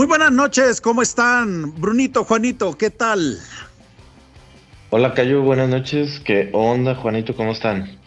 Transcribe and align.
Muy 0.00 0.06
buenas 0.06 0.32
noches, 0.32 0.80
¿cómo 0.80 1.02
están? 1.02 1.78
Brunito, 1.78 2.24
Juanito, 2.24 2.72
¿qué 2.72 2.88
tal? 2.88 3.38
Hola 4.88 5.12
Cayo, 5.12 5.42
buenas 5.42 5.68
noches. 5.68 6.20
¿Qué 6.20 6.48
onda, 6.54 6.94
Juanito? 6.94 7.36
¿Cómo 7.36 7.52
están? 7.52 7.98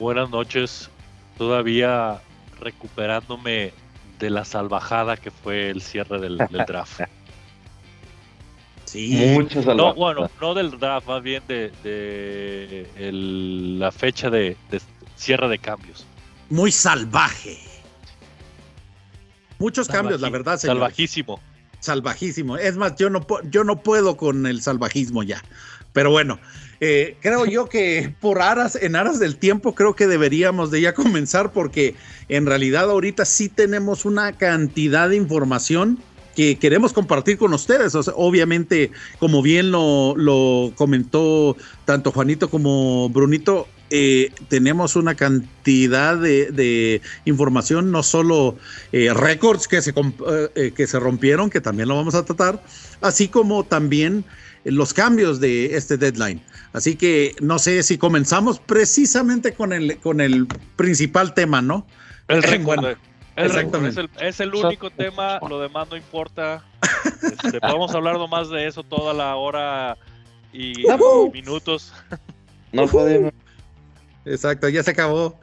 Buenas 0.00 0.30
noches. 0.30 0.90
Todavía 1.38 2.20
recuperándome 2.58 3.72
de 4.18 4.30
la 4.30 4.44
salvajada 4.44 5.16
que 5.16 5.30
fue 5.30 5.70
el 5.70 5.80
cierre 5.80 6.18
del, 6.18 6.36
draft. 6.66 7.02
Sí. 8.86 9.34
Muchas 9.34 9.64
No, 9.66 9.94
bueno, 9.94 10.28
no 10.40 10.54
del 10.54 10.72
draft, 10.80 11.06
más 11.06 11.22
bien 11.22 11.44
de, 11.46 12.88
la 13.78 13.92
fecha 13.92 14.30
de, 14.30 14.56
cierre 15.14 15.46
de 15.46 15.60
cambios. 15.60 16.04
Muy 16.50 16.72
salvaje. 16.72 17.73
Muchos 19.58 19.88
cambios, 19.88 20.20
la 20.20 20.30
verdad. 20.30 20.58
Salvajísimo. 20.58 21.40
Salvajísimo. 21.80 22.56
Es 22.56 22.76
más, 22.76 22.96
yo 22.96 23.10
no, 23.10 23.26
yo 23.50 23.64
no 23.64 23.82
puedo 23.82 24.16
con 24.16 24.46
el 24.46 24.62
salvajismo 24.62 25.22
ya. 25.22 25.42
Pero 25.92 26.10
bueno, 26.10 26.40
eh, 26.80 27.16
creo 27.20 27.46
yo 27.46 27.68
que 27.68 28.12
por 28.20 28.42
aras, 28.42 28.76
en 28.80 28.96
aras 28.96 29.20
del 29.20 29.36
tiempo, 29.36 29.74
creo 29.74 29.94
que 29.94 30.06
deberíamos 30.06 30.70
de 30.70 30.80
ya 30.80 30.92
comenzar 30.94 31.52
porque 31.52 31.94
en 32.28 32.46
realidad 32.46 32.90
ahorita 32.90 33.24
sí 33.24 33.48
tenemos 33.48 34.04
una 34.04 34.32
cantidad 34.32 35.08
de 35.08 35.16
información 35.16 35.98
que 36.34 36.58
queremos 36.58 36.92
compartir 36.92 37.38
con 37.38 37.54
ustedes. 37.54 37.94
obviamente, 38.16 38.90
como 39.18 39.40
bien 39.40 39.70
lo, 39.70 40.16
lo, 40.16 40.72
comentó 40.74 41.56
tanto 41.84 42.10
Juanito 42.10 42.50
como 42.50 43.08
Brunito, 43.08 43.68
eh, 43.96 44.32
tenemos 44.48 44.96
una 44.96 45.14
cantidad 45.14 46.16
de, 46.16 47.00
información, 47.26 47.92
no 47.92 48.02
solo 48.02 48.56
eh, 48.90 49.14
récords 49.14 49.68
que 49.68 49.80
se, 49.80 49.94
que 49.94 50.86
se 50.88 50.98
rompieron, 50.98 51.48
que 51.48 51.60
también 51.60 51.88
lo 51.88 51.94
vamos 51.94 52.16
a 52.16 52.24
tratar, 52.24 52.60
así 53.02 53.28
como 53.28 53.62
también 53.62 54.24
los 54.64 54.92
cambios 54.92 55.38
de 55.38 55.76
este 55.76 55.96
deadline. 55.96 56.42
Así 56.72 56.96
que 56.96 57.36
no 57.40 57.60
sé 57.60 57.84
si 57.84 57.96
comenzamos 57.96 58.58
precisamente 58.58 59.54
con 59.54 59.72
el, 59.72 59.98
con 59.98 60.20
el 60.20 60.48
principal 60.74 61.32
tema, 61.32 61.62
¿no? 61.62 61.86
El 62.26 62.42
récord. 62.42 62.96
Es, 63.36 64.40
el, 64.40 64.54
único 64.56 64.90
tema, 64.90 65.38
lo 65.48 65.60
demás 65.60 65.88
no 65.88 65.96
importa. 65.96 66.64
Este, 67.22 67.60
podemos 67.60 67.94
hablar 67.94 68.18
nomás 68.18 68.50
de 68.50 68.66
eso 68.66 68.82
toda 68.82 69.14
la 69.14 69.36
hora 69.36 69.96
y 70.52 70.74
minutos. 71.32 71.92
No 72.72 72.86
podemos. 72.86 73.32
Exacto, 74.24 74.68
ya 74.68 74.82
se 74.82 74.90
acabó. 74.90 75.38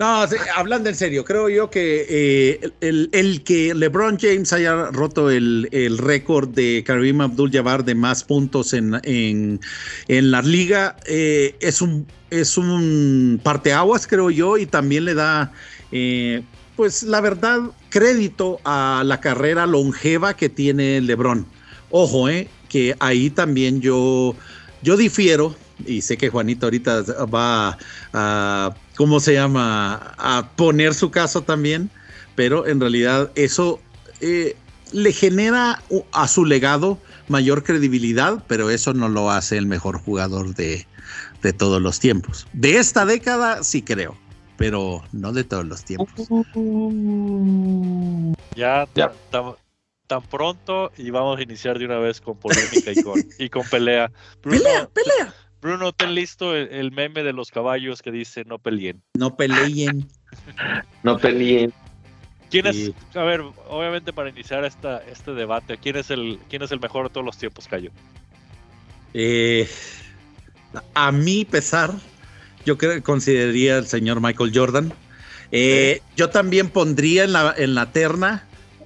No, 0.00 0.24
hablando 0.56 0.88
en 0.88 0.94
serio, 0.94 1.26
creo 1.26 1.50
yo 1.50 1.68
que 1.68 2.06
eh, 2.08 2.70
el, 2.80 3.42
que 3.44 3.74
LeBron 3.74 4.18
James 4.18 4.50
haya 4.54 4.86
roto 4.86 5.28
el, 5.28 5.98
récord 5.98 6.48
de 6.48 6.82
Karim 6.86 7.20
Abdul-Jabbar 7.20 7.84
de 7.84 7.94
más 7.94 8.24
puntos 8.24 8.72
en, 8.72 8.98
en, 9.04 9.60
la 10.30 10.40
liga 10.40 10.96
eh, 11.04 11.54
es 11.60 11.82
un 11.82 12.06
es 12.30 12.56
un 12.56 13.40
parteaguas, 13.42 14.06
creo 14.06 14.30
yo, 14.30 14.56
y 14.56 14.64
también 14.64 15.04
le 15.04 15.14
da, 15.14 15.52
eh, 15.92 16.42
pues 16.76 17.02
la 17.02 17.20
verdad, 17.20 17.60
crédito 17.90 18.58
a 18.64 19.02
la 19.04 19.20
carrera 19.20 19.66
longeva 19.66 20.34
que 20.34 20.48
tiene 20.48 21.02
LeBron. 21.02 21.44
Ojo, 21.90 22.26
que 22.68 22.94
ahí 23.00 23.28
también 23.28 23.82
yo, 23.82 24.34
yo 24.82 24.96
difiero, 24.96 25.54
y 25.86 26.02
sé 26.02 26.16
que 26.16 26.28
Juanito 26.28 26.66
ahorita 26.66 27.02
va 27.26 27.78
a 28.12 28.74
¿cómo 29.00 29.18
se 29.18 29.32
llama? 29.32 30.14
A 30.18 30.50
poner 30.56 30.92
su 30.92 31.10
caso 31.10 31.40
también, 31.40 31.88
pero 32.34 32.66
en 32.66 32.80
realidad 32.80 33.30
eso 33.34 33.80
eh, 34.20 34.56
le 34.92 35.12
genera 35.12 35.82
a 36.12 36.28
su 36.28 36.44
legado 36.44 36.98
mayor 37.26 37.64
credibilidad, 37.64 38.44
pero 38.46 38.68
eso 38.68 38.92
no 38.92 39.08
lo 39.08 39.30
hace 39.30 39.56
el 39.56 39.64
mejor 39.64 39.98
jugador 40.02 40.54
de, 40.54 40.86
todos 41.56 41.80
los 41.80 41.98
tiempos. 41.98 42.46
De 42.52 42.76
esta 42.76 43.06
década 43.06 43.64
sí 43.64 43.80
creo, 43.80 44.18
pero 44.58 45.02
no 45.12 45.32
de 45.32 45.44
todos 45.44 45.64
los 45.64 45.82
tiempos. 45.82 46.28
Ya, 48.54 48.86
ya. 48.94 49.12
Tan, 49.30 50.22
pronto 50.28 50.92
y 50.98 51.08
vamos 51.08 51.38
a 51.38 51.42
iniciar 51.42 51.78
de 51.78 51.86
una 51.86 51.98
vez 51.98 52.20
con 52.20 52.36
polémica 52.36 52.92
y 52.92 53.02
con, 53.02 53.24
y 53.38 53.48
con 53.48 53.66
pelea. 53.66 54.12
pelea, 54.42 54.90
pelea. 54.92 55.34
Bruno, 55.60 55.92
ten 55.92 56.14
listo 56.14 56.56
el, 56.56 56.90
meme 56.90 57.22
de 57.22 57.32
los 57.32 57.50
caballos 57.50 58.00
que 58.02 58.10
dice 58.10 58.44
no 58.44 58.58
peleen. 58.58 59.02
No 59.14 59.36
peleen. 59.36 60.08
no 61.02 61.18
peleen. 61.18 61.72
¿Quién 62.50 62.66
es, 62.66 62.90
a 63.14 63.22
ver, 63.22 63.42
obviamente 63.68 64.12
para 64.12 64.30
iniciar 64.30 64.64
esta, 64.64 64.98
este 65.04 65.32
debate, 65.34 65.78
¿quién 65.78 65.96
es, 65.96 66.10
el, 66.10 66.40
¿quién 66.48 66.62
es 66.62 66.72
el 66.72 66.80
mejor 66.80 67.08
de 67.08 67.14
todos 67.14 67.24
los 67.24 67.38
tiempos, 67.38 67.68
Cayo? 67.68 67.92
Eh, 69.14 69.68
a 70.94 71.12
mi 71.12 71.44
pesar, 71.44 71.92
yo 72.66 72.76
creo, 72.76 73.00
consideraría 73.04 73.78
el 73.78 73.86
señor 73.86 74.20
Michael 74.20 74.50
Jordan. 74.52 74.92
Eh, 75.52 76.00
yo 76.16 76.30
también 76.30 76.70
pondría 76.70 77.24
en 77.24 77.32
la, 77.32 77.54
en 77.56 77.74
la 77.74 77.92
terna, 77.92 78.44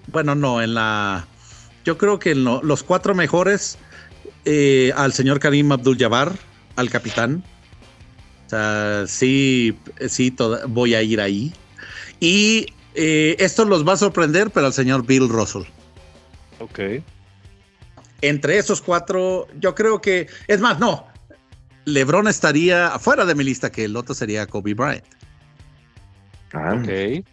bueno, 0.08 0.34
no, 0.34 0.60
en 0.60 0.74
la, 0.74 1.26
yo 1.84 1.96
creo 1.98 2.18
que 2.18 2.32
en 2.32 2.44
los 2.44 2.82
cuatro 2.82 3.14
mejores 3.14 3.78
eh, 4.44 4.92
al 4.96 5.12
señor 5.12 5.40
Karim 5.40 5.72
Abdul-Jabbar, 5.72 6.32
al 6.76 6.90
capitán. 6.90 7.42
O 8.46 8.50
sea, 8.50 9.04
sí, 9.06 9.76
sí, 10.08 10.34
voy 10.68 10.94
a 10.94 11.02
ir 11.02 11.20
ahí. 11.20 11.52
Y 12.20 12.66
eh, 12.94 13.36
esto 13.38 13.64
los 13.64 13.86
va 13.86 13.94
a 13.94 13.96
sorprender, 13.96 14.50
pero 14.50 14.66
al 14.66 14.72
señor 14.72 15.06
Bill 15.06 15.28
Russell. 15.28 15.62
Ok. 16.60 17.02
Entre 18.20 18.58
esos 18.58 18.80
cuatro, 18.80 19.48
yo 19.58 19.74
creo 19.74 20.00
que, 20.00 20.28
es 20.46 20.60
más, 20.60 20.78
no, 20.78 21.06
LeBron 21.84 22.28
estaría 22.28 22.88
afuera 22.88 23.24
de 23.24 23.34
mi 23.34 23.44
lista, 23.44 23.70
que 23.70 23.84
el 23.84 23.96
otro 23.96 24.14
sería 24.14 24.46
Kobe 24.46 24.74
Bryant. 24.74 25.04
Ah, 26.52 26.78
ok. 26.80 27.24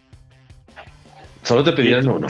Solo 1.44 1.64
te 1.64 1.72
pidieron 1.72 2.08
uno. 2.08 2.28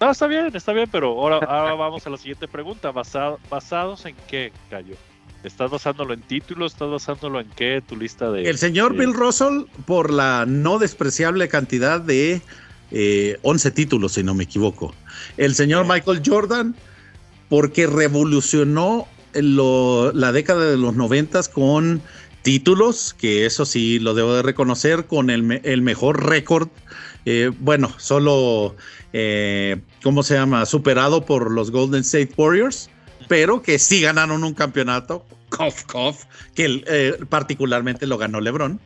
No, 0.00 0.10
está 0.10 0.26
bien, 0.26 0.50
está 0.54 0.72
bien, 0.72 0.88
pero 0.90 1.08
ahora, 1.08 1.38
ahora 1.46 1.74
vamos 1.74 2.06
a 2.06 2.10
la 2.10 2.16
siguiente 2.16 2.48
pregunta. 2.48 2.90
¿Basados 2.92 4.04
en 4.06 4.16
qué, 4.28 4.52
Cayo? 4.68 4.96
¿Estás 5.44 5.70
basándolo 5.70 6.14
en 6.14 6.22
títulos? 6.22 6.72
¿Estás 6.72 6.88
basándolo 6.88 7.38
en 7.38 7.48
qué? 7.50 7.82
Tu 7.86 7.96
lista 7.96 8.30
de. 8.30 8.48
El 8.48 8.56
señor 8.56 8.96
Bill 8.96 9.12
Russell, 9.12 9.64
por 9.84 10.10
la 10.10 10.46
no 10.46 10.78
despreciable 10.78 11.48
cantidad 11.48 12.00
de 12.00 12.40
11 13.42 13.68
eh, 13.68 13.70
títulos, 13.72 14.12
si 14.12 14.22
no 14.22 14.34
me 14.34 14.44
equivoco. 14.44 14.94
El 15.36 15.54
señor 15.54 15.86
Michael 15.86 16.22
Jordan, 16.24 16.74
porque 17.50 17.86
revolucionó 17.86 19.06
la 19.34 20.32
década 20.32 20.64
de 20.64 20.78
los 20.78 20.94
noventas 20.94 21.50
con 21.50 22.00
títulos, 22.40 23.12
que 23.12 23.44
eso 23.44 23.66
sí 23.66 23.98
lo 23.98 24.14
debo 24.14 24.34
de 24.34 24.42
reconocer, 24.42 25.04
con 25.06 25.28
el, 25.28 25.42
mejor 25.82 26.26
récord. 26.26 26.68
Eh, 27.26 27.50
bueno, 27.60 27.92
solo, 27.98 28.76
eh, 29.12 29.78
¿cómo 30.02 30.22
se 30.22 30.34
llama? 30.34 30.64
Superado 30.64 31.26
por 31.26 31.50
los 31.50 31.70
Golden 31.70 32.00
State 32.00 32.32
Warriors 32.36 32.88
pero 33.28 33.62
que 33.62 33.78
sí 33.78 34.00
ganaron 34.00 34.44
un 34.44 34.54
campeonato, 34.54 35.24
cough, 35.48 35.82
cough, 35.86 36.16
que 36.54 36.82
eh, 36.86 37.18
particularmente 37.28 38.06
lo 38.06 38.18
ganó 38.18 38.40
LeBron. 38.40 38.80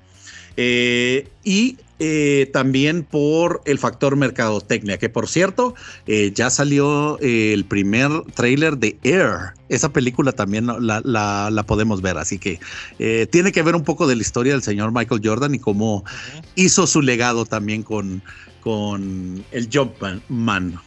Eh, 0.60 1.28
y 1.44 1.76
eh, 2.00 2.50
también 2.53 3.04
por 3.04 3.62
el 3.65 3.78
factor 3.78 4.16
mercadotecnia, 4.16 4.98
que 4.98 5.09
por 5.09 5.28
cierto, 5.28 5.75
ya 6.06 6.50
salió 6.50 7.16
el 7.21 7.65
primer 7.65 8.10
trailer 8.34 8.77
de 8.77 8.98
Air. 9.04 9.54
Esa 9.69 9.93
película 9.93 10.32
también 10.32 10.66
la, 10.66 11.00
la, 11.04 11.62
podemos 11.65 12.03
ver, 12.03 12.19
así 12.19 12.38
que 12.38 12.59
tiene 13.30 13.53
que 13.53 13.63
ver 13.63 13.77
un 13.77 13.84
poco 13.84 14.09
de 14.09 14.16
la 14.16 14.22
historia 14.22 14.53
del 14.53 14.63
señor 14.63 14.92
Michael 14.92 15.21
Jordan 15.22 15.54
y 15.54 15.60
cómo 15.60 16.04
hizo 16.57 16.89
su 16.89 17.03
legado 17.03 17.45
también 17.45 17.84
con, 17.84 18.22
con 18.60 19.45
el 19.53 19.68
Jumpman. 19.72 20.80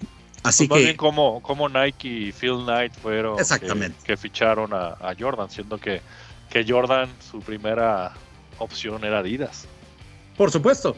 Así 0.44 0.68
pues 0.68 0.86
que. 0.86 0.96
como, 0.96 1.42
como 1.42 1.70
Nike 1.70 2.08
y 2.08 2.32
Phil 2.32 2.64
Knight 2.64 2.94
fueron 2.94 3.40
exactamente. 3.40 3.98
Que, 4.04 4.18
ficharon 4.18 4.74
a, 4.74 5.14
Jordan, 5.20 5.50
siendo 5.50 5.78
que, 5.78 6.02
que 6.50 6.66
Jordan 6.68 7.10
su 7.20 7.40
primera 7.42 8.14
opción 8.58 9.04
era 9.04 9.20
Adidas. 9.20 9.68
Por 10.38 10.52
supuesto. 10.52 10.96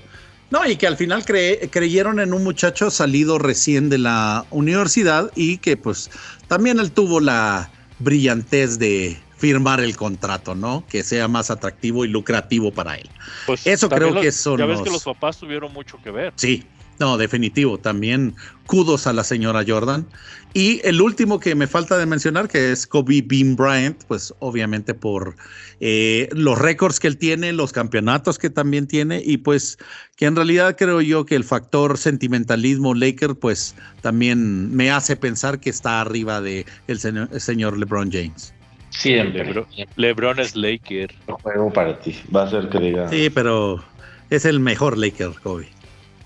No, 0.49 0.65
y 0.69 0.75
que 0.75 0.85
al 0.85 0.97
final 0.97 1.25
creyeron 1.25 2.19
en 2.19 2.31
un 2.31 2.43
muchacho 2.43 2.91
salido 2.91 3.39
recién 3.39 3.89
de 3.89 3.97
la 3.97 4.45
universidad 4.51 5.31
y 5.35 5.57
que 5.57 5.77
pues 5.77 6.11
también 6.47 6.79
él 6.79 6.91
tuvo 6.91 7.19
la 7.19 7.71
brillantez 7.97 8.77
de 8.77 9.17
firmar 9.37 9.81
el 9.81 9.97
contrato, 9.97 10.53
¿no? 10.53 10.85
Que 10.87 11.03
sea 11.03 11.27
más 11.27 11.49
atractivo 11.49 12.05
y 12.05 12.07
lucrativo 12.07 12.71
para 12.71 12.95
él. 12.95 13.09
Pues 13.45 13.65
eso 13.65 13.89
creo 13.89 14.13
que 14.13 14.27
eso 14.27 14.57
Ya 14.57 14.65
ves 14.65 14.81
que 14.81 14.91
los 14.91 15.03
papás 15.03 15.37
tuvieron 15.37 15.73
mucho 15.73 15.97
que 16.03 16.11
ver. 16.11 16.33
Sí, 16.35 16.63
No, 17.03 17.17
definitivo. 17.17 17.77
También 17.77 18.33
kudos 18.65 19.07
a 19.07 19.11
la 19.11 19.25
señora 19.25 19.65
Jordan. 19.67 20.07
Y 20.53 20.79
el 20.85 21.01
último 21.01 21.37
que 21.37 21.53
me 21.53 21.67
falta 21.67 21.97
de 21.97 22.05
mencionar, 22.05 22.47
que 22.47 22.71
es 22.71 22.87
Kobe 22.87 23.21
Bean 23.21 23.57
Bryant, 23.57 24.01
pues 24.07 24.33
obviamente 24.39 24.93
por 24.93 25.35
eh, 25.81 26.29
los 26.31 26.57
récords 26.57 27.01
que 27.01 27.07
él 27.07 27.17
tiene, 27.17 27.51
los 27.51 27.73
campeonatos 27.73 28.39
que 28.39 28.49
también 28.49 28.87
tiene, 28.87 29.21
y 29.21 29.35
pues 29.35 29.77
que 30.15 30.27
en 30.27 30.37
realidad 30.37 30.77
creo 30.77 31.01
yo 31.01 31.25
que 31.25 31.35
el 31.35 31.43
factor 31.43 31.97
sentimentalismo 31.97 32.93
Laker, 32.93 33.35
pues 33.35 33.75
también 34.01 34.73
me 34.73 34.89
hace 34.89 35.17
pensar 35.17 35.59
que 35.59 35.71
está 35.71 35.99
arriba 35.99 36.39
de 36.39 36.65
el 36.87 36.99
señor, 36.99 37.77
LeBron 37.77 38.13
James. 38.13 38.53
Siempre. 38.91 39.65
LeBron, 39.97 40.39
es 40.39 40.55
Laker. 40.55 41.13
juego 41.25 41.73
para 41.73 41.99
ti. 41.99 42.15
Va 42.33 42.43
a 42.43 42.49
ser 42.49 42.69
que 42.69 42.79
diga. 42.79 43.09
Sí, 43.09 43.29
pero 43.29 43.83
es 44.29 44.45
el 44.45 44.61
mejor 44.61 44.97
Laker, 44.97 45.31
Kobe. 45.43 45.67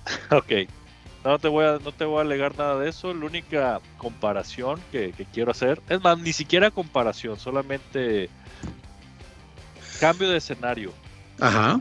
ok. 0.32 0.70
No 1.24 1.40
te 1.40 1.48
voy 1.48 1.66
a, 1.66 1.80
no 1.84 1.92
te 1.92 2.06
voy 2.06 2.20
a 2.20 2.22
alegar 2.22 2.58
nada 2.58 2.80
de 2.80 2.90
eso. 2.90 3.14
La 3.14 3.26
única 3.26 3.82
comparación 3.98 4.80
que, 4.92 5.14
quiero 5.34 5.52
hacer, 5.52 5.82
es 5.90 6.02
más, 6.02 6.18
ni 6.20 6.32
siquiera 6.32 6.72
comparación, 6.72 7.38
solamente 7.38 8.30
cambio 10.00 10.30
de 10.30 10.38
escenario. 10.38 10.94
Ajá. 11.40 11.80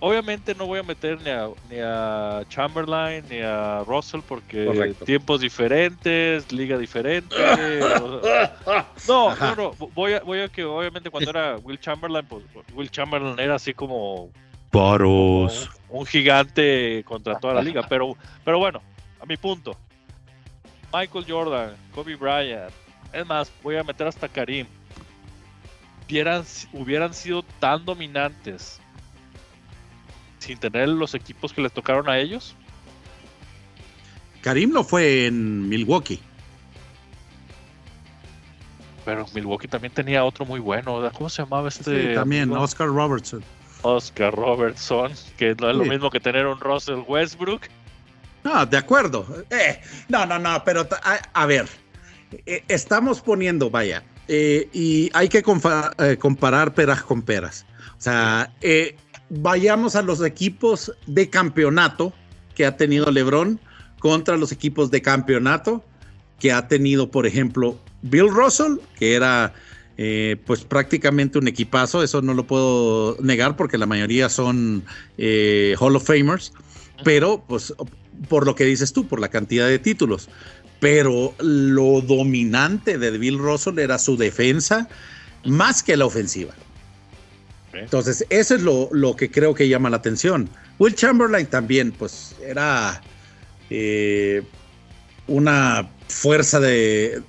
Obviamente 0.00 0.54
no 0.54 0.66
voy 0.66 0.78
a 0.78 0.84
meter 0.84 1.20
ni 1.22 1.30
a, 1.30 1.48
ni 1.68 1.78
a 1.80 2.44
Chamberlain 2.48 3.24
ni 3.28 3.40
a 3.40 3.82
Russell 3.84 4.20
porque 4.26 4.94
tiempos 5.04 5.40
diferentes, 5.40 6.50
liga 6.52 6.78
diferente. 6.78 7.34
no, 9.08 9.34
no, 9.34 9.54
no. 9.56 9.72
Voy 9.94 10.14
a, 10.14 10.20
voy 10.20 10.40
a 10.40 10.48
que 10.48 10.64
obviamente 10.64 11.10
cuando 11.10 11.30
era 11.30 11.56
Will 11.58 11.80
Chamberlain, 11.80 12.24
pues 12.26 12.44
Will 12.74 12.90
Chamberlain 12.90 13.40
era 13.40 13.56
así 13.56 13.74
como 13.74 14.30
Paros. 14.70 15.68
Un, 15.90 16.06
gigante 16.06 17.02
contra 17.04 17.38
toda 17.38 17.54
la 17.54 17.62
liga. 17.62 17.86
Pero, 17.88 18.16
pero 18.44 18.58
bueno, 18.58 18.82
a 19.20 19.26
mi 19.26 19.36
punto. 19.36 19.76
Michael 20.92 21.24
Jordan, 21.28 21.76
Kobe 21.94 22.16
Bryant. 22.16 22.72
Es 23.12 23.26
más, 23.26 23.50
voy 23.62 23.76
a 23.76 23.82
meter 23.82 24.06
hasta 24.06 24.28
Karim. 24.28 24.66
Hubieran, 26.06 26.44
hubieran 26.72 27.14
sido 27.14 27.42
tan 27.58 27.84
dominantes 27.84 28.80
sin 30.38 30.58
tener 30.58 30.88
los 30.88 31.14
equipos 31.14 31.52
que 31.52 31.60
les 31.60 31.72
tocaron 31.72 32.08
a 32.08 32.18
ellos. 32.18 32.54
Karim 34.40 34.72
no 34.72 34.84
fue 34.84 35.26
en 35.26 35.68
Milwaukee. 35.68 36.20
Pero 39.04 39.26
Milwaukee 39.34 39.68
también 39.68 39.92
tenía 39.92 40.24
otro 40.24 40.44
muy 40.44 40.60
bueno. 40.60 41.10
¿Cómo 41.12 41.28
se 41.28 41.42
llamaba 41.42 41.68
este? 41.68 42.14
también, 42.14 42.52
Oscar 42.52 42.88
Robertson. 42.88 43.42
Oscar 43.82 44.34
Robertson, 44.34 45.12
que 45.36 45.54
no 45.54 45.70
es 45.70 45.76
lo 45.76 45.84
mismo 45.84 46.10
que 46.10 46.20
tener 46.20 46.46
un 46.46 46.58
Russell 46.60 47.00
Westbrook. 47.06 47.62
No, 48.44 48.64
de 48.66 48.76
acuerdo. 48.76 49.26
Eh, 49.50 49.80
no, 50.08 50.26
no, 50.26 50.38
no, 50.38 50.62
pero 50.64 50.86
a, 51.32 51.46
ver, 51.46 51.66
eh, 52.46 52.62
estamos 52.68 53.20
poniendo, 53.20 53.70
vaya, 53.70 54.02
eh, 54.28 54.68
y 54.72 55.10
hay 55.12 55.28
que 55.28 55.42
comparar 55.42 56.74
peras 56.74 57.02
con 57.02 57.22
peras. 57.22 57.66
O 57.98 58.00
sea, 58.00 58.52
vayamos 59.30 59.96
a 59.96 60.02
los 60.02 60.22
equipos 60.22 60.92
de 61.06 61.28
campeonato 61.28 62.12
que 62.54 62.64
ha 62.64 62.76
tenido 62.76 63.10
LeBron 63.10 63.60
contra 63.98 64.36
los 64.36 64.52
equipos 64.52 64.90
de 64.90 65.02
campeonato 65.02 65.84
que 66.38 66.52
ha 66.52 66.68
tenido, 66.68 67.10
por 67.10 67.26
ejemplo, 67.26 67.78
Bill 68.02 68.28
Russell, 68.28 68.76
que 68.96 69.14
era 69.14 69.52
eh, 70.00 70.36
pues 70.46 70.62
prácticamente 70.62 71.38
un 71.38 71.48
equipazo, 71.48 72.04
eso 72.04 72.22
no 72.22 72.32
lo 72.32 72.46
puedo 72.46 73.16
negar 73.20 73.56
porque 73.56 73.78
la 73.78 73.86
mayoría 73.86 74.28
son 74.28 74.84
eh, 75.18 75.74
Hall 75.80 75.96
of 75.96 76.06
Famers, 76.06 76.52
pero 77.02 77.44
pues 77.48 77.74
por 78.28 78.46
lo 78.46 78.54
que 78.54 78.64
dices 78.64 78.92
tú, 78.92 79.08
por 79.08 79.20
la 79.20 79.28
cantidad 79.28 79.66
de 79.66 79.80
títulos. 79.80 80.28
Pero 80.78 81.34
lo 81.40 82.00
dominante 82.00 82.96
de 82.96 83.18
Bill 83.18 83.38
Russell 83.38 83.80
era 83.80 83.98
su 83.98 84.16
defensa 84.16 84.88
más 85.44 85.82
que 85.82 85.96
la 85.96 86.06
ofensiva. 86.06 86.54
Entonces, 87.72 88.24
eso 88.30 88.54
es 88.54 88.62
lo, 88.62 88.88
lo, 88.92 89.16
que 89.16 89.30
creo 89.30 89.52
que 89.54 89.68
llama 89.68 89.90
la 89.90 89.96
atención. 89.96 90.48
Will 90.78 90.94
Chamberlain 90.94 91.46
también, 91.46 91.90
pues 91.90 92.36
era 92.46 93.02
eh, 93.68 94.42
una 95.26 95.88
fuerza 96.06 96.60
de, 96.60 97.20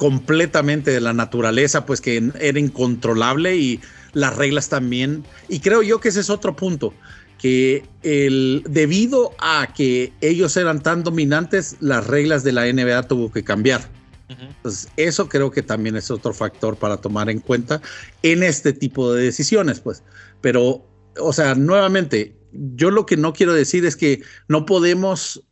completamente 0.00 0.92
de 0.92 1.00
la 1.02 1.12
naturaleza, 1.12 1.84
pues 1.84 2.00
que 2.00 2.32
era 2.40 2.58
incontrolable 2.58 3.58
y 3.58 3.82
las 4.14 4.34
reglas 4.34 4.70
también. 4.70 5.26
Y 5.46 5.60
creo 5.60 5.82
yo 5.82 6.00
que 6.00 6.08
ese 6.08 6.20
es 6.20 6.30
otro 6.30 6.56
punto, 6.56 6.94
que 7.36 7.84
el, 8.02 8.64
debido 8.66 9.34
a 9.40 9.74
que 9.74 10.14
ellos 10.22 10.56
eran 10.56 10.82
tan 10.82 11.04
dominantes, 11.04 11.76
las 11.80 12.06
reglas 12.06 12.44
de 12.44 12.52
la 12.52 12.72
NBA 12.72 13.08
tuvo 13.08 13.30
que 13.30 13.44
cambiar. 13.44 13.90
Entonces, 14.30 14.88
eso 14.96 15.28
creo 15.28 15.50
que 15.50 15.60
también 15.60 15.96
es 15.96 16.10
otro 16.10 16.32
factor 16.32 16.76
para 16.76 16.96
tomar 16.96 17.28
en 17.28 17.40
cuenta 17.40 17.82
en 18.22 18.42
este 18.42 18.72
tipo 18.72 19.12
de 19.12 19.24
decisiones, 19.24 19.80
pues. 19.80 20.02
Pero, 20.40 20.88
o 21.18 21.32
sea, 21.34 21.54
nuevamente, 21.56 22.38
yo 22.52 22.90
lo 22.90 23.04
que 23.04 23.18
no 23.18 23.34
quiero 23.34 23.52
decir 23.52 23.84
es 23.84 23.96
que 23.96 24.22
no 24.48 24.64
podemos 24.64 25.44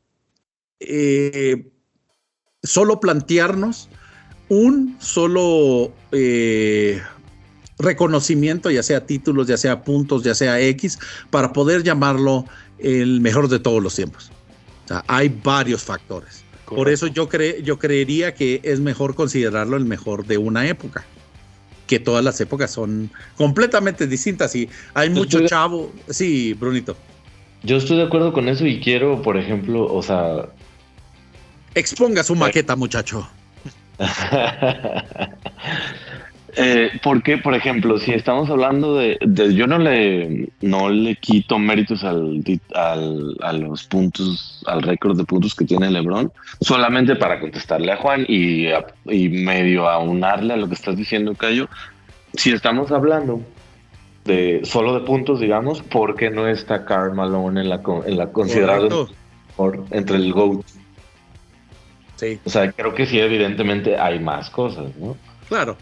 eh, 0.81 1.71
solo 2.63 2.99
plantearnos 2.99 3.91
un 4.49 4.97
solo 4.99 5.93
eh, 6.13 7.01
reconocimiento, 7.79 8.71
ya 8.71 8.83
sea 8.83 9.07
títulos, 9.07 9.47
ya 9.47 9.57
sea 9.57 9.83
puntos, 9.83 10.25
ya 10.25 10.35
sea 10.35 10.61
X, 10.61 10.99
para 11.31 11.53
poder 11.53 11.83
llamarlo 11.83 12.45
el 12.79 13.21
mejor 13.21 13.49
de 13.49 13.59
todos 13.59 13.83
los 13.83 13.95
tiempos. 13.95 14.31
O 14.85 14.89
sea, 14.89 15.05
hay 15.07 15.29
varios 15.29 15.83
factores. 15.83 16.45
Por 16.67 16.89
eso 16.89 17.07
yo, 17.07 17.29
yo 17.63 17.79
creería 17.79 18.35
que 18.35 18.61
es 18.63 18.81
mejor 18.81 19.15
considerarlo 19.15 19.77
el 19.77 19.85
mejor 19.85 20.27
de 20.27 20.39
una 20.39 20.67
época. 20.69 21.05
Que 21.87 21.99
todas 21.99 22.23
las 22.23 22.39
épocas 22.41 22.71
son 22.71 23.11
completamente 23.37 24.07
distintas 24.07 24.55
y 24.55 24.69
hay 24.93 25.09
mucho 25.09 25.47
chavo. 25.47 25.91
Sí, 26.11 26.53
Brunito. 26.53 26.95
Yo 27.63 27.77
estoy 27.79 27.97
de 27.97 28.05
acuerdo 28.05 28.33
con 28.33 28.49
eso 28.49 28.67
y 28.67 28.81
quiero, 28.81 29.23
por 29.23 29.39
ejemplo, 29.39 29.93
o 29.93 30.03
sea. 30.03 30.51
Exponga 31.75 32.23
su 32.23 32.35
maqueta, 32.35 32.77
muchacho. 32.77 33.27
eh, 36.57 36.91
porque, 37.03 37.39
por 37.39 37.55
ejemplo, 37.55 37.99
si 37.99 38.13
estamos 38.13 38.49
hablando 38.51 38.97
de, 38.97 39.19
yo 39.55 39.67
no 39.67 39.79
le 39.79 40.51
no 40.61 40.89
le 40.89 41.17
quito 41.17 41.59
méritos 41.59 42.05
al, 42.05 42.43
a 42.75 43.53
los 43.53 43.85
puntos, 43.85 44.63
al 44.67 44.83
récord 44.83 45.17
de 45.17 45.25
puntos 45.25 45.55
que 45.55 45.65
tiene 45.65 45.91
LeBron, 45.91 46.33
solamente 46.61 47.17
para 47.17 47.41
contestarle 47.41 47.93
a 47.93 47.97
Juan 47.97 48.25
y, 48.29 48.67
y 49.07 49.29
medio 49.29 49.89
aunarle 49.89 50.55
a 50.55 50.57
lo 50.57 50.69
que 50.69 50.75
estás 50.75 50.97
diciendo, 50.97 51.35
Cayo. 51.35 51.69
Si 52.35 52.51
estamos 52.51 52.93
hablando 52.93 53.41
de 54.25 54.61
solo 54.65 54.95
de 54.95 55.01
puntos, 55.01 55.41
digamos, 55.41 55.83
¿por 55.83 56.15
qué 56.15 56.31
no 56.31 56.47
está 56.47 56.85
Karl 56.85 57.15
Malone 57.15 57.63
en 57.63 57.71
la, 57.71 57.81
en 58.07 58.19
la 58.19 58.31
considerada 58.31 58.87
entre 59.91 60.17
el 60.17 60.33
GOAT? 60.33 60.65
O 62.45 62.51
sea, 62.51 62.73
creo 62.73 62.95
que 62.95 63.07
sí, 63.07 63.19
evidentemente 63.19 63.97
hay 63.97 64.19
más 64.19 64.51
cosas, 64.51 64.95
¿no? 64.97 65.17
Claro. 65.49 65.77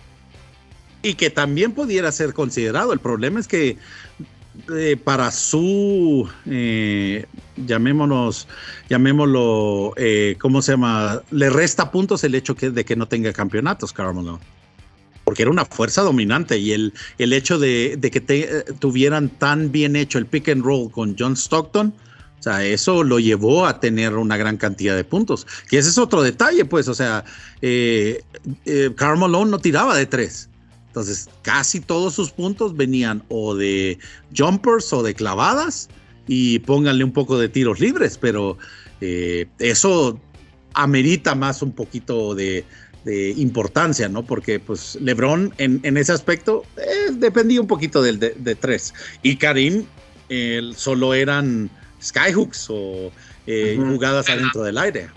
Y 1.03 1.15
que 1.15 1.31
también 1.31 1.73
pudiera 1.73 2.11
ser 2.13 2.33
considerado. 2.33 2.93
El 2.93 2.99
problema 2.99 3.41
es 3.41 3.49
que 3.49 3.79
eh, 4.75 4.97
para 4.97 5.31
su, 5.31 6.29
eh, 6.47 7.27
llamémonos, 7.57 8.49
llamémoslo, 8.89 9.93
eh, 9.97 10.37
¿cómo 10.41 10.63
se 10.63 10.73
llama? 10.73 11.23
Le 11.31 11.51
resta 11.51 11.91
puntos 11.91 12.25
el 12.25 12.35
hecho 12.35 12.55
de 12.55 12.85
que 12.85 12.97
no 12.97 13.07
tenga 13.07 13.33
campeonatos, 13.33 13.93
Carmelo. 13.93 14.41
Porque 15.25 15.43
era 15.43 15.51
una 15.51 15.65
fuerza 15.65 16.03
dominante 16.03 16.59
y 16.59 16.73
el, 16.73 16.95
el 17.19 17.33
hecho 17.33 17.59
de, 17.59 17.99
que 18.01 18.65
tuvieran 18.79 19.29
tan 19.29 19.73
bien 19.73 19.95
hecho 19.95 20.19
el 20.19 20.27
pick 20.27 20.49
and 20.49 20.65
roll 20.65 20.91
con 20.91 21.17
John 21.19 21.37
Stockton, 21.37 21.93
sea, 22.51 22.65
eso 22.65 23.03
lo 23.03 23.19
llevó 23.19 23.67
a 23.67 23.81
tener 23.81 24.15
una 24.15 24.37
gran 24.37 24.57
cantidad 24.57 24.95
de 24.95 25.05
puntos. 25.05 25.47
Y 25.71 25.77
ese 25.77 25.89
es 25.89 25.99
otro 25.99 26.23
detalle, 26.23 26.65
pues, 26.65 26.89
o 26.89 26.95
sea, 26.95 27.25
eh, 27.61 28.23
eh 28.65 28.95
no 28.99 29.59
tiraba 29.59 29.97
de 29.97 30.07
tres. 30.07 30.49
Entonces, 30.87 31.29
casi 31.43 31.81
todos 31.81 32.15
sus 32.15 32.31
puntos 32.31 32.77
venían 32.77 33.23
o 33.29 33.55
de 33.55 33.99
jumpers 34.37 34.93
o 34.93 35.03
de 35.03 35.15
clavadas 35.15 35.89
y 36.27 36.61
pónganle 36.61 37.05
un 37.05 37.13
poco 37.13 37.39
de 37.39 37.49
tiros 37.49 37.81
libres, 37.81 38.17
pero 38.17 38.57
eh, 39.01 39.47
eso 39.59 40.19
amerita 40.75 41.35
más 41.35 41.63
un 41.63 41.73
poquito 41.73 42.35
de, 42.35 42.65
importancia, 43.37 44.09
¿no? 44.09 44.25
Porque 44.25 44.59
pues 44.59 44.99
LeBron 45.01 45.55
en, 45.59 45.97
ese 45.97 46.11
aspecto 46.11 46.65
eh, 46.77 47.13
dependía 47.13 47.61
un 47.61 47.69
poquito 47.69 48.03
del 48.03 48.19
de, 48.19 48.55
tres 48.57 48.95
y 49.23 49.37
Karim 49.37 49.85
solo 50.75 51.15
eran 51.15 51.71
skyhooks 52.07 52.67
o 52.71 53.11
eh, 53.47 53.77
jugadas 53.79 54.29
adentro 54.29 54.63
del 54.63 54.79
aire. 54.79 55.09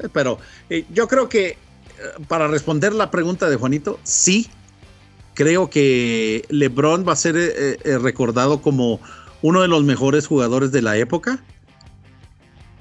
Eh, 0.00 0.08
pero 0.12 0.38
eh, 0.70 0.84
yo 0.90 1.08
creo 1.08 1.28
que 1.28 1.56
para 2.26 2.48
responder 2.48 2.92
la 2.92 3.10
pregunta 3.10 3.48
de 3.48 3.56
Juanito, 3.56 4.00
sí, 4.02 4.48
creo 5.34 5.70
que 5.70 6.44
LeBron 6.48 7.06
va 7.06 7.12
a 7.12 7.16
ser 7.16 7.36
recordado 8.02 8.60
como 8.60 9.00
uno 9.42 9.60
de 9.60 9.68
los 9.68 9.84
mejores 9.84 10.26
jugadores 10.26 10.72
de 10.72 10.82
la 10.82 10.96
época. 10.96 11.40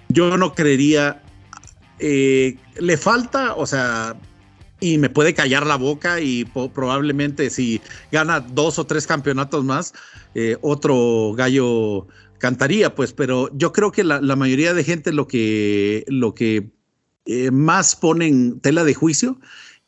Yo 0.09 0.37
no 0.37 0.53
creería, 0.53 1.21
eh, 1.99 2.57
le 2.79 2.97
falta, 2.97 3.55
o 3.55 3.65
sea, 3.65 4.15
y 4.79 4.97
me 4.97 5.09
puede 5.09 5.33
callar 5.33 5.65
la 5.65 5.75
boca 5.75 6.19
y 6.19 6.45
probablemente 6.45 7.49
si 7.49 7.81
gana 8.11 8.39
dos 8.39 8.79
o 8.79 8.85
tres 8.85 9.07
campeonatos 9.07 9.63
más, 9.63 9.93
eh, 10.35 10.57
otro 10.61 11.33
gallo 11.35 12.07
cantaría, 12.37 12.95
pues, 12.95 13.13
pero 13.13 13.49
yo 13.53 13.71
creo 13.71 13.91
que 13.91 14.03
la, 14.03 14.19
mayoría 14.35 14.73
de 14.73 14.83
gente 14.83 15.13
lo 15.13 15.27
que, 15.27 16.03
lo 16.07 16.33
que 16.33 16.71
eh, 17.25 17.51
más 17.51 17.95
pone 17.95 18.27
en 18.27 18.59
tela 18.59 18.83
de 18.83 18.93
juicio 18.93 19.39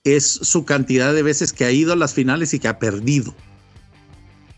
es 0.04 0.26
su 0.26 0.66
cantidad 0.66 1.14
de 1.14 1.24
veces 1.24 1.52
que 1.54 1.66
ha 1.66 1.72
ido 1.72 1.94
a 1.94 1.96
las 1.96 2.14
finales 2.14 2.54
y 2.54 2.60
que 2.60 2.68
ha 2.68 2.80
perdido. 2.80 3.34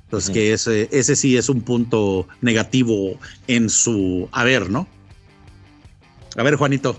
Entonces, 0.04 0.30
que 0.32 0.54
ese, 0.54 0.88
ese 0.92 1.16
sí 1.16 1.36
es 1.36 1.50
un 1.50 1.62
punto 1.62 2.28
negativo 2.42 3.18
en 3.48 3.70
su 3.70 4.30
haber, 4.32 4.70
¿no? 4.70 4.88
A 6.38 6.44
ver, 6.44 6.56
Juanito, 6.56 6.98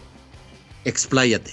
expláyate. 0.85 1.52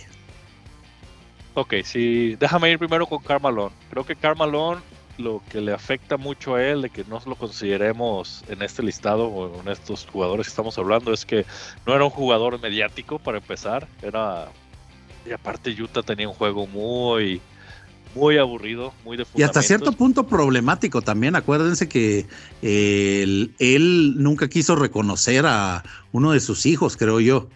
Ok, 1.53 1.75
sí, 1.83 2.35
déjame 2.39 2.71
ir 2.71 2.79
primero 2.79 3.05
con 3.05 3.21
Carmalón. 3.21 3.71
Creo 3.89 4.05
que 4.05 4.15
Carmalón 4.15 4.79
lo 5.17 5.41
que 5.49 5.61
le 5.61 5.73
afecta 5.73 6.17
mucho 6.17 6.55
a 6.55 6.63
él 6.63 6.81
de 6.81 6.89
que 6.89 7.03
no 7.05 7.21
lo 7.25 7.35
consideremos 7.35 8.43
en 8.47 8.61
este 8.61 8.83
listado 8.83 9.27
o 9.27 9.61
en 9.61 9.67
estos 9.67 10.05
jugadores 10.05 10.47
que 10.47 10.51
estamos 10.51 10.77
hablando 10.77 11.13
es 11.13 11.25
que 11.25 11.45
no 11.85 11.93
era 11.93 12.03
un 12.03 12.09
jugador 12.09 12.59
mediático 12.61 13.19
para 13.19 13.37
empezar, 13.37 13.87
era 14.01 14.49
y 15.25 15.31
aparte 15.31 15.69
Utah 15.71 16.03
tenía 16.03 16.27
un 16.27 16.33
juego 16.33 16.67
muy 16.67 17.41
muy 18.15 18.37
aburrido, 18.37 18.93
muy 19.03 19.17
de 19.17 19.25
Y 19.35 19.41
hasta 19.41 19.61
cierto 19.61 19.91
punto 19.91 20.27
problemático 20.27 21.01
también. 21.01 21.35
Acuérdense 21.35 21.87
que 21.89 22.27
él, 22.61 24.13
nunca 24.17 24.47
quiso 24.49 24.75
reconocer 24.75 25.45
a 25.47 25.83
uno 26.11 26.31
de 26.31 26.39
sus 26.39 26.65
hijos, 26.65 26.95
creo 26.95 27.19
yo. 27.19 27.49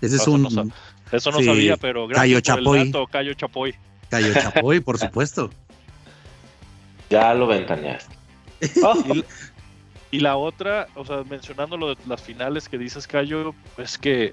Ese 0.00 0.16
es 0.16 0.26
un. 0.26 0.72
Eso 1.12 1.30
no 1.30 1.42
sabía, 1.42 1.76
pero 1.76 2.08
gracias 2.08 2.42
Cayo 2.42 2.64
por 2.64 2.78
el 2.78 2.90
dato, 2.90 3.06
Cayo 3.06 3.34
Chapoy. 3.34 3.74
Cayo 4.08 4.32
Chapoy, 4.34 4.80
por 4.80 4.98
supuesto. 4.98 5.50
Ya 7.12 7.34
lo 7.34 7.46
ventaneaste. 7.46 8.16
y, 10.10 10.20
la 10.20 10.38
otra, 10.38 10.88
o 10.94 11.04
sea, 11.04 11.24
mencionando 11.28 11.76
lo 11.76 11.94
de 11.94 11.96
las 12.06 12.22
finales 12.22 12.70
que 12.70 12.78
dices, 12.78 13.06
Cayo, 13.06 13.54
es 13.76 13.98
que 13.98 14.32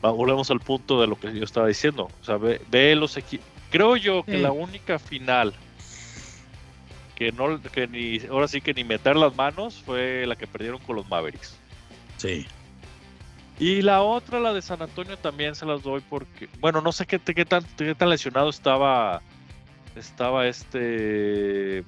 volvemos 0.00 0.48
al 0.52 0.60
punto 0.60 1.00
de 1.00 1.08
lo 1.08 1.18
que 1.18 1.36
yo 1.36 1.42
estaba 1.42 1.66
diciendo. 1.66 2.08
O 2.20 2.24
sea, 2.24 2.36
ve, 2.36 2.94
los 2.94 3.16
equipos. 3.16 3.44
Creo 3.70 3.96
yo 3.96 4.22
que 4.22 4.38
la 4.38 4.52
única 4.52 5.00
final 5.00 5.52
que 7.16 7.32
no, 7.32 7.60
que 7.60 7.88
ni, 7.88 8.20
ahora 8.30 8.46
sí 8.46 8.60
que 8.60 8.72
ni 8.72 8.84
meter 8.84 9.16
las 9.16 9.34
manos 9.34 9.82
fue 9.84 10.24
la 10.24 10.36
que 10.36 10.46
perdieron 10.46 10.80
con 10.80 10.94
los 10.94 11.08
Mavericks. 11.08 11.58
Sí. 12.18 12.46
Y 13.58 13.82
la 13.82 14.02
otra, 14.02 14.38
la 14.38 14.52
de 14.52 14.62
San 14.62 14.80
Antonio, 14.80 15.16
también 15.16 15.56
se 15.56 15.66
las 15.66 15.82
doy 15.82 16.02
porque, 16.08 16.48
bueno, 16.60 16.80
no 16.82 16.92
sé 16.92 17.04
qué, 17.04 17.18
qué, 17.18 17.44
tan, 17.44 17.64
qué 17.76 17.96
tan 17.96 18.10
lesionado 18.10 18.48
estaba, 18.48 19.22
estaba 19.96 20.46
este, 20.46 21.84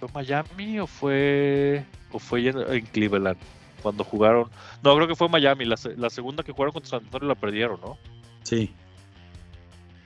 ¿fue 0.00 0.08
Miami 0.14 0.80
o 0.80 0.86
fue, 0.86 1.84
o 2.10 2.18
fue 2.18 2.48
en, 2.48 2.86
Cleveland? 2.86 3.38
Cuando 3.82 4.04
jugaron, 4.04 4.50
no, 4.82 4.94
creo 4.96 5.08
que 5.08 5.14
fue 5.14 5.28
Miami, 5.28 5.64
la, 5.64 5.76
la 5.96 6.10
segunda 6.10 6.42
que 6.42 6.52
jugaron 6.52 6.72
contra 6.72 6.90
San 6.90 7.04
Antonio 7.04 7.28
la 7.28 7.34
perdieron, 7.34 7.80
¿no? 7.80 7.96
Sí. 8.42 8.74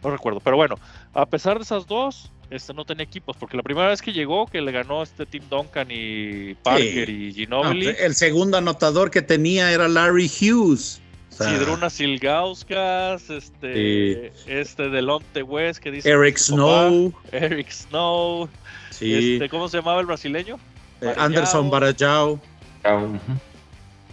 No 0.02 0.10
recuerdo, 0.10 0.40
pero 0.40 0.56
bueno, 0.56 0.78
a 1.12 1.26
pesar 1.26 1.56
de 1.56 1.64
esas 1.64 1.86
dos, 1.86 2.30
este 2.50 2.74
no 2.74 2.84
tenía 2.84 3.04
equipos, 3.04 3.36
porque 3.36 3.56
la 3.56 3.62
primera 3.62 3.88
vez 3.88 4.02
que 4.02 4.12
llegó, 4.12 4.46
que 4.46 4.60
le 4.60 4.70
ganó 4.70 5.02
este 5.02 5.26
Tim 5.26 5.42
Duncan 5.48 5.88
y 5.90 6.54
Parker 6.54 7.08
y 7.08 7.32
Ginobili. 7.32 7.88
el 7.98 8.14
segundo 8.14 8.58
anotador 8.58 9.10
que 9.10 9.22
tenía 9.22 9.72
era 9.72 9.88
Larry 9.88 10.28
Hughes. 10.28 11.00
O 11.40 11.42
Sidruna 11.42 11.90
Silgauskas, 11.90 13.28
este, 13.28 14.32
este 14.46 14.88
Delonte 14.88 15.42
West 15.42 15.80
que 15.80 15.90
dice 15.90 16.08
Eric 16.08 16.36
Snow. 16.36 17.12
Eric 17.32 17.70
Snow. 17.70 18.48
Sí. 18.94 19.34
Este, 19.34 19.48
¿Cómo 19.48 19.68
se 19.68 19.78
llamaba 19.78 20.00
el 20.00 20.06
brasileño? 20.06 20.58
Eh, 21.00 21.12
Anderson 21.16 21.68
Barajao. 21.68 22.40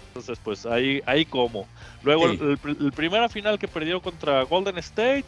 Entonces, 0.07 0.39
pues 0.43 0.65
ahí, 0.65 1.01
ahí 1.05 1.23
como. 1.23 1.67
Luego, 2.03 2.29
el, 2.29 2.57
el, 2.63 2.91
primera 2.91 3.29
final 3.29 3.59
que 3.59 3.67
perdió 3.67 4.01
contra 4.01 4.41
Golden 4.43 4.77
State, 4.79 5.23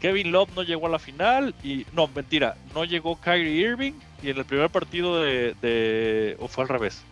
Kevin 0.00 0.32
Love 0.32 0.50
no 0.56 0.62
llegó 0.62 0.86
a 0.86 0.90
la 0.90 0.98
final 0.98 1.54
y 1.62 1.86
no, 1.92 2.08
mentira, 2.08 2.56
no 2.74 2.84
llegó 2.84 3.20
Kyrie 3.20 3.68
Irving 3.68 3.92
y 4.22 4.30
en 4.30 4.38
el 4.38 4.44
primer 4.44 4.68
partido 4.68 5.22
de, 5.22 6.36
o 6.40 6.48
fue 6.48 6.64
al 6.64 6.68
revés. 6.68 7.02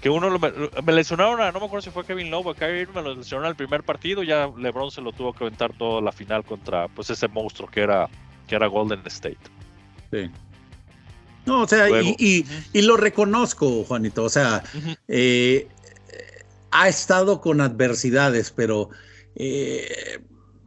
Que 0.00 0.08
uno 0.10 0.30
me, 0.38 0.92
lesionaron 0.92 1.40
a, 1.40 1.50
no 1.50 1.58
me 1.58 1.66
acuerdo 1.66 1.82
si 1.82 1.90
fue 1.90 2.04
Kevin 2.04 2.30
Love 2.30 2.46
o 2.46 2.54
Kyrie 2.54 2.82
Irving, 2.82 2.94
me 2.94 3.02
lo 3.02 3.14
lesionaron 3.16 3.46
en 3.46 3.50
el 3.50 3.56
primer 3.56 3.82
partido, 3.82 4.22
ya 4.22 4.48
LeBron 4.56 4.92
se 4.92 5.00
lo 5.00 5.12
tuvo 5.12 5.32
que 5.32 5.42
aventar 5.42 5.72
toda 5.72 6.00
la 6.00 6.12
final 6.12 6.44
contra 6.44 6.86
pues 6.86 7.10
ese 7.10 7.26
monstruo 7.26 7.68
que 7.68 7.80
era 7.80 8.08
que 8.46 8.54
era 8.54 8.66
Golden 8.68 9.02
State. 9.06 9.57
Sí. 10.12 10.30
No, 11.46 11.62
o 11.62 11.68
sea, 11.68 11.88
y, 12.18 12.44
lo 12.74 12.96
reconozco, 12.96 13.84
Juanito, 13.84 14.24
o 14.24 14.28
sea, 14.28 14.62
eh, 15.08 15.66
ha 16.70 16.88
estado 16.88 17.40
con 17.40 17.62
adversidades, 17.62 18.50
pero 18.50 18.90
eh, 19.34 20.20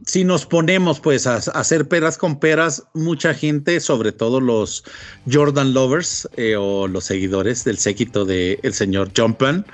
si 0.06 0.24
nos 0.24 0.46
ponemos 0.46 1.00
pues 1.00 1.26
a, 1.26 1.36
hacer 1.36 1.88
peras 1.88 2.18
con 2.18 2.38
peras, 2.38 2.84
mucha 2.94 3.34
gente, 3.34 3.80
sobre 3.80 4.12
todo 4.12 4.40
los 4.40 4.84
Jordan 5.30 5.72
lovers 5.72 6.28
eh, 6.36 6.56
o 6.56 6.88
los 6.88 7.04
seguidores 7.04 7.64
del 7.64 7.78
séquito 7.78 8.24
del 8.24 8.58
el 8.62 8.74
señor 8.74 9.12
Jumpman, 9.16 9.64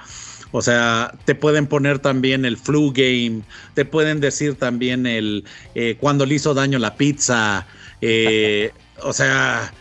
o 0.50 0.62
sea, 0.62 1.12
te 1.24 1.34
pueden 1.34 1.66
poner 1.66 1.98
también 1.98 2.44
el 2.44 2.56
flu 2.56 2.92
game, 2.92 3.42
te 3.74 3.84
pueden 3.84 4.20
decir 4.20 4.54
también 4.54 5.06
el 5.06 5.44
eh, 5.74 5.96
cuando 6.00 6.24
le 6.24 6.36
hizo 6.36 6.54
daño 6.54 6.78
la 6.78 6.96
pizza, 6.96 7.66
eh, 8.00 8.72
o 9.02 9.12
sea, 9.12 9.72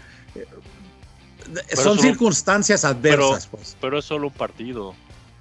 son 1.73 1.99
circunstancias 1.99 2.85
adversas. 2.85 3.47
Pero, 3.47 3.57
pues. 3.57 3.77
pero 3.79 3.99
es 3.99 4.05
solo 4.05 4.27
un 4.27 4.33
partido. 4.33 4.93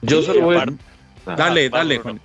Yo 0.03 0.23
solo 0.23 0.43
voy. 0.43 0.57
Dale, 1.25 1.69
dale, 1.71 1.99
Juan. 1.99 2.21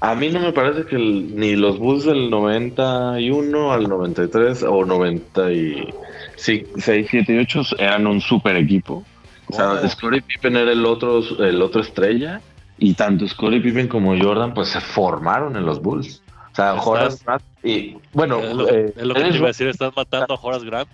A 0.00 0.14
mí 0.16 0.30
no 0.30 0.40
me 0.40 0.52
parece 0.52 0.84
que 0.84 0.96
ni 0.98 1.54
los 1.54 1.78
Bulls 1.78 2.04
del 2.04 2.28
91 2.28 3.72
al 3.72 3.88
93 3.88 4.64
o 4.64 4.84
96, 4.84 6.66
7 6.76 7.06
y 7.28 7.38
8 7.38 7.62
eran 7.78 8.08
un 8.08 8.20
super 8.20 8.56
equipo. 8.56 9.04
O 9.46 9.54
sea, 9.54 9.74
oh. 9.74 9.88
Scottie 9.88 10.22
Pippen 10.22 10.56
era 10.56 10.72
el 10.72 10.84
otro, 10.86 11.20
el 11.38 11.62
otro 11.62 11.82
estrella 11.82 12.40
y 12.78 12.94
tanto 12.94 13.28
Scottie 13.28 13.60
Pippen 13.60 13.86
como 13.86 14.18
Jordan 14.20 14.54
pues 14.54 14.70
se 14.70 14.80
formaron 14.80 15.56
en 15.56 15.66
los 15.66 15.80
Bulls. 15.80 16.20
O 16.50 16.54
sea, 16.56 16.74
Horace 16.74 17.22
Grant 17.24 17.42
y 17.62 17.96
bueno, 18.12 18.40
es 18.40 18.54
lo, 18.54 18.68
eh, 18.68 18.92
es 18.96 19.02
lo 19.02 19.14
que 19.14 19.20
te 19.20 19.36
iba 19.36 19.46
a 19.46 19.48
decir, 19.48 19.68
estás 19.68 19.92
matando 19.96 20.34
a 20.34 20.38
Horace 20.40 20.66
Grant. 20.66 20.88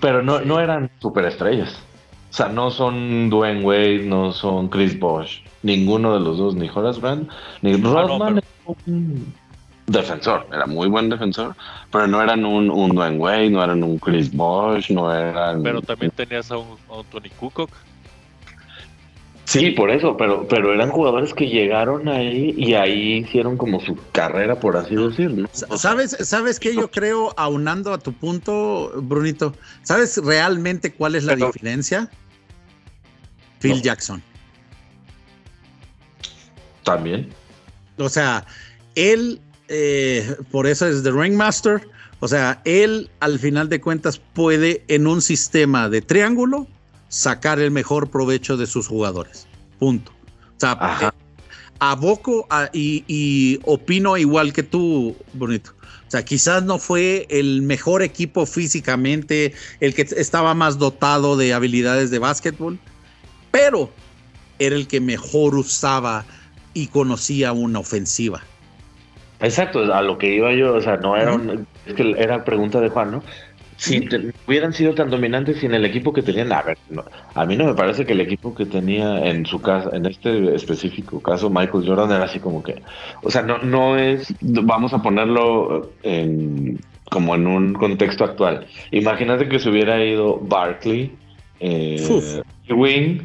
pero 0.00 0.22
no, 0.22 0.40
no 0.40 0.60
eran 0.60 0.90
superestrellas. 1.00 1.82
O 2.30 2.34
sea, 2.34 2.48
no 2.48 2.70
son 2.70 3.28
Dwayne 3.28 3.62
Wade, 3.62 3.98
no 4.04 4.32
son 4.32 4.68
Chris 4.68 4.98
Bosh. 4.98 5.40
Ninguno 5.62 6.14
de 6.14 6.20
los 6.20 6.38
dos, 6.38 6.54
ni 6.54 6.68
Horace 6.68 7.00
Grant, 7.00 7.30
ni 7.60 7.74
ah, 7.74 7.78
Rodman. 7.82 8.42
un 8.66 9.34
defensor, 9.86 10.46
era 10.52 10.66
muy 10.66 10.88
buen 10.88 11.08
defensor, 11.08 11.54
pero 11.90 12.06
no 12.06 12.22
eran 12.22 12.44
un, 12.44 12.70
un 12.70 12.94
Dwayne 12.94 13.18
Wade, 13.18 13.50
no 13.50 13.62
eran 13.62 13.82
un 13.82 13.98
Chris 13.98 14.34
Bosh, 14.34 14.90
no 14.90 15.12
eran. 15.14 15.62
Pero 15.62 15.82
también 15.82 16.10
tenías 16.12 16.50
a 16.50 16.58
un, 16.58 16.76
Tony 17.10 17.30
Kukoc. 17.30 17.70
Sí, 19.52 19.70
por 19.72 19.90
eso, 19.90 20.16
pero, 20.16 20.48
pero 20.48 20.72
eran 20.72 20.88
jugadores 20.88 21.34
que 21.34 21.46
llegaron 21.46 22.08
ahí 22.08 22.54
y 22.56 22.72
ahí 22.72 23.18
hicieron 23.18 23.58
como 23.58 23.80
su 23.80 23.98
carrera, 24.12 24.58
por 24.58 24.78
así 24.78 24.94
decirlo. 24.94 25.46
¿Sabes, 25.52 26.16
¿Sabes 26.20 26.58
qué 26.58 26.74
yo 26.74 26.90
creo, 26.90 27.34
aunando 27.36 27.92
a 27.92 27.98
tu 27.98 28.14
punto, 28.14 28.92
Brunito? 29.02 29.54
¿Sabes 29.82 30.16
realmente 30.24 30.94
cuál 30.94 31.16
es 31.16 31.24
la 31.24 31.36
diferencia? 31.36 32.10
Phil 33.60 33.82
Jackson. 33.82 34.22
También. 36.82 37.28
O 37.98 38.08
sea, 38.08 38.46
él, 38.94 39.38
eh, 39.68 40.34
por 40.50 40.66
eso 40.66 40.86
es 40.86 41.02
The 41.02 41.10
Ringmaster. 41.10 41.86
O 42.20 42.28
sea, 42.28 42.62
él 42.64 43.10
al 43.20 43.38
final 43.38 43.68
de 43.68 43.82
cuentas 43.82 44.18
puede 44.18 44.82
en 44.88 45.06
un 45.06 45.20
sistema 45.20 45.90
de 45.90 46.00
triángulo 46.00 46.66
sacar 47.12 47.60
el 47.60 47.70
mejor 47.70 48.10
provecho 48.10 48.56
de 48.56 48.66
sus 48.66 48.88
jugadores. 48.88 49.46
Punto. 49.78 50.12
O 50.56 50.60
sea, 50.60 51.12
aboco 51.78 52.48
y, 52.72 53.04
y, 53.06 53.60
opino 53.64 54.16
igual 54.16 54.52
que 54.52 54.62
tú, 54.62 55.14
Bonito. 55.34 55.72
O 56.08 56.10
sea, 56.10 56.24
quizás 56.24 56.62
no 56.62 56.78
fue 56.78 57.26
el 57.28 57.62
mejor 57.62 58.02
equipo 58.02 58.46
físicamente, 58.46 59.52
el 59.80 59.94
que 59.94 60.02
estaba 60.02 60.54
más 60.54 60.78
dotado 60.78 61.36
de 61.36 61.52
habilidades 61.52 62.10
de 62.10 62.18
básquetbol, 62.18 62.78
pero 63.50 63.90
era 64.58 64.76
el 64.76 64.88
que 64.88 65.00
mejor 65.00 65.54
usaba 65.54 66.24
y 66.74 66.86
conocía 66.86 67.52
una 67.52 67.78
ofensiva. 67.78 68.42
Exacto, 69.40 69.92
a 69.92 70.02
lo 70.02 70.18
que 70.18 70.34
iba 70.34 70.52
yo, 70.54 70.74
o 70.74 70.80
sea, 70.80 70.96
no 70.98 71.16
era 71.16 71.38
es 71.86 71.94
que 71.94 72.14
era 72.16 72.44
pregunta 72.44 72.80
de 72.80 72.88
Juan, 72.88 73.10
¿no? 73.10 73.22
Si 73.82 74.08
hubieran 74.46 74.72
sido 74.72 74.94
tan 74.94 75.10
dominantes 75.10 75.58
sin 75.58 75.74
el 75.74 75.84
equipo 75.84 76.12
que 76.12 76.22
tenían. 76.22 76.52
A 76.52 76.62
ver, 76.62 76.78
a 77.34 77.44
mí 77.44 77.56
no 77.56 77.64
me 77.64 77.74
parece 77.74 78.06
que 78.06 78.12
el 78.12 78.20
equipo 78.20 78.54
que 78.54 78.64
tenía 78.64 79.26
en 79.26 79.44
su 79.44 79.60
casa, 79.60 79.90
en 79.92 80.06
este 80.06 80.54
específico 80.54 81.20
caso, 81.20 81.50
Michael 81.50 81.84
Jordan 81.84 82.12
era 82.12 82.26
así 82.26 82.38
como 82.38 82.62
que, 82.62 82.80
o 83.24 83.30
sea, 83.30 83.42
no, 83.42 83.58
no 83.58 83.98
es, 83.98 84.32
vamos 84.40 84.92
a 84.92 85.02
ponerlo 85.02 85.90
en, 86.04 86.78
como 87.10 87.34
en 87.34 87.48
un 87.48 87.72
contexto 87.72 88.22
actual. 88.22 88.68
Imagínate 88.92 89.48
que 89.48 89.58
se 89.58 89.68
hubiera 89.68 89.98
ido 90.04 90.38
Barkley, 90.38 91.16
eh, 91.58 92.40
Wing, 92.70 93.22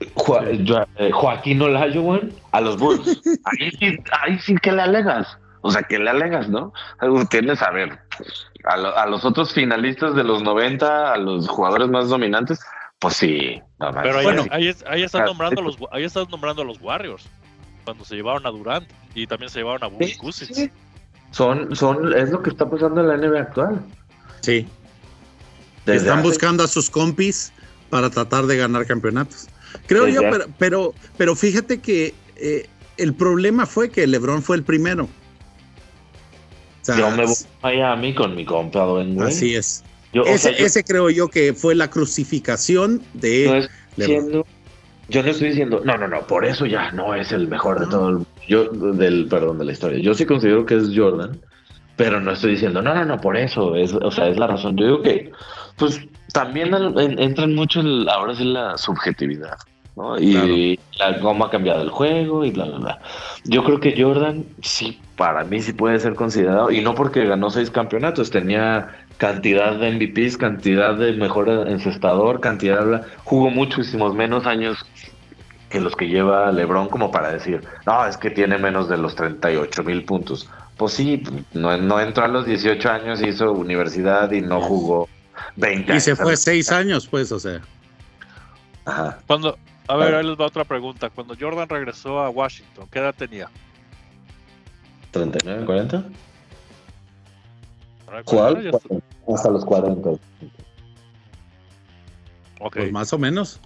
eh, 0.00 1.10
Joaquín 1.12 1.60
Olajuwon 1.60 2.32
a 2.52 2.62
los 2.62 2.78
Bulls. 2.78 3.20
Ahí 3.44 3.70
sí, 3.78 3.98
ahí 4.10 4.38
sí 4.38 4.54
que 4.54 4.72
le 4.72 4.80
alegas. 4.80 5.36
O 5.60 5.70
sea, 5.70 5.82
que 5.82 5.98
le 5.98 6.08
alegas, 6.08 6.48
¿no? 6.48 6.72
Tienes 7.30 7.62
a 7.62 7.70
ver 7.70 7.98
a, 8.64 9.06
los 9.06 9.24
otros 9.24 9.52
finalistas 9.52 10.14
de 10.14 10.24
los 10.24 10.42
90, 10.42 11.12
a 11.12 11.16
los 11.16 11.48
jugadores 11.48 11.88
más 11.88 12.08
dominantes, 12.08 12.60
pues 12.98 13.14
sí. 13.14 13.60
Pero 13.78 14.18
ahí, 14.18 14.24
bueno, 14.24 14.44
ahí, 14.50 14.74
ahí, 14.86 15.02
están 15.02 15.24
nombrando 15.24 15.62
los, 15.62 15.76
ahí 15.90 16.04
están 16.04 16.26
nombrando 16.30 16.62
a 16.62 16.64
los 16.64 16.80
Warriors 16.80 17.28
cuando 17.84 18.04
se 18.04 18.14
llevaron 18.14 18.46
a 18.46 18.50
Durant 18.50 18.88
y 19.14 19.26
también 19.26 19.50
se 19.50 19.58
llevaron 19.58 19.82
a 19.84 19.86
Bulls 19.88 20.50
Son, 21.32 21.74
son, 21.74 22.16
es 22.16 22.30
lo 22.30 22.42
que 22.42 22.50
está 22.50 22.68
pasando 22.68 23.00
en 23.00 23.08
la 23.08 23.16
NBA 23.16 23.40
actual. 23.40 23.82
Sí. 24.40 24.68
Están 25.86 26.22
buscando 26.22 26.62
a 26.62 26.68
sus 26.68 26.90
compis 26.90 27.52
para 27.90 28.08
tratar 28.10 28.46
de 28.46 28.56
ganar 28.56 28.86
campeonatos. 28.86 29.48
Creo 29.86 30.06
yo, 30.06 30.20
pero, 30.20 30.44
pero, 30.58 30.94
pero, 31.16 31.34
fíjate 31.34 31.80
que 31.80 32.14
eh, 32.36 32.68
el 32.98 33.14
problema 33.14 33.66
fue 33.66 33.90
que 33.90 34.06
LeBron 34.06 34.42
fue 34.42 34.56
el 34.56 34.62
primero. 34.62 35.08
Yo 36.86 37.10
me 37.10 37.24
voy 37.24 37.34
a 37.34 37.62
Miami 37.62 38.14
con 38.14 38.34
mi 38.34 38.44
compa 38.44 38.86
Así 39.20 39.54
es. 39.54 39.84
ese, 40.12 40.84
creo 40.84 41.10
yo 41.10 41.28
que 41.28 41.54
fue 41.54 41.74
la 41.74 41.88
crucificación 41.88 43.02
de 43.14 43.68
LeBron. 43.96 44.44
yo 45.08 45.22
no 45.22 45.30
estoy 45.30 45.50
diciendo, 45.50 45.82
no, 45.84 45.96
no, 45.96 46.08
no, 46.08 46.26
por 46.26 46.44
eso 46.44 46.66
ya 46.66 46.90
no 46.92 47.14
es 47.14 47.32
el 47.32 47.48
mejor 47.48 47.80
de 47.80 47.86
todo 47.86 48.08
el, 48.10 48.26
yo, 48.48 48.64
del, 48.70 49.26
perdón, 49.28 49.58
de 49.58 49.64
la 49.66 49.72
historia. 49.72 49.98
Yo 49.98 50.14
sí 50.14 50.26
considero 50.26 50.66
que 50.66 50.76
es 50.76 50.90
Jordan, 50.94 51.40
pero 51.96 52.20
no 52.20 52.32
estoy 52.32 52.52
diciendo, 52.52 52.82
no, 52.82 52.94
no, 52.94 53.04
no, 53.04 53.20
por 53.20 53.36
eso, 53.36 53.76
es, 53.76 53.92
o 53.92 54.10
sea, 54.10 54.28
es 54.28 54.38
la 54.38 54.46
razón. 54.46 54.76
Yo 54.76 54.86
digo 54.86 55.02
que, 55.02 55.30
pues 55.76 56.00
también 56.32 56.74
entran 57.18 57.54
mucho 57.54 57.80
el, 57.80 58.08
ahora 58.08 58.34
sí 58.34 58.44
la 58.44 58.76
subjetividad. 58.76 59.56
¿No? 59.96 60.18
Y 60.18 60.78
cómo 61.20 61.44
ha 61.44 61.50
cambiado 61.50 61.82
el 61.82 61.90
juego 61.90 62.44
y 62.44 62.50
bla, 62.50 62.64
bla, 62.64 62.78
bla. 62.78 63.00
Yo 63.44 63.64
creo 63.64 63.80
que 63.80 63.94
Jordan, 64.00 64.44
sí, 64.62 65.00
para 65.16 65.44
mí 65.44 65.60
sí 65.60 65.72
puede 65.72 65.98
ser 65.98 66.14
considerado, 66.14 66.70
y 66.70 66.80
no 66.80 66.94
porque 66.94 67.24
ganó 67.26 67.50
seis 67.50 67.70
campeonatos, 67.70 68.30
tenía 68.30 68.88
cantidad 69.18 69.76
de 69.76 69.92
MVPs, 69.92 70.36
cantidad 70.36 70.94
de 70.94 71.12
mejor 71.12 71.48
encestador, 71.68 72.40
cantidad 72.40 72.84
de... 72.84 73.00
Jugó 73.24 73.50
muchísimos 73.50 74.14
menos 74.14 74.46
años 74.46 74.84
que 75.70 75.80
los 75.80 75.96
que 75.96 76.08
lleva 76.08 76.52
LeBron 76.52 76.88
como 76.88 77.10
para 77.10 77.32
decir, 77.32 77.62
no, 77.86 78.06
es 78.06 78.16
que 78.16 78.30
tiene 78.30 78.58
menos 78.58 78.88
de 78.88 78.98
los 78.98 79.14
38 79.14 79.84
mil 79.84 80.04
puntos. 80.04 80.48
Pues 80.76 80.92
sí, 80.92 81.22
no, 81.52 81.76
no 81.76 82.00
entró 82.00 82.24
a 82.24 82.28
los 82.28 82.44
18 82.46 82.90
años, 82.90 83.22
hizo 83.22 83.52
universidad 83.52 84.30
y 84.32 84.40
no 84.42 84.60
jugó 84.60 85.08
20 85.56 85.94
Y 85.94 86.00
se 86.00 86.16
fue 86.16 86.36
seis 86.36 86.70
años, 86.72 87.06
pues, 87.06 87.32
o 87.32 87.38
sea. 87.38 87.60
Ajá. 88.84 89.18
Cuando, 89.26 89.56
a 89.88 89.96
ver, 89.96 90.14
ahí 90.14 90.24
les 90.24 90.38
va 90.38 90.46
otra 90.46 90.64
pregunta. 90.64 91.10
Cuando 91.10 91.34
Jordan 91.38 91.68
regresó 91.68 92.20
a 92.20 92.30
Washington, 92.30 92.86
¿qué 92.90 92.98
edad 92.98 93.14
tenía? 93.14 93.48
39, 95.10 95.64
40. 95.66 96.04
¿Cuál? 98.24 98.70
Hasta 99.28 99.50
los 99.50 99.64
40. 99.64 100.10
Ok. 102.60 102.76
Pues 102.76 102.92
más 102.92 103.12
o 103.12 103.18
menos. 103.18 103.60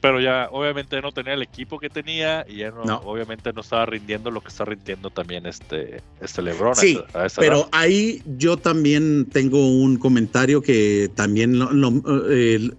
Pero 0.00 0.20
ya 0.20 0.48
obviamente 0.52 1.00
no 1.02 1.10
tenía 1.10 1.34
el 1.34 1.42
equipo 1.42 1.80
que 1.80 1.90
tenía 1.90 2.46
y 2.48 2.58
ya 2.58 2.70
no, 2.70 2.98
obviamente 2.98 3.52
no 3.52 3.62
estaba 3.62 3.84
rindiendo 3.84 4.30
lo 4.30 4.40
que 4.40 4.48
está 4.48 4.64
rindiendo 4.64 5.10
también 5.10 5.44
este, 5.44 6.00
este 6.20 6.40
LeBron. 6.40 6.76
Sí, 6.76 7.00
pero 7.36 7.68
ahí 7.72 8.22
yo 8.38 8.56
también 8.56 9.26
tengo 9.26 9.58
un 9.58 9.96
comentario 9.96 10.62
que 10.62 11.10
también 11.16 11.58
lo, 11.58 11.92
eh, 12.30 12.70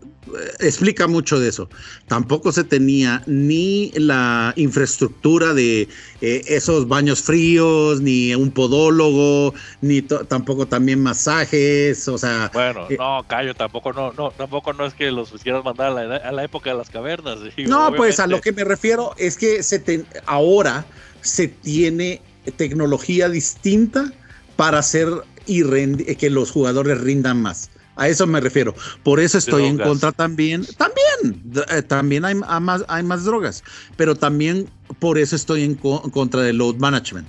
explica 0.59 1.07
mucho 1.07 1.39
de 1.39 1.49
eso. 1.49 1.69
Tampoco 2.07 2.51
se 2.51 2.63
tenía 2.63 3.23
ni 3.25 3.91
la 3.95 4.53
infraestructura 4.55 5.53
de 5.53 5.87
eh, 6.21 6.41
esos 6.47 6.87
baños 6.87 7.21
fríos, 7.21 8.01
ni 8.01 8.33
un 8.35 8.51
podólogo, 8.51 9.53
ni 9.81 10.01
tampoco 10.01 10.67
también 10.67 11.01
masajes, 11.01 12.07
o 12.07 12.17
sea. 12.17 12.51
Bueno, 12.53 12.87
eh, 12.89 12.97
no, 12.97 13.23
Cayo, 13.27 13.53
tampoco 13.55 13.93
no, 13.93 14.13
no, 14.13 14.31
tampoco 14.31 14.73
no 14.73 14.85
es 14.85 14.93
que 14.93 15.11
los 15.11 15.31
quisieras 15.31 15.63
mandar 15.63 15.97
a 15.97 16.31
la, 16.31 16.43
época 16.43 16.71
de 16.71 16.77
las 16.77 16.89
cavernas. 16.89 17.39
no, 17.57 17.93
pues 17.95 18.19
a 18.19 18.27
lo 18.27 18.41
que 18.41 18.51
me 18.51 18.63
refiero 18.63 19.13
es 19.17 19.37
que 19.37 19.63
se 19.63 20.05
ahora 20.25 20.85
se 21.21 21.47
tiene 21.47 22.21
tecnología 22.57 23.29
distinta 23.29 24.11
para 24.55 24.79
hacer 24.79 25.09
y 25.45 26.15
que 26.15 26.29
los 26.29 26.51
jugadores 26.51 27.01
rindan 27.01 27.41
más. 27.41 27.71
A 27.99 28.07
eso 28.07 28.25
me 28.25 28.39
refiero. 28.39 28.73
Por 29.03 29.19
eso 29.19 29.37
estoy 29.37 29.65
en 29.65 29.77
contra 29.77 30.13
también. 30.13 30.65
También, 30.77 31.43
eh, 31.69 31.81
también 31.81 32.23
hay, 32.23 32.33
más, 32.33 32.85
hay 32.87 33.03
más 33.03 33.25
drogas, 33.25 33.61
pero 33.97 34.15
también 34.15 34.69
por 34.99 35.17
eso 35.17 35.35
estoy 35.35 35.63
en, 35.63 35.75
contra 35.75 36.41
del 36.41 36.59
load 36.59 36.75
management. 36.75 37.27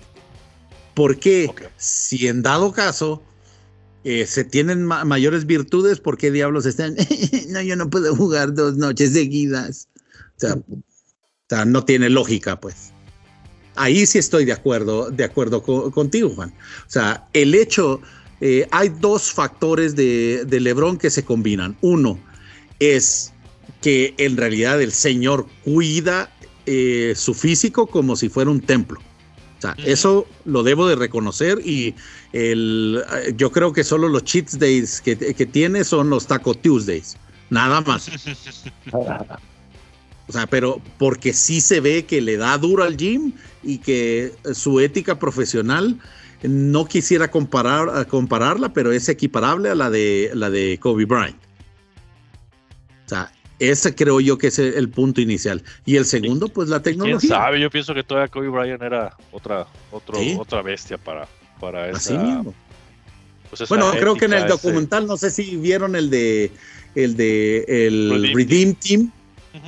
Porque 0.94 1.52
si 1.76 2.28
en 2.28 2.42
dado 2.42 2.70
caso 2.70 3.20
eh, 4.04 4.26
se 4.26 4.44
tienen 4.44 4.84
mayores 4.84 5.44
virtudes, 5.44 5.98
¿por 5.98 6.16
qué 6.16 6.30
diablos 6.30 6.66
están? 6.66 6.94
no, 7.48 7.60
yo 7.62 7.74
no 7.74 7.90
puedo 7.90 8.14
jugar 8.14 8.54
dos 8.54 8.76
noches 8.76 9.12
seguidas. 9.12 9.88
O 10.36 10.40
sea, 10.40 10.54
o 10.54 10.82
sea, 11.48 11.64
no 11.64 11.84
tiene 11.84 12.10
lógica, 12.10 12.60
pues. 12.60 12.92
Ahí 13.74 14.06
sí 14.06 14.18
estoy 14.18 14.44
de 14.44 14.52
acuerdo, 14.52 15.10
de 15.10 15.24
acuerdo 15.24 15.62
contigo, 15.90 16.30
Juan. 16.30 16.50
O 16.86 16.90
sea, 16.90 17.26
el 17.32 17.56
hecho 17.56 18.00
eh, 18.40 18.66
hay 18.70 18.88
dos 18.88 19.32
factores 19.32 19.94
de, 19.96 20.46
Lebron 20.50 20.96
que 20.96 21.10
se 21.10 21.24
combinan. 21.24 21.76
Uno 21.80 22.18
es 22.78 23.32
que 23.82 24.14
en 24.18 24.36
realidad 24.36 24.80
el 24.80 24.92
Señor 24.92 25.46
cuida 25.64 26.32
eh, 26.66 27.12
su 27.16 27.34
físico 27.34 27.86
como 27.86 28.16
si 28.16 28.28
fuera 28.28 28.50
un 28.50 28.60
templo. 28.60 29.00
O 29.58 29.60
sea, 29.60 29.76
eso 29.84 30.26
lo 30.46 30.62
debo 30.62 30.88
de 30.88 30.96
reconocer 30.96 31.60
y 31.62 31.94
el, 32.32 33.04
yo 33.36 33.52
creo 33.52 33.74
que 33.74 33.84
solo 33.84 34.08
los 34.08 34.24
cheat 34.24 34.52
days 34.52 35.02
que, 35.02 35.18
que 35.18 35.44
tiene 35.44 35.84
son 35.84 36.08
los 36.08 36.26
Taco 36.26 36.54
Tuesdays, 36.54 37.18
nada 37.50 37.82
más. 37.82 38.10
O 40.30 40.32
sea, 40.32 40.46
pero 40.46 40.80
porque 40.96 41.32
sí 41.32 41.60
se 41.60 41.80
ve 41.80 42.04
que 42.04 42.20
le 42.20 42.36
da 42.36 42.56
duro 42.56 42.84
al 42.84 42.96
gym 42.96 43.32
y 43.64 43.78
que 43.78 44.32
su 44.54 44.78
ética 44.78 45.18
profesional 45.18 45.98
no 46.42 46.86
quisiera 46.86 47.30
comparar, 47.30 48.06
compararla, 48.06 48.72
pero 48.72 48.92
es 48.92 49.08
equiparable 49.08 49.70
a 49.70 49.74
la 49.74 49.90
de, 49.90 50.30
la 50.34 50.50
de 50.50 50.78
Kobe 50.80 51.04
Bryant. 51.04 51.36
O 53.06 53.08
sea, 53.08 53.30
ese 53.58 53.94
creo 53.94 54.20
yo 54.20 54.38
que 54.38 54.46
es 54.46 54.58
el 54.58 54.88
punto 54.88 55.20
inicial. 55.20 55.62
Y 55.84 55.96
el 55.96 56.06
segundo, 56.06 56.48
pues 56.48 56.68
la 56.68 56.80
tecnología. 56.80 57.18
¿Quién 57.18 57.30
sabe? 57.30 57.60
Yo 57.60 57.70
pienso 57.70 57.92
que 57.92 58.02
todavía 58.02 58.28
Kobe 58.28 58.48
Bryant 58.48 58.82
era 58.82 59.16
otra, 59.32 59.66
otro, 59.90 60.18
otra 60.38 60.62
bestia 60.62 60.96
para, 60.96 61.28
para 61.60 61.90
esa, 61.90 61.98
Así 61.98 62.16
mismo. 62.16 62.54
Pues 63.50 63.68
bueno, 63.68 63.90
creo 63.90 64.14
que 64.14 64.26
en 64.26 64.32
el 64.34 64.46
documental, 64.46 65.06
no 65.06 65.16
sé 65.16 65.30
si 65.30 65.56
vieron 65.56 65.96
el 65.96 66.08
de 66.08 66.52
el 66.94 67.16
de 67.16 67.64
el 67.66 68.32
Redeem, 68.34 68.74
Team. 68.74 69.12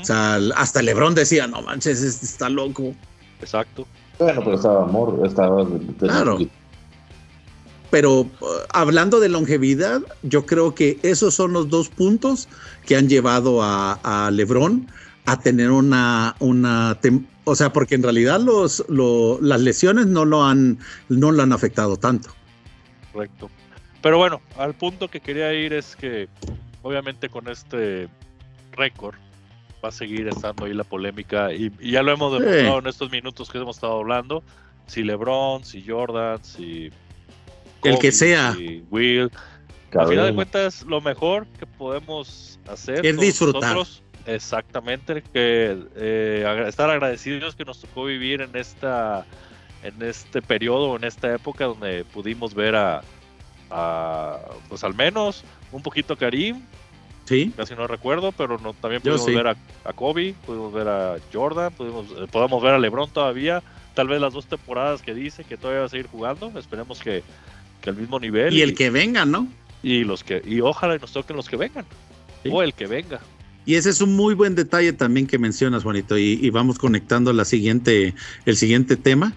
O 0.01 0.05
sea, 0.05 0.37
hasta 0.55 0.81
LeBron 0.81 1.17
decía, 1.17 1.49
no 1.49 1.61
manches, 1.63 2.01
este 2.01 2.25
está 2.25 2.49
loco. 2.49 2.95
Exacto. 3.41 3.87
Bueno, 4.21 4.41
pero 4.45 4.55
estaba 4.55 4.85
amor, 4.85 5.21
estaba. 5.27 5.67
Claro 5.99 6.39
pero 7.93 8.21
uh, 8.21 8.29
hablando 8.73 9.21
de 9.21 9.29
longevidad, 9.29 10.01
yo 10.23 10.47
creo 10.47 10.75
que 10.75 10.99
esos 11.03 11.35
son 11.35 11.53
los 11.53 11.69
dos 11.69 11.91
puntos 11.91 12.49
que 12.87 12.97
han 12.97 13.07
llevado 13.07 13.61
a, 13.63 14.31
Lebron 14.33 14.89
a 15.27 15.39
tener 15.39 15.71
una, 15.71 16.35
una 16.39 16.99
o 17.45 17.55
sea, 17.55 17.71
porque 17.71 17.95
en 17.95 18.03
realidad 18.03 18.41
los, 18.41 18.83
las 18.89 19.61
lesiones 19.61 20.07
no 20.07 20.25
lo 20.25 20.43
han, 20.43 20.79
no 21.11 21.33
lo 21.33 21.43
han 21.43 21.53
afectado 21.53 21.99
tanto. 21.99 22.31
Correcto. 23.13 23.51
Pero 24.01 24.17
bueno, 24.17 24.41
al 24.57 24.73
punto 24.73 25.09
que 25.09 25.21
quería 25.21 25.53
ir 25.53 25.75
es 25.75 25.95
que 25.95 26.31
obviamente 26.81 27.29
con 27.29 27.47
este 27.47 28.09
récord 28.73 29.17
va 29.85 29.91
a 29.91 29.93
seguir 29.93 30.29
estando 30.29 30.65
ahí 30.65 30.73
la 30.73 30.85
polémica 30.85 31.53
y, 31.53 31.71
ya 31.79 32.03
lo 32.03 32.13
hemos 32.13 32.41
demostrado 32.41 32.79
en 32.79 32.87
estos 32.87 33.11
minutos 33.11 33.51
que 33.51 33.59
hemos 33.59 33.77
estado 33.77 33.99
hablando. 33.99 34.43
Si 34.87 35.03
LeBron, 35.03 35.63
si 35.63 35.85
Jordan, 35.87 36.43
si 36.43 36.91
el 37.85 37.99
que 37.99 38.13
sea. 38.13 38.57
Will. 38.91 39.31
A 39.95 40.07
final 40.07 40.27
de 40.27 40.35
cuentas, 40.35 40.83
lo 40.85 41.01
mejor 41.01 41.47
que 41.59 41.67
podemos 41.67 42.59
hacer 42.67 43.05
es 43.05 43.19
disfrutar. 43.19 43.77
exactamente, 44.27 45.23
que 45.23 45.79
eh, 45.97 46.65
estar 46.67 46.89
agradecidos 46.89 47.55
que 47.55 47.65
nos 47.65 47.81
tocó 47.81 48.05
vivir 48.05 48.41
en 48.41 48.57
esta 48.57 49.27
en 49.83 50.01
este 50.03 50.41
periodo, 50.41 50.97
en 50.97 51.05
esta 51.05 51.35
época 51.35 51.65
donde 51.65 52.05
pudimos 52.05 52.55
ver 52.55 52.77
a, 52.77 53.03
pues 54.69 54.85
al 54.85 54.95
menos 54.95 55.45
un 55.73 55.83
poquito 55.83 56.17
Karim, 56.17 56.63
Sí, 57.25 57.53
casi 57.57 57.75
no 57.77 57.87
recuerdo, 57.87 58.33
pero 58.33 58.59
no, 58.59 58.75
también 58.75 59.01
pudimos 59.01 59.25
sí. 59.25 59.33
ver 59.33 59.47
a, 59.47 59.57
a 59.85 59.93
Kobe, 59.93 60.35
pudimos 60.45 60.73
ver 60.73 60.89
a 60.89 61.17
Jordan, 61.33 61.73
pudimos, 61.73 62.07
eh, 62.11 62.27
podemos 62.31 62.61
ver 62.61 62.75
a 62.75 62.79
LeBron 62.81 63.11
todavía, 63.11 63.63
tal 63.95 64.09
vez 64.09 64.21
las 64.21 64.33
dos 64.33 64.47
temporadas 64.47 65.03
que 65.03 65.15
dice 65.15 65.45
que 65.45 65.57
todavía 65.57 65.81
va 65.81 65.87
a 65.87 65.89
seguir 65.89 66.09
jugando, 66.09 66.53
esperemos 66.59 67.01
que, 67.01 67.23
que 67.83 67.91
al 67.91 67.97
mismo 67.97 68.19
nivel 68.19 68.55
y 68.55 68.63
el 68.63 68.75
que 68.75 68.89
venga, 68.89 69.27
¿no? 69.27 69.47
y 69.83 70.05
los 70.05 70.23
que 70.25 70.41
y 70.47 70.61
ojalá 70.61 70.97
nos 70.97 71.13
toquen 71.13 71.37
los 71.37 71.49
que 71.49 71.57
vengan 71.57 71.85
Sí. 72.43 72.49
o 72.51 72.63
el 72.63 72.73
que 72.73 72.87
venga. 72.87 73.21
Y 73.67 73.75
ese 73.75 73.91
es 73.91 74.01
un 74.01 74.17
muy 74.17 74.35
buen 74.35 74.55
detalle 74.55 74.93
también 74.93 75.27
que 75.29 75.39
mencionas, 75.39 75.83
Juanito, 75.85 76.17
y, 76.19 76.39
y 76.43 76.51
vamos 76.51 76.79
conectando 76.79 77.33
la 77.33 77.45
siguiente, 77.45 78.15
el 78.47 78.57
siguiente 78.57 78.97
tema. 78.97 79.35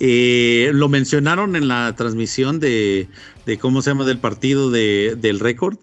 Eh, 0.00 0.70
lo 0.74 0.88
mencionaron 0.88 1.56
en 1.56 1.66
la 1.66 1.94
transmisión 1.96 2.60
de, 2.60 3.08
de 3.46 3.58
cómo 3.58 3.82
se 3.82 3.90
llama 3.90 4.04
del 4.04 4.18
partido 4.18 4.70
de, 4.70 5.16
del 5.20 5.40
récord. 5.40 5.78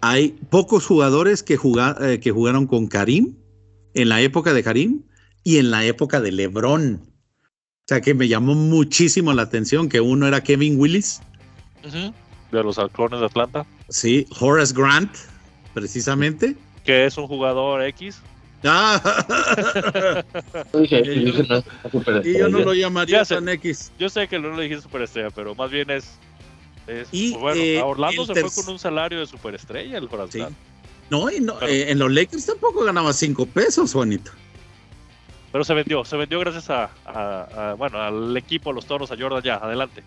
Hay 0.00 0.34
pocos 0.50 0.84
jugadores 0.86 1.44
que, 1.44 1.56
juga- 1.56 1.96
eh, 2.00 2.18
que 2.18 2.32
jugaron 2.32 2.66
con 2.66 2.88
Karim 2.88 3.36
en 3.94 4.08
la 4.08 4.20
época 4.20 4.52
de 4.52 4.64
Karim 4.64 5.02
y 5.44 5.58
en 5.58 5.70
la 5.70 5.84
época 5.84 6.20
de 6.20 6.32
LeBron. 6.32 7.02
O 7.04 7.84
sea 7.86 8.00
que 8.00 8.14
me 8.14 8.26
llamó 8.26 8.54
muchísimo 8.56 9.32
la 9.32 9.42
atención 9.42 9.88
que 9.88 10.00
uno 10.00 10.26
era 10.26 10.42
Kevin 10.42 10.76
Willis, 10.78 11.20
De 11.82 12.62
los 12.62 12.78
halcones 12.78 13.20
de 13.20 13.26
Atlanta, 13.26 13.64
sí, 13.88 14.26
Horace 14.40 14.74
Grant, 14.76 15.14
precisamente. 15.74 16.54
que 16.84 17.06
es 17.06 17.16
un 17.16 17.26
jugador 17.26 17.82
X. 17.84 18.20
Ah, 18.64 19.00
Dije, 20.72 21.00
Y 21.00 21.04
yo- 21.04 21.12
dije, 21.32 21.46
no, 21.48 21.64
superestrella. 21.90 22.38
y 22.38 22.40
yo 22.40 22.48
no 22.48 22.58
lo 22.60 22.74
llamaría 22.74 23.24
tan 23.24 23.48
X. 23.48 23.90
Yo 23.98 24.08
sé 24.08 24.28
que 24.28 24.38
no 24.38 24.54
le 24.56 24.62
dijiste 24.64 24.82
superestrella, 24.82 25.30
pero 25.30 25.54
más 25.54 25.70
bien 25.70 25.90
es. 25.90 26.04
es- 26.86 27.08
Y, 27.10 27.34
bueno, 27.34 27.60
eh, 27.60 27.80
a 27.80 27.84
Orlando 27.86 28.24
se 28.26 28.34
fue 28.40 28.50
con 28.64 28.72
un 28.74 28.78
salario 28.78 29.18
de 29.20 29.26
superestrella 29.26 29.98
el 29.98 30.08
Horace 30.10 30.32
Sí. 30.32 30.38
Grant. 30.38 30.56
No, 31.10 31.30
y 31.30 31.40
no, 31.40 31.58
Pero- 31.58 31.72
eh, 31.72 31.90
en 31.90 31.98
los 31.98 32.12
Lakers 32.12 32.46
tampoco 32.46 32.84
ganaba 32.84 33.12
cinco 33.12 33.46
pesos, 33.46 33.92
Juanito. 33.92 34.30
Pero 35.52 35.64
se 35.64 35.74
vendió, 35.74 36.04
se 36.04 36.16
vendió 36.16 36.40
gracias 36.40 36.70
a, 36.70 37.74
bueno, 37.78 38.00
al 38.00 38.34
equipo, 38.36 38.70
a 38.70 38.72
los 38.72 38.86
toros, 38.86 39.12
a 39.12 39.16
Jordan 39.18 39.42
ya, 39.42 39.56
adelante. 39.56 40.02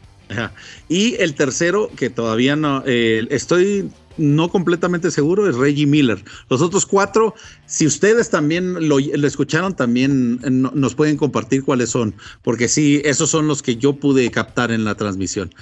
Y 0.90 1.16
el 1.22 1.36
tercero, 1.36 1.92
que 1.96 2.10
todavía 2.10 2.56
no, 2.56 2.82
eh, 2.86 3.28
estoy 3.30 3.92
no 4.18 4.50
completamente 4.50 5.12
seguro, 5.12 5.48
es 5.48 5.56
Reggie 5.56 5.86
Miller. 5.86 6.24
Los 6.50 6.62
otros 6.62 6.86
cuatro, 6.86 7.36
si 7.68 7.86
ustedes 7.86 8.30
también 8.30 8.88
lo, 8.88 8.98
escucharon, 8.98 9.76
también 9.76 10.40
eh, 10.44 10.50
no- 10.50 10.72
nos 10.74 10.96
pueden 10.96 11.18
compartir 11.18 11.64
cuáles 11.64 11.90
son, 11.90 12.16
porque 12.42 12.68
sí, 12.68 13.02
esos 13.06 13.30
son 13.30 13.48
los 13.48 13.62
que 13.62 13.76
yo 13.76 13.94
pude 13.94 14.32
captar 14.32 14.72
en 14.72 14.84
la 14.84 14.96
transmisión. 14.96 15.54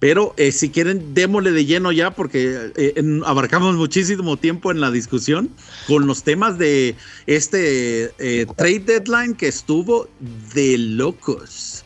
Pero 0.00 0.32
eh, 0.36 0.52
si 0.52 0.70
quieren, 0.70 1.12
démosle 1.14 1.50
de 1.50 1.64
lleno 1.64 1.90
ya, 1.90 2.12
porque 2.12 2.70
eh, 2.76 2.92
en- 2.96 3.22
abarcamos 3.24 3.74
muchísimo 3.74 4.36
tiempo 4.36 4.70
en 4.70 4.80
la 4.80 4.90
discusión 4.92 5.50
con 5.88 6.06
los 6.06 6.22
temas 6.22 6.56
de 6.56 6.94
este 7.26 8.12
eh, 8.18 8.46
trade 8.56 8.78
deadline 8.80 9.34
que 9.34 9.48
estuvo 9.48 10.08
de 10.54 10.78
locos. 10.78 11.84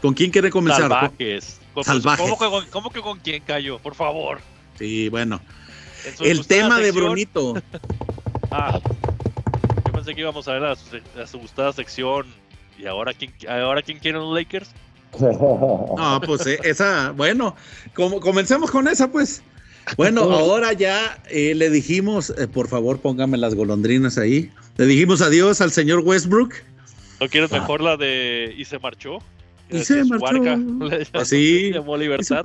¿Con 0.00 0.14
quién 0.14 0.30
quiere 0.30 0.50
comenzar? 0.50 0.82
Salvajes. 0.82 1.60
Con- 1.74 1.84
Salvajes. 1.84 2.24
¿Cómo 2.24 2.38
que, 2.38 2.46
con, 2.46 2.66
cómo 2.70 2.90
que 2.90 3.00
con 3.02 3.18
quién 3.20 3.42
cayó? 3.42 3.78
Por 3.78 3.94
favor. 3.94 4.40
Sí, 4.78 5.08
bueno. 5.10 5.40
El 6.20 6.46
tema 6.46 6.78
de 6.80 6.92
Brunito. 6.92 7.54
Ah, 8.56 8.78
yo 9.84 9.92
pensé 9.92 10.14
que 10.14 10.20
íbamos 10.20 10.46
a 10.46 10.52
ver 10.52 10.64
a 10.64 10.76
su, 10.76 11.00
a 11.20 11.26
su 11.26 11.38
gustada 11.40 11.72
sección. 11.72 12.26
¿Y 12.78 12.86
ahora 12.86 13.12
quién, 13.12 13.32
ahora 13.48 13.82
quién 13.82 13.98
quieren 13.98 14.20
los 14.20 14.32
Lakers? 14.32 14.70
No, 15.20 16.20
pues 16.24 16.46
eh, 16.46 16.58
esa, 16.64 17.10
bueno, 17.12 17.54
como, 17.94 18.20
comencemos 18.20 18.70
con 18.70 18.88
esa, 18.88 19.10
pues. 19.10 19.42
Bueno, 19.96 20.22
ahora 20.32 20.72
ya 20.72 21.18
eh, 21.30 21.54
le 21.54 21.70
dijimos, 21.70 22.32
eh, 22.38 22.46
por 22.48 22.68
favor, 22.68 22.98
póngame 23.00 23.36
las 23.38 23.54
golondrinas 23.54 24.18
ahí. 24.18 24.50
Le 24.76 24.86
dijimos 24.86 25.20
adiós 25.22 25.60
al 25.60 25.70
señor 25.70 26.00
Westbrook. 26.00 26.54
¿No 27.20 27.28
quieres 27.28 27.52
Ah. 27.52 27.60
mejor 27.60 27.80
la 27.80 27.96
de 27.96 28.54
Y 28.56 28.64
se 28.64 28.78
marchó? 28.78 29.18
Y 29.70 29.82
se 29.84 30.04
marchó. 30.04 30.32
le 30.32 30.40
llamó- 30.40 31.24
Sí. 31.24 31.70
llamó 31.72 31.96
Libertad. 31.96 32.44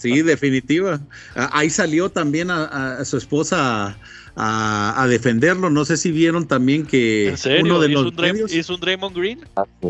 Sí, 0.00 0.22
definitiva. 0.22 1.00
Ah, 1.34 1.50
Ahí 1.52 1.70
salió 1.70 2.08
también 2.10 2.50
a, 2.50 2.98
a 2.98 3.04
su 3.04 3.16
esposa 3.18 3.96
a, 4.36 5.02
a 5.02 5.06
defenderlo. 5.08 5.70
No 5.70 5.84
sé 5.84 5.96
si 5.96 6.10
vieron 6.12 6.46
también 6.46 6.86
que 6.86 7.28
¿En 7.28 7.36
serio? 7.38 7.64
uno 7.64 7.80
de 7.80 7.90
¿Hizo, 7.90 8.02
los 8.02 8.12
un 8.12 8.16
Dray- 8.16 8.32
medios. 8.32 8.54
hizo 8.54 8.74
un 8.74 8.80
Draymond 8.80 9.16
Green? 9.16 9.40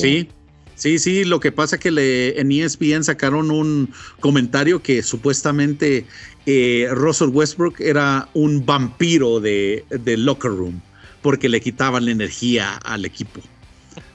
Sí, 0.01 0.29
sí, 0.77 0.99
sí. 0.99 1.25
Lo 1.25 1.41
que 1.41 1.51
pasa 1.51 1.79
que 1.79 1.91
le, 1.91 2.41
en 2.41 2.53
ESPN 2.53 3.03
sacaron 3.03 3.51
un 3.51 3.91
comentario 4.21 4.81
que 4.83 5.03
supuestamente 5.03 6.07
eh, 6.47 6.89
Russell 6.93 7.31
Westbrook 7.31 7.81
era 7.81 8.29
un 8.35 8.65
vampiro 8.65 9.41
de, 9.41 9.85
de 9.91 10.17
locker 10.17 10.53
room 10.53 10.81
porque 11.27 11.49
le 11.49 11.61
quitaban 11.61 12.05
la 12.05 12.13
energía 12.13 12.77
al 12.85 13.05
equipo. 13.05 13.41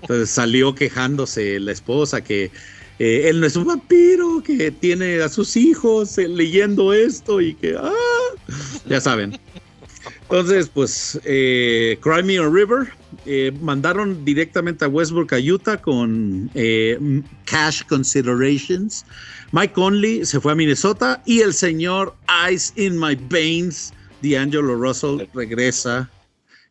Entonces 0.01 0.29
salió 0.33 0.73
quejándose 0.73 1.59
la 1.59 1.73
esposa 1.73 2.21
que 2.23 2.51
eh, 2.99 3.27
él 3.27 3.41
no 3.41 3.47
es 3.47 3.55
un 3.55 3.65
vampiro, 3.65 4.41
que 4.41 4.71
tiene 4.71 5.21
a 5.21 5.27
sus 5.27 5.57
hijos 5.57 6.17
eh, 6.17 6.27
leyendo 6.29 6.93
esto 6.93 7.41
y 7.41 7.55
que, 7.55 7.75
ah, 7.77 7.91
ya 8.87 9.01
saben. 9.01 9.37
Entonces, 10.21 10.69
pues, 10.69 11.19
eh, 11.25 11.97
Cry 12.01 12.23
Me 12.23 12.37
a 12.37 12.47
River 12.49 12.87
eh, 13.25 13.51
mandaron 13.61 14.23
directamente 14.25 14.85
a 14.85 14.87
Westbrook 14.87 15.33
a 15.33 15.39
Utah 15.39 15.77
con 15.77 16.49
eh, 16.55 16.97
cash 17.45 17.83
considerations. 17.87 19.05
Mike 19.51 19.73
Conley 19.73 20.25
se 20.25 20.39
fue 20.39 20.53
a 20.53 20.55
Minnesota 20.55 21.21
y 21.25 21.41
el 21.41 21.53
señor 21.53 22.15
Ice 22.51 22.71
in 22.81 22.97
My 22.99 23.15
Veins, 23.29 23.93
D'Angelo 24.21 24.75
Russell, 24.75 25.27
regresa. 25.33 26.09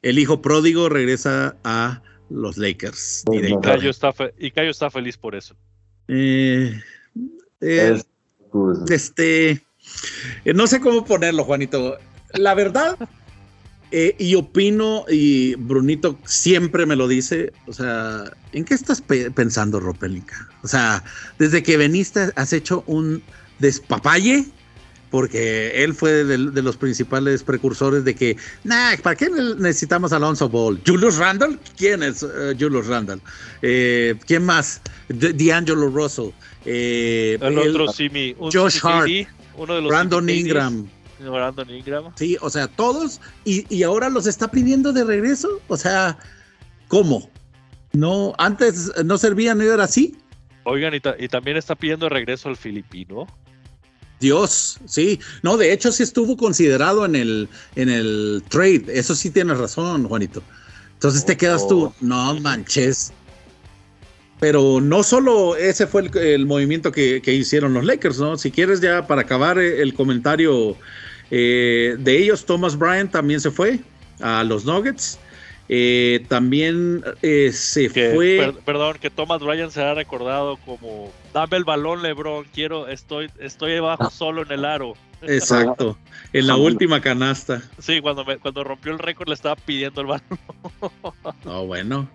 El 0.02 0.18
hijo 0.18 0.40
pródigo 0.40 0.88
regresa 0.88 1.54
a 1.62 2.00
los 2.30 2.56
Lakers. 2.56 3.24
Y. 3.32 3.54
Cayo 3.60 3.90
está, 3.90 4.12
fe- 4.12 4.32
y 4.38 4.50
Cayo 4.50 4.70
está 4.70 4.90
feliz 4.90 5.16
por 5.18 5.34
eso. 5.34 5.54
Eh, 6.08 6.80
eh, 7.60 7.92
Es- 7.94 8.06
pues, 8.50 8.78
este, 8.90 9.50
eh, 10.44 10.54
no 10.54 10.66
sé 10.66 10.80
cómo 10.80 11.04
ponerlo, 11.04 11.44
Juanito. 11.44 11.98
La 12.34 12.54
verdad, 12.54 12.96
eh, 13.92 14.14
y 14.18 14.34
opino, 14.36 15.04
y 15.08 15.54
Brunito 15.56 16.18
siempre 16.24 16.86
me 16.86 16.96
lo 16.96 17.08
dice, 17.08 17.52
o 17.66 17.72
sea, 17.72 18.24
¿en 18.52 18.64
qué 18.64 18.74
estás 18.74 19.00
pe- 19.00 19.30
pensando, 19.30 19.80
Ropelinka? 19.80 20.48
O 20.62 20.68
sea, 20.68 21.02
desde 21.38 21.62
que 21.62 21.76
veniste 21.76 22.30
has 22.36 22.52
hecho 22.52 22.84
un 22.86 23.22
despapalle, 23.58 24.44
porque 25.10 25.82
él 25.82 25.92
fue 25.92 26.24
de, 26.24 26.38
de 26.52 26.62
los 26.62 26.76
principales 26.76 27.42
precursores 27.42 28.04
de 28.04 28.14
que, 28.14 28.36
nah, 28.62 28.96
¿para 29.02 29.16
qué 29.16 29.28
ne- 29.28 29.56
necesitamos 29.56 30.12
a 30.12 30.16
Alonso 30.16 30.48
Ball? 30.48 30.80
¿Julius 30.86 31.16
Randall? 31.16 31.58
¿Quién 31.76 32.04
es 32.04 32.22
eh, 32.22 32.54
Julius 32.58 32.86
Randall? 32.86 33.20
Eh, 33.60 34.14
¿Quién 34.26 34.44
más? 34.44 34.80
D'Angelo 35.08 35.88
Russell. 35.88 36.30
Eh, 36.64 37.38
El 37.40 37.58
otro 37.58 37.92
Simi, 37.92 38.36
Josh 38.38 38.78
Hart, 38.84 39.08
uno 39.56 39.74
de 39.74 39.80
los 39.82 39.88
Brandon 39.88 40.28
Ingram. 40.30 40.86
Brandon 41.28 41.68
Ingram. 41.70 42.12
Sí, 42.16 42.36
o 42.40 42.48
sea, 42.50 42.66
todos, 42.68 43.20
y, 43.44 43.66
y 43.74 43.82
ahora 43.82 44.08
los 44.08 44.26
está 44.26 44.50
pidiendo 44.50 44.92
de 44.92 45.04
regreso. 45.04 45.60
O 45.68 45.76
sea, 45.76 46.18
¿cómo? 46.88 47.30
No, 47.92 48.34
antes 48.38 48.92
no 49.04 49.18
servían 49.18 49.60
y 49.60 49.68
ahora 49.68 49.86
sí. 49.86 50.16
Oigan, 50.64 50.94
y, 50.94 51.00
ta- 51.00 51.16
y 51.18 51.28
también 51.28 51.56
está 51.56 51.74
pidiendo 51.74 52.08
regreso 52.08 52.48
al 52.48 52.56
filipino. 52.56 53.26
Dios, 54.20 54.78
sí. 54.86 55.18
No, 55.42 55.56
de 55.56 55.72
hecho 55.72 55.90
sí 55.92 56.02
estuvo 56.02 56.36
considerado 56.36 57.04
en 57.06 57.16
el, 57.16 57.48
en 57.74 57.88
el 57.88 58.42
trade. 58.48 58.84
Eso 58.88 59.14
sí 59.14 59.30
tienes 59.30 59.58
razón, 59.58 60.06
Juanito. 60.06 60.42
Entonces 60.92 61.24
te 61.24 61.36
quedas 61.36 61.66
tú, 61.66 61.92
no 62.00 62.38
manches. 62.40 63.12
Pero 64.38 64.80
no 64.80 65.02
solo 65.02 65.56
ese 65.56 65.86
fue 65.86 66.02
el, 66.02 66.16
el 66.18 66.46
movimiento 66.46 66.92
que, 66.92 67.20
que 67.22 67.34
hicieron 67.34 67.74
los 67.74 67.84
Lakers, 67.84 68.18
¿no? 68.18 68.36
Si 68.38 68.50
quieres 68.50 68.80
ya 68.80 69.06
para 69.06 69.22
acabar 69.22 69.58
eh, 69.58 69.82
el 69.82 69.92
comentario 69.94 70.76
eh, 71.30 71.96
de 71.98 72.18
ellos, 72.18 72.44
Thomas 72.46 72.76
Bryant 72.76 73.10
también 73.10 73.40
se 73.40 73.50
fue 73.50 73.80
a 74.20 74.44
los 74.44 74.64
Nuggets. 74.64 75.18
Eh, 75.72 76.24
también 76.28 77.04
eh, 77.22 77.52
se 77.52 77.90
Que, 77.90 78.10
fue... 78.12 78.36
per- 78.38 78.64
perdón, 78.64 78.96
que 79.00 79.08
Thomas 79.08 79.40
Bryan 79.40 79.70
se 79.70 79.80
ha 79.80 79.94
recordado 79.94 80.56
como 80.66 81.12
dame 81.32 81.58
el 81.58 81.64
balón, 81.64 82.02
Lebron, 82.02 82.44
quiero, 82.52 82.88
estoy, 82.88 83.30
estoy 83.38 83.76
abajo 83.76 84.10
solo 84.10 84.42
en 84.42 84.50
el 84.50 84.64
aro. 84.64 84.94
Exacto, 85.22 85.96
en 86.32 86.48
la 86.48 86.56
última 86.56 87.00
canasta. 87.00 87.62
Sí, 87.78 88.00
cuando 88.00 88.24
me, 88.24 88.38
cuando 88.38 88.64
rompió 88.64 88.90
el 88.90 88.98
récord 88.98 89.28
le 89.28 89.34
estaba 89.34 89.54
pidiendo 89.54 90.00
el 90.00 90.08
balón. 90.08 90.40
No, 91.44 91.66
bueno. 91.66 92.08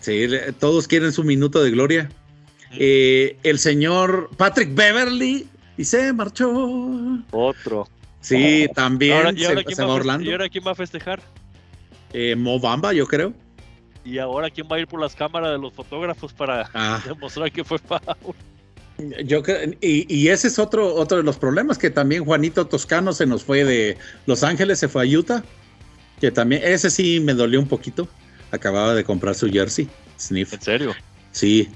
Sí, 0.00 0.26
todos 0.58 0.88
quieren 0.88 1.12
su 1.12 1.24
minuto 1.24 1.62
de 1.62 1.70
gloria. 1.72 2.08
Eh, 2.72 3.36
el 3.42 3.58
señor 3.58 4.30
Patrick 4.36 4.74
Beverly 4.74 5.46
y 5.76 5.84
se 5.84 6.12
marchó. 6.14 6.50
Otro. 7.32 7.86
Sí, 8.24 8.66
también 8.74 9.18
Ahora, 9.18 9.32
¿y, 9.36 9.44
ahora 9.44 9.62
se, 9.68 9.74
se 9.74 9.84
va 9.84 9.92
Orlando. 9.92 10.26
¿Y 10.26 10.32
ahora 10.32 10.48
quién 10.48 10.64
va 10.66 10.70
a 10.70 10.74
festejar? 10.74 11.20
Eh, 12.14 12.34
Mo 12.34 12.58
Bamba, 12.58 12.94
yo 12.94 13.06
creo. 13.06 13.34
¿Y 14.02 14.16
ahora 14.16 14.48
quién 14.48 14.66
va 14.70 14.76
a 14.76 14.80
ir 14.80 14.86
por 14.86 14.98
las 14.98 15.14
cámaras 15.14 15.50
de 15.50 15.58
los 15.58 15.74
fotógrafos 15.74 16.32
para 16.32 16.70
Ah, 16.72 17.02
demostrar 17.06 17.52
que 17.52 17.62
fue 17.62 17.78
foul? 17.78 18.34
Yo 19.26 19.42
y, 19.82 20.06
y, 20.08 20.28
ese 20.28 20.48
es 20.48 20.58
otro, 20.58 20.94
otro 20.94 21.18
de 21.18 21.22
los 21.22 21.36
problemas, 21.36 21.76
que 21.76 21.90
también 21.90 22.24
Juanito 22.24 22.66
Toscano 22.66 23.12
se 23.12 23.26
nos 23.26 23.44
fue 23.44 23.64
de 23.64 23.98
Los 24.24 24.42
Ángeles, 24.42 24.78
se 24.78 24.88
fue 24.88 25.02
a 25.02 25.18
Utah, 25.18 25.44
que 26.20 26.30
también, 26.30 26.62
ese 26.64 26.88
sí 26.88 27.20
me 27.20 27.34
dolió 27.34 27.60
un 27.60 27.68
poquito. 27.68 28.08
Acababa 28.52 28.94
de 28.94 29.04
comprar 29.04 29.34
su 29.34 29.50
jersey, 29.50 29.86
Sniff. 30.18 30.54
¿En 30.54 30.62
serio? 30.62 30.94
Sí. 31.32 31.68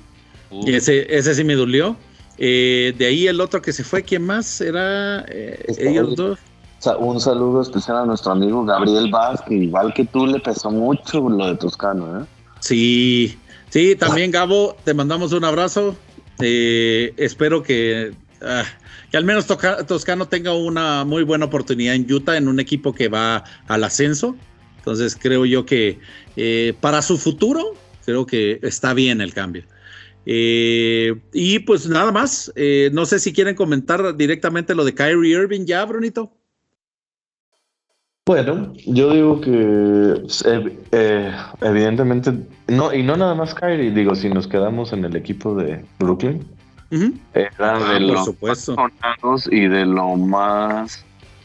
Y 0.51 0.73
ese, 0.73 1.15
ese 1.15 1.35
sí 1.35 1.45
me 1.45 1.57
dolió. 1.57 1.97
Eh, 2.39 2.95
de 2.97 3.07
ahí 3.07 3.27
el 3.27 3.41
otro 3.41 3.61
que 3.61 3.73
se 3.73 3.85
fue, 3.85 4.03
¿quién 4.03 4.25
más? 4.25 4.61
Era 4.61 5.25
eh, 5.29 5.75
ellos 5.79 6.15
dos. 6.17 6.39
Un 7.01 7.21
saludo 7.21 7.61
especial 7.61 7.97
a 7.97 8.07
nuestro 8.07 8.33
amigo 8.33 8.65
Gabriel 8.65 9.11
Vázquez, 9.11 9.63
igual 9.63 9.93
que 9.93 10.05
tú 10.05 10.27
le 10.27 10.39
pesó 10.39 10.71
mucho 10.71 11.29
lo 11.29 11.49
de 11.49 11.57
Toscano, 11.57 12.21
¿eh? 12.21 12.25
Sí, 12.61 13.39
sí, 13.69 13.97
también 13.97 14.31
Gabo, 14.31 14.77
te 14.85 14.95
mandamos 14.95 15.33
un 15.33 15.45
abrazo. 15.45 15.97
Eh, 16.41 17.15
espero 17.17 17.65
que, 17.65 18.13
ah, 18.43 18.65
que 19.11 19.17
al 19.17 19.25
menos 19.25 19.47
Toscano 19.47 20.29
tenga 20.29 20.55
una 20.55 21.05
muy 21.05 21.25
buena 21.25 21.47
oportunidad 21.47 21.95
en 21.95 22.11
Utah, 22.13 22.37
en 22.37 22.47
un 22.47 22.61
equipo 22.61 22.93
que 22.93 23.09
va 23.09 23.43
al 23.67 23.83
ascenso. 23.83 24.37
Entonces 24.79 25.17
creo 25.21 25.45
yo 25.45 25.67
que 25.67 25.99
eh, 26.37 26.75
para 26.81 27.03
su 27.03 27.19
futuro, 27.19 27.75
creo 28.05 28.25
que 28.25 28.61
está 28.63 28.95
bien 28.95 29.21
el 29.21 29.35
cambio. 29.35 29.65
Eh, 30.31 31.15
y 31.33 31.59
pues 31.61 31.89
nada 31.89 32.13
más, 32.13 32.53
no 32.93 33.07
sé 33.07 33.19
si 33.19 33.33
quieren 33.33 33.55
comentar 33.55 34.15
directamente 34.15 34.75
lo 34.75 34.85
de 34.85 34.95
Kyrie 34.95 35.33
Irving 35.33 35.65
ya, 35.65 35.85
Brunito. 35.87 36.31
Bueno, 38.27 38.75
yo 38.85 39.15
digo 39.15 39.41
que 39.41 40.23
evidentemente, 41.63 42.35
no, 42.67 42.93
y 42.93 43.03
no 43.03 43.17
nada 43.17 43.35
más 43.35 43.55
Kyrie, 43.55 43.91
digo, 43.91 44.15
si 44.15 44.29
nos 44.29 44.47
quedamos 44.47 44.93
en 44.93 45.07
el 45.07 45.17
equipo 45.17 45.55
de 45.55 45.83
Brooklyn, 45.99 46.47
era 47.33 47.51
ah, 47.59 47.93
de 47.95 48.01
los 48.01 48.35
más 48.43 49.49
y 49.51 49.67
de 49.67 49.87
lo 49.87 50.17
más 50.17 51.05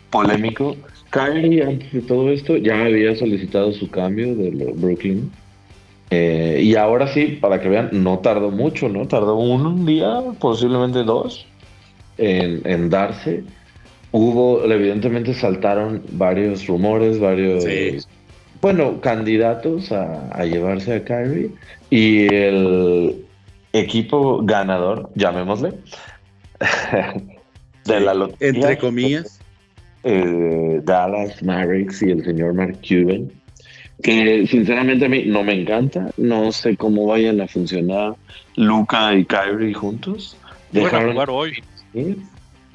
polémico. 0.09 0.75
Kyrie, 1.09 1.63
antes 1.63 1.91
de 1.93 2.01
todo 2.01 2.29
esto, 2.29 2.57
ya 2.57 2.85
había 2.85 3.15
solicitado 3.15 3.71
su 3.71 3.89
cambio 3.89 4.35
de 4.35 4.73
Brooklyn. 4.75 5.31
Eh, 6.15 6.61
y 6.61 6.75
ahora 6.75 7.07
sí, 7.07 7.37
para 7.41 7.59
que 7.59 7.69
vean, 7.69 7.89
no 7.91 8.19
tardó 8.19 8.51
mucho, 8.51 8.89
¿no? 8.89 9.07
Tardó 9.07 9.35
un 9.35 9.85
día, 9.85 10.21
posiblemente 10.39 11.03
dos, 11.03 11.45
en, 12.17 12.61
en 12.65 12.89
darse 12.89 13.43
hubo, 14.13 14.63
evidentemente 14.63 15.33
saltaron 15.33 16.03
varios 16.11 16.67
rumores, 16.67 17.19
varios, 17.19 17.65
bueno, 18.61 19.01
candidatos 19.01 19.91
a, 19.91 20.45
llevarse 20.45 20.93
a 20.93 21.03
Kyrie 21.03 21.49
y 21.89 22.33
el 22.33 23.25
equipo 23.73 24.41
ganador, 24.43 25.09
llamémosle, 25.15 25.73
de 27.85 27.99
la 27.99 28.13
lotería. 28.13 28.61
Entre 28.61 28.77
comillas. 28.77 29.39
Eh, 30.05 30.81
Dallas 30.83 31.41
Mavericks 31.41 32.01
y 32.01 32.11
el 32.11 32.25
señor 32.25 32.53
Mark 32.53 32.77
Cuban, 32.87 33.31
que 34.03 34.45
sinceramente 34.47 35.05
a 35.05 35.09
mí 35.09 35.23
no 35.25 35.43
me 35.43 35.53
encanta, 35.53 36.11
no 36.17 36.51
sé 36.51 36.75
cómo 36.75 37.07
vayan 37.07 37.39
a 37.39 37.47
funcionar 37.47 38.15
Luca 38.57 39.15
y 39.15 39.25
Kyrie 39.25 39.73
juntos. 39.73 40.37
Dejaron, 40.71 41.13
jugar 41.13 41.29
hoy. 41.29 41.63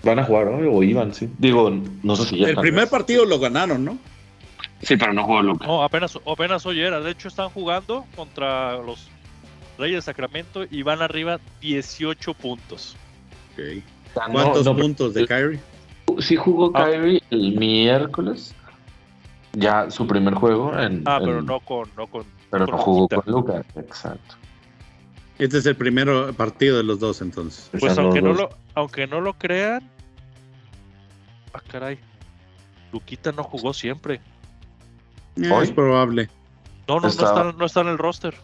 Van 0.02 0.18
a 0.18 0.24
jugar 0.24 0.48
hoy 0.48 0.66
o 0.66 0.82
iban, 0.82 1.14
sí. 1.14 1.28
Digo, 1.38 1.70
no 2.02 2.16
sé 2.16 2.24
si 2.24 2.38
ya 2.38 2.48
El 2.48 2.56
primer 2.56 2.88
partido 2.88 3.26
lo 3.26 3.38
ganaron, 3.38 3.84
¿no? 3.84 3.98
Sí, 4.82 4.96
pero 4.96 5.12
no 5.12 5.24
jugó 5.24 5.42
Luca. 5.42 5.66
No, 5.66 5.82
apenas, 5.82 6.18
apenas 6.26 6.64
hoy 6.64 6.80
era. 6.80 7.00
De 7.00 7.10
hecho, 7.10 7.28
están 7.28 7.50
jugando 7.50 8.06
contra 8.16 8.78
los 8.78 9.08
Reyes 9.76 9.96
de 9.96 10.02
Sacramento 10.02 10.64
y 10.70 10.82
van 10.82 11.02
arriba 11.02 11.40
18 11.60 12.34
puntos. 12.34 12.96
Okay. 13.52 13.82
¿Cuántos 14.14 14.66
puntos 14.66 15.14
de 15.14 15.26
Kyrie? 15.26 15.60
Sí 16.20 16.36
jugó 16.36 16.72
ah. 16.74 16.86
Kyrie 16.86 17.22
el 17.30 17.52
miércoles. 17.56 18.54
Ya 19.52 19.90
su 19.90 20.06
primer 20.06 20.34
juego. 20.34 20.78
En, 20.78 21.02
ah, 21.06 21.18
pero 21.20 21.42
no 21.42 21.60
con. 21.60 21.88
No 21.96 22.06
con 22.06 22.24
pero 22.50 22.66
no 22.66 22.78
jugó 22.78 23.08
con 23.08 23.22
Luca, 23.26 23.64
exacto. 23.76 24.36
Este 25.38 25.58
es 25.58 25.66
el 25.66 25.76
primer 25.76 26.34
partido 26.34 26.78
de 26.78 26.82
los 26.82 26.98
dos, 26.98 27.20
entonces. 27.20 27.70
Pues 27.78 27.96
aunque 27.98 28.20
no, 28.20 28.32
lo, 28.32 28.50
aunque 28.74 29.06
no 29.06 29.20
lo 29.20 29.34
crean. 29.34 29.88
Ah, 31.52 31.60
caray. 31.70 31.98
Luquita 32.92 33.32
no 33.32 33.44
jugó 33.44 33.72
siempre. 33.72 34.20
Eh, 35.36 35.50
es 35.62 35.70
probable. 35.70 36.28
No, 36.88 36.96
no, 36.96 37.02
no, 37.02 37.08
está, 37.08 37.52
no 37.52 37.66
está 37.66 37.80
en 37.82 37.88
el 37.88 37.98
roster. 37.98 38.34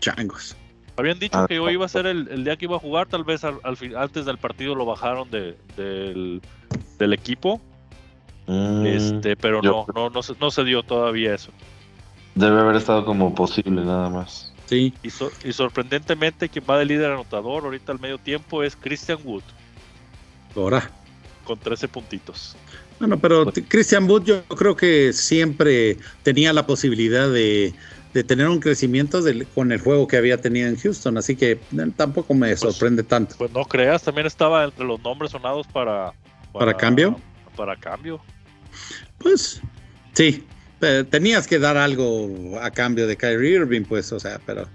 Changos. 0.00 0.56
Habían 0.96 1.18
dicho 1.18 1.38
ah, 1.38 1.46
que 1.46 1.58
hoy 1.58 1.74
iba 1.74 1.84
a 1.84 1.88
ser 1.88 2.06
el, 2.06 2.44
día 2.44 2.56
que 2.56 2.64
iba 2.64 2.76
a 2.76 2.80
jugar, 2.80 3.06
tal 3.06 3.22
vez 3.22 3.44
al, 3.44 3.60
antes 3.96 4.24
del 4.24 4.38
partido 4.38 4.74
lo 4.74 4.86
bajaron 4.86 5.30
de, 5.30 5.56
del, 5.76 7.12
equipo. 7.12 7.60
Mm, 8.46 8.86
este, 8.86 9.36
pero 9.36 9.60
no, 9.60 9.86
no, 9.94 10.10
no, 10.10 10.22
se, 10.22 10.34
no 10.40 10.50
se 10.50 10.64
dio 10.64 10.82
todavía 10.82 11.34
eso. 11.34 11.50
Debe 12.34 12.60
haber 12.60 12.76
estado 12.76 13.04
como 13.04 13.34
posible 13.34 13.84
nada 13.84 14.10
más. 14.10 14.52
Sí. 14.66 14.92
Y, 15.02 15.52
sorprendentemente 15.52 16.48
quien 16.48 16.64
va 16.68 16.78
de 16.78 16.84
líder 16.84 17.12
anotador 17.12 17.64
ahorita 17.64 17.92
al 17.92 18.00
medio 18.00 18.18
tiempo 18.18 18.62
es 18.62 18.76
Christian 18.76 19.18
Wood. 19.24 19.42
Ahora. 20.54 20.90
Con 21.44 21.58
13 21.58 21.88
puntitos. 21.88 22.56
Bueno, 22.98 23.18
pero 23.18 23.52
Christian 23.68 24.10
Wood 24.10 24.24
yo 24.24 24.42
creo 24.44 24.74
que 24.74 25.12
siempre 25.12 25.98
tenía 26.22 26.52
la 26.52 26.66
posibilidad 26.66 27.30
de, 27.30 27.74
tener 28.26 28.48
un 28.48 28.58
crecimiento 28.58 29.20
con 29.54 29.70
el 29.70 29.80
juego 29.80 30.08
que 30.08 30.16
había 30.16 30.40
tenido 30.40 30.68
en 30.68 30.76
Houston, 30.76 31.18
así 31.18 31.36
que 31.36 31.60
tampoco 31.96 32.32
me 32.34 32.48
pues, 32.48 32.60
sorprende 32.60 33.02
tanto. 33.02 33.36
Pues 33.36 33.52
no 33.52 33.64
creas, 33.66 34.02
también 34.02 34.26
estaba 34.26 34.64
entre 34.64 34.84
los 34.84 35.00
nombres 35.02 35.30
sonados 35.30 35.66
para... 35.66 36.12
¿Para, 36.52 36.66
¿Para 36.66 36.74
cambio? 36.74 37.20
Para 37.54 37.76
cambio. 37.76 38.20
Pues 39.18 39.60
sí, 40.12 40.44
tenías 41.10 41.46
que 41.46 41.58
dar 41.58 41.76
algo 41.76 42.58
a 42.60 42.70
cambio 42.70 43.06
de 43.06 43.16
Kyrie 43.16 43.56
Irving, 43.56 43.82
pues, 43.82 44.12
o 44.12 44.20
sea, 44.20 44.40
pero... 44.46 44.68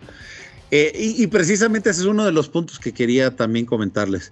Eh, 0.74 0.94
y, 0.96 1.28
precisamente 1.28 1.90
ese 1.90 2.00
es 2.02 2.08
uno 2.08 2.24
de 2.24 2.32
los 2.32 2.48
puntos 2.48 2.80
que 2.80 2.94
quería 2.94 3.36
también 3.36 3.66
comentarles. 3.66 4.32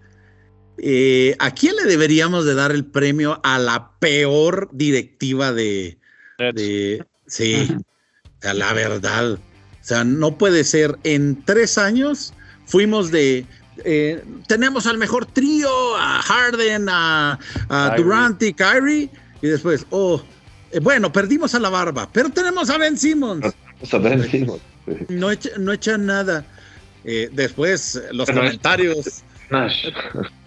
Eh, 0.77 1.35
¿A 1.37 1.53
quién 1.53 1.75
le 1.75 1.83
deberíamos 1.83 2.45
de 2.45 2.55
dar 2.55 2.71
el 2.71 2.85
premio 2.85 3.41
a 3.43 3.59
la 3.59 3.91
peor 3.99 4.69
directiva 4.71 5.51
de... 5.51 5.97
sí, 7.27 7.67
a 8.41 8.53
la 8.53 8.71
verdad. 8.71 9.33
O 9.33 9.39
sea, 9.81 10.05
no 10.05 10.37
puede 10.37 10.63
ser. 10.63 10.97
En 11.03 11.43
tres 11.43 11.77
años 11.77 12.33
fuimos 12.65 13.11
de... 13.11 13.45
Eh, 13.83 14.23
tenemos 14.47 14.87
al 14.87 14.97
mejor 14.97 15.25
trío, 15.25 15.69
a 15.97 16.21
Harden, 16.21 16.87
a, 16.89 17.37
a 17.67 17.95
Durant 17.97 18.41
y 18.43 18.53
Kyrie, 18.53 19.09
y 19.41 19.47
después, 19.47 19.85
oh, 19.89 20.21
eh, 20.71 20.79
bueno, 20.79 21.11
perdimos 21.11 21.55
a 21.55 21.59
la 21.59 21.69
barba, 21.69 22.09
pero 22.11 22.29
tenemos 22.29 22.69
a 22.69 22.77
Ben 22.77 22.97
Simmons. 22.97 23.53
No, 25.09 25.31
echan 25.71 26.05
nada. 26.05 26.45
Eh, 27.03 27.29
después, 27.31 28.01
los 28.11 28.29
comentarios. 28.29 29.23
Nash. 29.49 29.87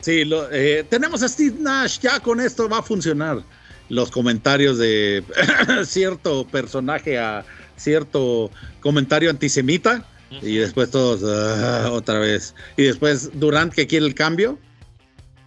Sí, 0.01 0.23
eh, 0.53 0.85
tenemos 0.89 1.23
a 1.23 1.29
Steve 1.29 1.57
Nash, 1.59 1.99
ya 2.01 2.21
con 2.21 2.41
esto 2.41 2.69
va 2.69 2.79
a 2.79 2.83
funcionar. 2.83 3.43
Los 3.89 4.11
comentarios 4.11 4.79
de 4.79 5.25
cierto 5.85 6.47
personaje 6.47 7.19
a 7.19 7.45
cierto 7.77 8.51
comentario 8.81 9.31
antisemita. 9.31 10.07
Y 10.41 10.57
después 10.57 10.91
todos 10.91 11.21
ah, 11.25 11.91
otra 11.93 12.19
vez. 12.19 12.55
Y 12.79 12.85
después 12.85 13.31
Durant 13.39 13.73
que 13.73 13.87
quiere 13.87 14.07
el 14.07 14.15
cambio. 14.15 14.59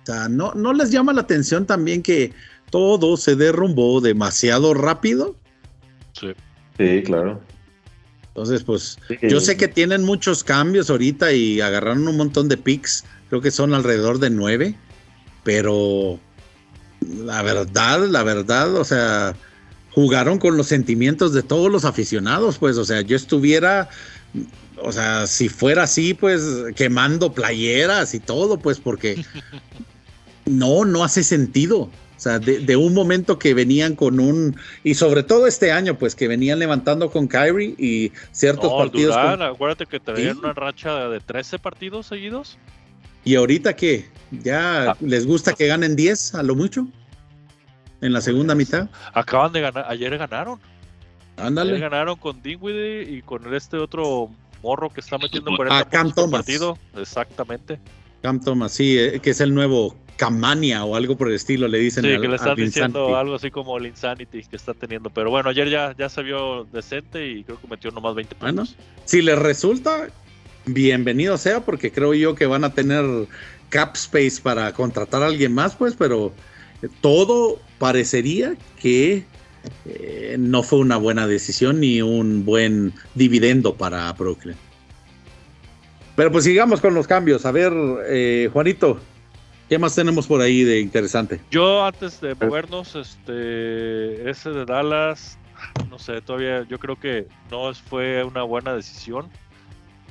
O 0.04 0.06
sea, 0.06 0.30
no, 0.30 0.54
no 0.54 0.74
les 0.74 0.92
llama 0.92 1.12
la 1.12 1.22
atención 1.22 1.66
también 1.66 2.04
que 2.04 2.32
todo 2.70 3.18
se 3.18 3.36
derrumbó 3.36 4.02
demasiado 4.02 4.74
rápido. 4.74 5.36
Sí, 6.14 6.34
sí 6.78 7.04
claro. 7.04 7.42
Entonces, 8.28 8.64
pues 8.64 8.98
yo 9.22 9.40
sé 9.40 9.56
que 9.56 9.70
tienen 9.70 10.04
muchos 10.04 10.44
cambios 10.44 10.90
ahorita 10.90 11.32
y 11.32 11.62
agarraron 11.62 12.06
un 12.06 12.18
montón 12.18 12.50
de 12.50 12.58
picks, 12.58 13.06
creo 13.30 13.40
que 13.40 13.50
son 13.50 13.74
alrededor 13.74 14.20
de 14.20 14.30
nueve, 14.30 14.76
pero 15.46 16.20
la 17.00 17.42
verdad, 17.44 18.06
la 18.08 18.24
verdad, 18.24 18.76
o 18.76 18.84
sea, 18.84 19.36
jugaron 19.92 20.38
con 20.38 20.58
los 20.58 20.68
sentimientos 20.68 21.34
de 21.34 21.44
todos 21.44 21.72
los 21.72 21.86
aficionados, 21.86 22.58
pues, 22.58 22.78
o 22.78 22.84
sea, 22.84 23.00
yo 23.00 23.16
estuviera, 23.16 23.88
o 24.82 24.92
sea, 24.92 25.28
si 25.28 25.48
fuera 25.48 25.84
así, 25.84 26.14
pues, 26.14 26.44
quemando 26.76 27.32
playeras 27.32 28.14
y 28.14 28.20
todo, 28.20 28.58
pues, 28.58 28.82
porque 28.82 29.24
no, 30.46 30.84
no 30.84 31.06
hace 31.06 31.24
sentido. 31.24 31.90
Sea, 32.26 32.40
de, 32.40 32.76
un 32.76 32.96
momento 32.96 33.38
que 33.38 33.54
venían 33.54 33.96
con 33.96 34.20
un. 34.20 34.56
Y 34.84 34.96
sobre 34.96 35.22
todo 35.22 35.46
este 35.46 35.72
año, 35.72 35.96
pues 36.00 36.16
que 36.16 36.28
venían 36.28 36.58
levantando 36.58 37.12
con 37.12 37.28
Kyrie 37.28 37.76
y 37.78 38.12
ciertos 38.32 38.74
partidos. 38.74 39.16
acuérdate 39.16 39.86
que 39.86 40.00
tenían 40.00 40.40
una 40.40 40.54
racha 40.54 41.08
de 41.08 41.20
13 41.20 41.60
partidos 41.60 42.08
seguidos. 42.08 42.58
¿Y 43.24 43.36
ahorita 43.36 43.76
qué? 43.76 44.10
¿Ya 44.32 44.94
ah. 44.94 44.98
les 45.02 45.28
gusta 45.28 45.54
que 45.54 45.68
ganen 45.68 45.96
10 45.96 46.34
a 46.34 46.42
lo 46.42 46.56
mucho? 46.56 46.88
¿En 48.02 48.12
la 48.12 48.22
segunda 48.22 48.56
pues, 48.56 48.70
mitad? 48.70 48.90
Acaban 49.14 49.52
de 49.52 49.62
ganar. 49.62 49.86
Ayer 49.88 50.18
ganaron. 50.18 50.60
Ándale. 51.38 51.74
Ayer 51.74 51.90
ganaron 51.92 52.16
con 52.16 52.42
Dinwiddie 52.42 53.04
y 53.04 53.22
con 53.22 53.54
este 53.54 53.78
otro 53.78 54.32
morro 54.64 54.90
que 54.90 55.02
está 55.02 55.20
metiendo 55.20 55.56
40 55.56 55.78
Ah, 55.78 55.88
Cam 55.88 56.08
puntos 56.08 56.16
por 56.16 56.24
Thomas. 56.24 56.40
partido. 56.40 56.80
Exactamente. 56.98 57.80
Cam 58.24 58.40
Thomas, 58.40 58.72
sí, 58.72 58.98
eh, 58.98 59.20
que 59.22 59.30
es 59.30 59.42
el 59.42 59.54
nuevo 59.54 59.96
Camania 60.18 60.84
o 60.86 60.96
algo 60.96 61.18
por 61.18 61.28
el 61.28 61.36
estilo, 61.36 61.68
le 61.68 61.78
dicen 61.80 62.04
Sí, 62.04 62.14
al- 62.14 62.22
que 62.22 62.28
le 62.28 62.36
están 62.38 62.56
diciendo 62.56 63.00
Insanity. 63.00 63.20
algo 63.20 63.36
así 63.36 63.52
como 63.52 63.78
el 63.78 63.86
Insanity 63.88 64.44
que 64.44 64.56
está 64.56 64.74
teniendo. 64.74 65.10
Pero 65.10 65.30
bueno, 65.30 65.50
ayer 65.50 65.70
ya, 65.70 65.94
ya 65.98 66.08
se 66.10 66.24
vio 66.24 66.66
decente 66.66 67.28
y 67.28 67.44
creo 67.44 67.60
que 67.60 67.68
metió 67.68 67.92
nomás 67.92 68.16
20 68.16 68.36
Bueno, 68.40 68.64
puntos. 68.64 68.78
si 69.06 69.22
les 69.22 69.38
resulta, 69.38 70.08
bienvenido 70.66 71.38
sea, 71.38 71.66
porque 71.66 71.92
creo 71.92 72.14
yo 72.14 72.34
que 72.36 72.46
van 72.46 72.64
a 72.64 72.74
tener 72.74 73.04
cap 73.70 73.96
space 73.96 74.40
para 74.42 74.72
contratar 74.74 75.22
a 75.24 75.28
alguien 75.28 75.54
más, 75.54 75.76
pues, 75.76 75.96
pero 75.98 76.32
eh, 76.82 76.88
todo 77.02 77.60
parecería 77.78 78.56
que 78.80 79.26
eh, 79.86 80.36
no 80.40 80.64
fue 80.64 80.80
una 80.80 80.96
buena 80.98 81.28
decisión 81.28 81.80
ni 81.82 82.02
un 82.02 82.46
buen 82.46 82.94
dividendo 83.16 83.76
para 83.76 84.12
Brooklyn. 84.14 84.56
Pero 86.16 86.32
pues 86.32 86.46
sigamos 86.46 86.80
con 86.80 86.94
los 86.94 87.08
cambios. 87.08 87.46
A 87.46 87.52
ver, 87.52 87.74
eh, 88.08 88.50
Juanito, 88.54 89.00
¿qué 89.70 89.80
más 89.80 89.96
tenemos 89.96 90.28
por 90.28 90.42
ahí 90.42 90.64
de 90.64 90.80
interesante? 90.80 91.42
Yo 91.52 91.84
antes 91.84 92.22
de 92.22 92.36
movernos, 92.36 92.96
este, 92.96 94.30
ese 94.30 94.50
de 94.52 94.66
Dallas, 94.66 95.38
no 95.90 96.00
sé, 96.00 96.22
todavía 96.22 96.64
yo 96.68 96.80
creo 96.80 97.00
que 97.00 97.28
no 97.50 97.74
fue 97.74 98.24
una 98.24 98.44
buena 98.44 98.74
decisión. 98.74 99.30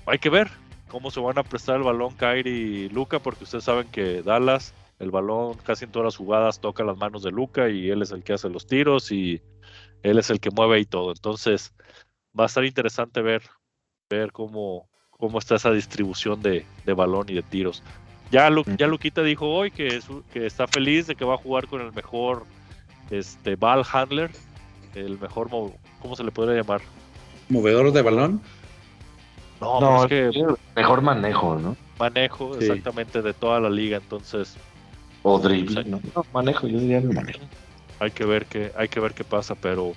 Hay 0.06 0.18
que 0.18 0.30
ver 0.30 0.50
cómo 0.88 1.10
se 1.10 1.20
van 1.20 1.38
a 1.38 1.42
prestar 1.42 1.76
el 1.76 1.82
balón 1.82 2.14
Kyrie 2.14 2.52
y 2.52 2.88
Luca, 2.88 3.18
porque 3.18 3.44
ustedes 3.44 3.64
saben 3.64 3.88
que 3.88 4.22
Dallas, 4.22 4.74
el 4.98 5.10
balón 5.10 5.54
casi 5.54 5.84
en 5.84 5.92
todas 5.92 6.06
las 6.06 6.16
jugadas 6.16 6.60
toca 6.60 6.84
las 6.84 6.96
manos 6.96 7.22
de 7.22 7.30
Luca 7.30 7.68
y 7.68 7.90
él 7.90 8.02
es 8.02 8.10
el 8.10 8.22
que 8.22 8.34
hace 8.34 8.48
los 8.48 8.66
tiros 8.66 9.10
y 9.10 9.42
él 10.02 10.18
es 10.18 10.30
el 10.30 10.40
que 10.40 10.50
mueve 10.50 10.80
y 10.80 10.84
todo. 10.84 11.10
Entonces 11.10 11.74
va 12.38 12.44
a 12.44 12.46
estar 12.46 12.64
interesante 12.64 13.22
ver, 13.22 13.42
ver 14.08 14.32
cómo, 14.32 14.88
cómo 15.10 15.38
está 15.38 15.56
esa 15.56 15.70
distribución 15.70 16.40
de, 16.42 16.64
de 16.84 16.92
balón 16.92 17.26
y 17.28 17.34
de 17.34 17.42
tiros. 17.42 17.82
Ya, 18.34 18.50
Lu- 18.50 18.64
ya 18.76 18.88
Luquita 18.88 19.22
dijo 19.22 19.46
hoy 19.46 19.70
que, 19.70 19.94
es- 19.94 20.08
que 20.32 20.44
está 20.46 20.66
feliz 20.66 21.06
de 21.06 21.14
que 21.14 21.24
va 21.24 21.34
a 21.34 21.38
jugar 21.38 21.68
con 21.68 21.80
el 21.80 21.92
mejor 21.92 22.44
este, 23.12 23.54
ball 23.54 23.84
handler, 23.92 24.28
el 24.96 25.20
mejor, 25.20 25.48
mo- 25.50 25.72
¿cómo 26.02 26.16
se 26.16 26.24
le 26.24 26.32
podría 26.32 26.60
llamar? 26.60 26.80
¿Movedor 27.48 27.92
de 27.92 28.02
balón? 28.02 28.42
No, 29.60 29.78
No, 29.80 30.02
es 30.02 30.08
que 30.08 30.32
mejor 30.74 31.00
manejo, 31.00 31.54
¿no? 31.60 31.76
manejo 31.96 32.58
Sí. 32.58 32.64
exactamente 32.66 33.22
de 33.22 33.34
toda 33.34 33.60
la 33.60 33.70
liga, 33.70 33.98
entonces 33.98 34.56
O 35.22 35.40
Sí. 35.40 35.64
¿no? 35.86 36.00
No, 36.16 36.24
manejo, 36.32 36.66
yo 36.66 36.80
diría 36.80 36.98
el 36.98 37.12
manejo. 37.12 37.38
hay 38.00 38.10
que 38.10 38.24
ver 38.24 38.46
qué, 38.46 38.72
hay 38.76 38.88
que 38.88 38.98
ver 38.98 39.14
qué 39.14 39.22
pasa, 39.22 39.54
pero 39.54 39.92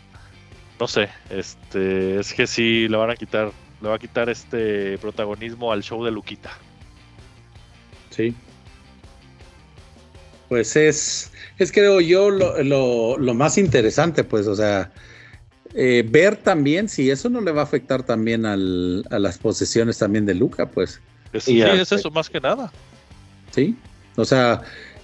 no 0.79 0.87
sé, 0.87 1.09
este, 1.31 2.19
es 2.19 2.35
que 2.35 2.45
sí 2.45 2.87
le 2.87 2.97
van 2.97 3.09
a 3.09 3.15
quitar, 3.15 3.51
le 3.81 3.89
va 3.89 3.95
a 3.95 3.99
quitar 3.99 4.29
este 4.29 4.99
protagonismo 4.99 5.71
al 5.71 5.81
show 5.81 6.05
de 6.05 6.11
Luquita. 6.11 6.51
Sí. 8.17 8.35
Pues 10.49 10.75
es, 10.75 11.31
es 11.57 11.71
creo 11.71 11.99
yo 12.01 12.29
lo, 12.29 12.61
lo- 12.63 13.17
lo 13.17 13.33
más 13.33 13.57
interesante, 13.57 14.23
pues, 14.23 14.47
o 14.47 14.55
sea, 14.55 14.91
eh, 15.75 16.05
ver 16.09 16.37
también 16.37 16.87
si 16.87 17.09
eso 17.11 17.29
no 17.29 17.41
le 17.41 17.51
va 17.51 17.61
a 17.61 17.63
afectar 17.65 18.03
también 18.03 18.45
al- 18.45 19.05
a 19.11 19.19
las 19.19 19.37
posesiones 19.37 19.97
también 19.97 20.25
de 20.25 20.33
Luca, 20.35 20.65
pues, 20.69 21.01
sí, 21.39 21.57
ya, 21.57 21.73
es 21.73 21.91
eso, 21.91 22.09
más 22.11 22.29
que 22.29 22.39
nada. 22.39 22.71
sí. 23.51 23.75
O 24.19 24.25
sea, 24.25 24.61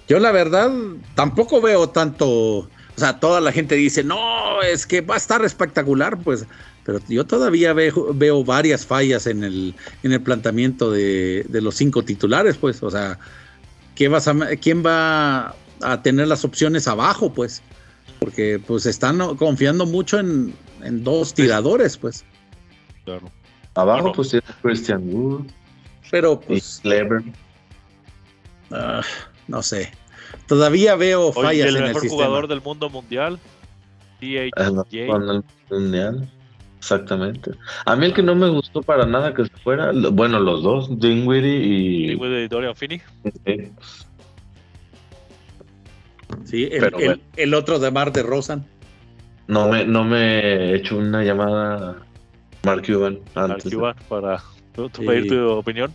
yo 0.08 0.18
la 0.18 0.32
verdad 0.32 0.72
tampoco 1.14 1.60
veo 1.60 1.88
tanto, 1.90 2.28
o 2.58 2.68
sea, 2.96 3.20
toda 3.20 3.40
la 3.40 3.52
gente 3.52 3.76
dice, 3.76 4.02
no, 4.02 4.60
es 4.60 4.86
que 4.86 5.02
va 5.02 5.14
a 5.14 5.18
estar 5.18 5.44
espectacular, 5.44 6.18
pues, 6.18 6.44
pero 6.84 7.00
yo 7.08 7.24
todavía 7.26 7.72
veo, 7.72 8.12
veo 8.14 8.44
varias 8.44 8.84
fallas 8.86 9.26
en 9.26 9.42
el, 9.44 9.74
en 10.02 10.12
el 10.12 10.20
planteamiento 10.22 10.90
de, 10.90 11.44
de 11.48 11.60
los 11.60 11.74
cinco 11.76 12.02
titulares, 12.04 12.56
pues, 12.58 12.82
o 12.82 12.90
sea, 12.90 13.18
¿quién, 13.94 14.12
vas 14.12 14.28
a- 14.28 14.34
quién 14.60 14.84
va 14.84 15.54
a 15.82 16.02
tener 16.02 16.28
las 16.28 16.44
opciones 16.44 16.86
abajo, 16.88 17.32
pues? 17.32 17.62
Porque 18.20 18.60
pues 18.64 18.86
están 18.86 19.18
confiando 19.36 19.86
mucho 19.86 20.18
en, 20.18 20.54
en 20.82 21.02
dos 21.04 21.34
tiradores, 21.34 21.96
pues. 21.96 22.24
Claro. 23.04 23.30
Abajo, 23.74 24.00
Bueno. 24.02 24.14
pues 24.16 24.28
tiene 24.30 24.44
Christian 24.62 25.02
Wood 25.12 25.46
Pero 26.10 26.38
pues, 26.40 26.80
Kleber. 26.82 27.22
ah, 28.70 29.02
no 29.48 29.62
sé. 29.62 29.90
Todavía 30.46 30.94
veo 30.96 31.28
Oye, 31.28 31.42
fallas 31.42 31.68
el 31.68 31.76
en 31.76 31.82
el 31.82 31.88
mejor 31.88 32.02
sistema. 32.02 32.24
jugador 32.24 32.48
del 32.48 32.60
mundo 32.62 32.88
mundial, 32.90 33.38
DHJ. 34.20 34.92
el 34.92 35.44
mundial. 35.70 36.30
Exactamente. 36.84 37.50
A 37.86 37.96
mí 37.96 38.04
el 38.04 38.12
que 38.12 38.22
no 38.22 38.34
me 38.34 38.46
gustó 38.50 38.82
para 38.82 39.06
nada 39.06 39.32
que 39.32 39.44
se 39.46 39.56
fuera, 39.62 39.90
lo- 39.90 40.12
bueno, 40.12 40.38
los 40.38 40.62
dos, 40.62 41.00
Dinwiddie 41.00 41.56
y. 41.64 42.16
de 42.18 42.46
Dorian 42.46 42.76
Finney. 42.76 43.00
eh, 43.46 43.72
Sí, 46.44 46.64
el, 46.70 46.80
Pero 46.80 46.98
el- 46.98 47.04
bueno. 47.06 47.22
el 47.36 47.54
otro 47.54 47.78
de 47.78 47.90
Mar 47.90 48.12
de 48.12 48.22
Rosan. 48.22 48.66
no 49.46 49.68
me, 49.68 49.86
no 49.86 50.04
me 50.04 50.40
he 50.40 50.74
hecho 50.74 50.98
una 50.98 51.22
llamada 51.24 51.96
Mark 52.64 52.82
Cuban 52.86 53.18
antes. 53.34 53.72
Cuban 53.74 53.94
para 54.08 54.42
tu, 54.74 54.90
tu- 54.90 55.00
Sí. 55.00 55.06
pedir 55.06 55.28
tu 55.28 55.50
opinión. 55.52 55.90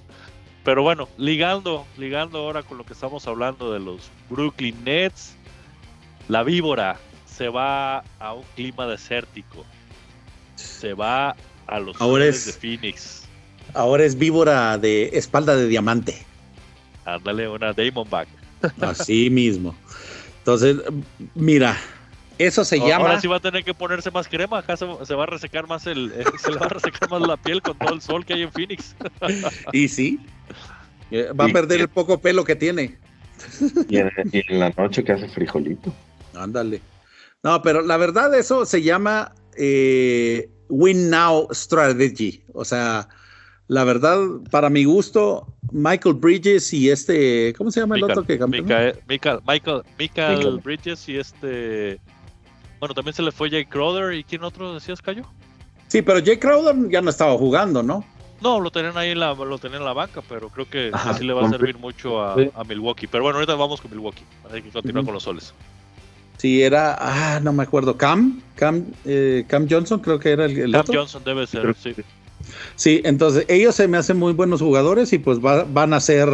Pero 0.63 0.81
bueno, 0.81 1.07
ligando, 1.17 1.85
ligando 1.99 2.39
ahora 2.39 2.63
con 2.63 2.77
lo 2.79 2.83
que 2.83 2.93
estamos 2.93 3.27
hablando 3.27 3.71
de 3.73 3.79
los 3.79 4.09
Brooklyn 4.29 4.83
Nets, 4.83 5.35
la 6.29 6.41
víbora 6.43 6.97
se 7.25 7.47
va 7.49 7.99
a 8.19 8.33
un 8.33 8.43
clima 8.55 8.87
desértico. 8.87 9.65
Se 10.59 10.93
va 10.93 11.35
a 11.67 11.79
los 11.79 11.99
Ahora 12.01 12.25
es- 12.25 12.45
de 12.45 12.53
Phoenix. 12.53 13.23
Ahora 13.73 14.03
es 14.03 14.17
víbora 14.17 14.77
de 14.77 15.09
espalda 15.13 15.55
de 15.55 15.67
diamante. 15.67 16.25
Ándale 17.05 17.47
una 17.47 17.71
Diamondback. 17.73 18.27
Así 18.81 19.29
mismo. 19.29 19.75
Entonces, 20.39 20.77
mira, 21.35 21.77
eso 22.39 22.65
se 22.65 22.77
Ahora 22.79 22.89
llama. 22.97 23.21
sí 23.21 23.27
va 23.27 23.37
a 23.37 23.39
tener 23.39 23.63
que 23.63 23.73
ponerse 23.73 24.09
más 24.11 24.27
crema. 24.27 24.59
Acá 24.59 24.75
se, 24.75 24.85
se 25.05 25.13
va 25.13 25.23
a 25.23 25.27
resecar 25.27 25.67
más 25.67 25.85
el, 25.87 26.11
eh, 26.15 26.23
se 26.39 26.51
le 26.51 26.57
va 26.57 26.65
a 26.65 26.69
resecar 26.69 27.09
más 27.09 27.21
la 27.21 27.37
piel 27.37 27.61
con 27.61 27.77
todo 27.77 27.93
el 27.93 28.01
sol 28.01 28.25
que 28.25 28.33
hay 28.33 28.41
en 28.43 28.51
Phoenix. 28.51 28.95
Y 29.71 29.87
sí. 29.87 30.19
eh, 31.11 31.31
Va 31.39 31.45
a 31.45 31.49
perder 31.49 31.81
el 31.81 31.89
poco 31.89 32.19
pelo 32.19 32.43
que 32.43 32.55
tiene. 32.55 32.97
Y 33.87 33.97
en, 33.97 34.11
y 34.31 34.43
en 34.51 34.59
la 34.59 34.71
noche 34.71 35.03
que 35.03 35.11
hace 35.13 35.29
frijolito. 35.29 35.93
Ándale. 36.35 36.81
No, 37.43 37.61
pero 37.61 37.81
la 37.81 37.97
verdad, 37.97 38.33
eso 38.37 38.65
se 38.65 38.81
llama 38.81 39.31
eh, 39.59 40.49
Win 40.69 41.09
Now 41.09 41.47
Strategy. 41.51 42.43
O 42.53 42.63
sea, 42.65 43.07
la 43.67 43.83
verdad, 43.83 44.19
para 44.49 44.69
mi 44.69 44.85
gusto, 44.85 45.47
Michael 45.71 46.15
Bridges 46.15 46.73
y 46.73 46.89
este. 46.89 47.53
¿Cómo 47.57 47.69
se 47.69 47.81
llama 47.81 47.97
el 47.97 48.03
otro 48.03 48.23
que 48.23 48.39
campeón? 48.39 48.65
Michael, 48.65 48.99
Michael, 49.07 49.39
Michael, 49.45 49.81
Michael 49.97 50.37
Michael. 50.37 50.59
Bridges 50.59 51.09
y 51.09 51.17
este. 51.17 51.99
Bueno, 52.79 52.95
también 52.95 53.13
se 53.13 53.21
le 53.21 53.31
fue 53.31 53.49
Jake 53.49 53.67
Crowder. 53.69 54.13
¿Y 54.13 54.23
quién 54.23 54.43
otro 54.43 54.73
decías, 54.73 55.01
Cayo? 55.01 55.25
Sí, 55.87 56.01
pero 56.01 56.23
Jay 56.23 56.37
Crowder 56.37 56.89
ya 56.89 57.01
no 57.01 57.09
estaba 57.09 57.37
jugando, 57.37 57.83
¿no? 57.83 58.05
No, 58.41 58.59
lo 58.61 58.71
tenían 58.71 58.97
ahí 58.97 59.09
en 59.09 59.19
la, 59.19 59.33
lo 59.33 59.57
tenían 59.57 59.81
en 59.81 59.85
la 59.85 59.93
banca, 59.93 60.21
pero 60.27 60.47
creo 60.49 60.69
que 60.69 60.91
Ajá, 60.93 61.13
sí 61.13 61.25
le 61.25 61.33
va 61.33 61.45
a 61.45 61.49
servir 61.49 61.77
mucho 61.77 62.23
a, 62.23 62.35
sí. 62.35 62.49
a 62.55 62.63
Milwaukee. 62.63 63.05
Pero 63.07 63.23
bueno, 63.23 63.37
ahorita 63.37 63.55
vamos 63.55 63.81
con 63.81 63.91
Milwaukee. 63.91 64.23
Hay 64.49 64.61
que 64.61 64.69
continuar 64.69 65.01
Ujú. 65.01 65.07
con 65.07 65.13
los 65.15 65.23
soles. 65.23 65.53
Sí, 66.39 66.63
era. 66.63 66.95
Ah, 66.99 67.39
no 67.41 67.53
me 67.53 67.63
acuerdo. 67.63 67.95
Cam. 67.97 68.41
Cam, 68.55 68.85
eh, 69.05 69.43
Cam 69.47 69.67
Johnson, 69.69 69.99
creo 69.99 70.19
que 70.19 70.31
era 70.31 70.45
el, 70.45 70.57
el 70.57 70.71
Cam 70.71 70.81
otro. 70.81 70.99
Johnson 71.01 71.21
debe 71.23 71.45
ser, 71.45 71.61
Creo 71.61 71.75
sí. 71.75 71.93
Sí, 72.75 73.01
entonces 73.03 73.45
ellos 73.49 73.75
se 73.75 73.87
me 73.87 73.97
hacen 73.97 74.17
muy 74.17 74.33
buenos 74.33 74.61
jugadores 74.61 75.13
y 75.13 75.19
pues 75.19 75.39
va- 75.39 75.65
van 75.65 75.93
a 75.93 75.99
ser 75.99 76.29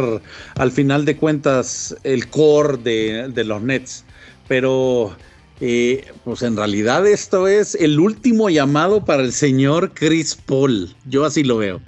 al 0.54 0.70
final 0.72 1.04
de 1.04 1.16
cuentas 1.16 1.94
el 2.04 2.30
core 2.30 2.78
de, 2.78 3.28
de 3.28 3.44
los 3.44 3.60
Nets. 3.60 4.04
Pero 4.48 5.14
eh, 5.60 6.06
pues 6.24 6.42
en 6.42 6.56
realidad 6.56 7.06
esto 7.06 7.48
es 7.48 7.74
el 7.74 7.98
último 7.98 8.48
llamado 8.48 9.04
para 9.04 9.22
el 9.24 9.32
señor 9.32 9.92
Chris 9.92 10.36
Paul. 10.36 10.94
Yo 11.06 11.24
así 11.24 11.42
lo 11.42 11.56
veo. 11.58 11.80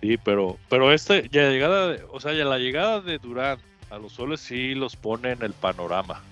Sí, 0.00 0.16
pero, 0.24 0.56
pero 0.70 0.90
este, 0.92 1.28
ya 1.30 1.50
llegada, 1.50 1.98
o 2.10 2.18
sea, 2.20 2.32
ya 2.32 2.46
la 2.46 2.58
llegada 2.58 3.00
de 3.02 3.18
Durán 3.18 3.58
a 3.90 3.98
los 3.98 4.12
soles 4.12 4.40
sí 4.40 4.74
los 4.74 4.96
pone 4.96 5.32
en 5.32 5.42
el 5.42 5.52
panorama. 5.52 6.22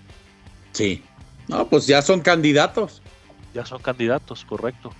Sí. 0.78 1.02
No, 1.48 1.66
pues 1.68 1.86
ya 1.86 2.02
son 2.02 2.20
candidatos. 2.20 3.02
Ya 3.54 3.66
son 3.66 3.80
candidatos, 3.82 4.44
correcto. 4.44 4.92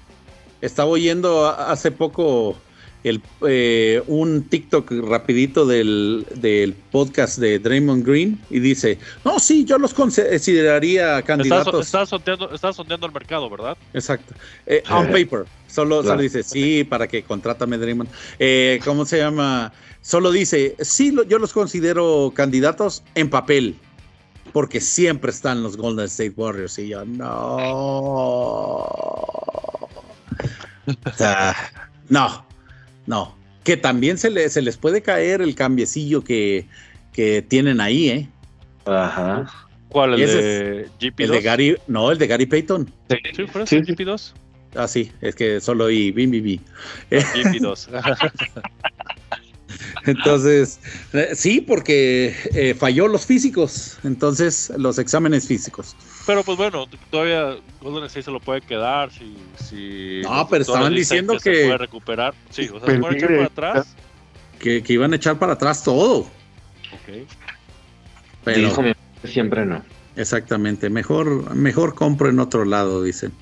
Estaba 0.60 0.88
oyendo 0.90 1.46
hace 1.46 1.92
poco 1.92 2.56
el, 3.05 3.22
eh, 3.46 4.03
un 4.09 4.42
TikTok 4.48 4.90
rapidito 5.07 5.66
del, 5.66 6.26
del 6.34 6.72
podcast 6.74 7.38
de 7.38 7.61
Draymond 7.61 8.05
Green 8.05 8.40
y 8.50 8.59
dice, 8.59 8.98
no, 9.24 9.38
sí, 9.38 9.64
yo 9.64 9.78
los 9.78 9.94
consideraría 9.94 11.22
candidatos. 11.22 11.86
estás 11.86 12.09
sondeando, 12.09 12.53
estás 12.53 12.74
sondeando 12.74 13.07
el 13.07 13.12
mercado, 13.12 13.48
¿verdad? 13.48 13.76
Exacto. 13.94 14.34
Eh, 14.66 14.82
on 14.90 15.07
paper. 15.07 15.44
Solo, 15.68 16.03
solo 16.03 16.22
dice, 16.22 16.42
sí, 16.42 16.82
para 16.82 17.07
que 17.07 17.22
contrátame 17.22 17.78
Draymond. 17.78 18.09
Eh, 18.40 18.80
¿Cómo 18.84 19.05
se 19.05 19.18
llama? 19.18 19.72
Solo 20.00 20.32
dice, 20.32 20.74
sí, 20.80 21.12
lo- 21.12 21.22
yo 21.24 21.38
los 21.38 21.53
considero 21.53 22.32
candidatos 22.34 23.05
en 23.14 23.30
papel. 23.30 23.76
Porque 24.53 24.80
siempre 24.80 25.30
están 25.30 25.62
los 25.62 25.76
Golden 25.76 26.07
State 26.07 26.32
Warriors. 26.36 26.78
Y 26.78 26.88
yo, 26.88 27.05
no. 27.05 27.59
No. 32.09 32.44
No, 33.07 33.34
que 33.64 33.76
también 33.78 34.18
se, 34.18 34.28
le- 34.30 34.49
se 34.51 34.61
les 34.61 34.76
puede 34.76 35.01
caer 35.03 35.40
el 35.40 35.55
cambiecillo 35.55 36.22
que, 36.22 36.66
que 37.12 37.40
tienen 37.42 37.80
ahí, 37.80 38.09
¿eh? 38.11 38.28
Ajá. 38.84 39.51
¿Cuál? 39.88 40.14
¿El 40.14 40.22
Ese 40.22 40.36
de 40.42 40.88
GP2? 41.01 41.24
El 41.24 41.30
de 41.30 41.40
Gary, 41.40 41.76
no, 41.86 42.11
el 42.11 42.18
de 42.18 42.26
Gary 42.26 42.44
Payton. 42.44 42.92
Sí, 43.34 43.44
por 43.44 43.62
eso, 43.62 43.66
Sí, 43.66 43.82
sí. 43.84 43.92
GP2. 43.94 44.32
Ah, 44.74 44.86
sí, 44.86 45.11
es 45.22 45.34
que 45.34 45.61
solo 45.62 45.84
oí 45.86 46.11
bim, 46.12 46.30
bim, 46.30 46.44
bim. 46.44 46.61
Eh, 47.11 47.22
GP2. 47.22 47.88
Entonces, 50.07 50.81
eh, 51.12 51.31
sí, 51.35 51.61
porque 51.61 52.35
eh, 52.55 52.74
falló 52.74 53.09
los 53.09 53.26
físicos, 53.26 53.99
entonces 54.05 54.72
los 54.76 54.99
exámenes 54.99 55.47
físicos. 55.47 55.97
pero 56.26 56.43
pues 56.45 56.57
bueno, 56.59 56.87
todavía 57.11 57.57
Golden 57.81 58.05
State 58.05 58.24
se 58.24 58.31
lo 58.31 58.41
puede 58.41 58.61
quedar 58.61 59.11
si... 59.11 59.37
si 59.68 60.20
No, 60.22 60.47
pero 60.49 60.62
estaban 60.62 60.95
diciendo 60.95 61.39
se 61.39 61.51
que- 61.51 61.64
puede 61.66 61.79
recuperar. 61.79 62.35
Sí, 62.51 62.68
o 62.72 62.79
sea, 62.81 62.89
se 62.95 62.99
puede 62.99 63.16
echar 63.16 63.29
para 63.31 63.45
atrás. 63.47 63.95
Que, 64.59 64.83
que 64.83 64.93
iban 64.93 65.12
a 65.12 65.16
echar 65.16 65.39
para 65.39 65.53
atrás 65.53 65.85
todo. 65.85 66.20
Ok. 66.20 67.26
Pero 68.45 68.70
siempre 69.24 69.64
no. 69.64 69.83
Exactamente, 70.18 70.90
mejor, 70.90 71.54
mejor 71.54 71.94
compro 71.94 72.28
en 72.28 72.38
otro 72.40 72.64
lado, 72.64 73.02
dicen. 73.02 73.32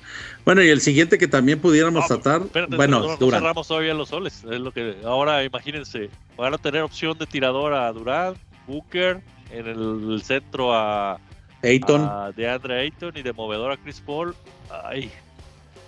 Bueno, 0.45 0.63
y 0.63 0.69
el 0.69 0.79
siguiente 0.79 1.17
que 1.17 1.27
también 1.27 1.59
pudiéramos 1.59 2.07
tratar, 2.07 2.43
Espérate, 2.43 2.75
bueno, 2.75 3.17
no, 3.19 3.31
cerramos 3.31 3.67
todavía 3.67 3.93
los 3.93 4.09
soles. 4.09 4.43
Es 4.49 4.59
lo 4.59 4.71
que 4.71 4.95
ahora 5.03 5.43
imagínense, 5.43 6.09
van 6.37 6.53
a 6.53 6.57
tener 6.57 6.83
opción 6.83 7.17
de 7.17 7.25
tirador 7.25 7.73
a 7.73 7.91
Durant, 7.91 8.37
Booker, 8.67 9.21
en 9.51 9.67
el, 9.67 10.13
el 10.13 10.21
centro 10.23 10.73
a, 10.73 11.19
Ayton, 11.63 12.01
a 12.01 12.31
DeAndre 12.35 12.79
Ayton 12.79 13.11
y 13.15 13.21
de 13.21 13.33
movedor 13.33 13.71
a 13.71 13.77
Chris 13.77 14.01
Paul. 14.01 14.35
Ay, 14.69 15.11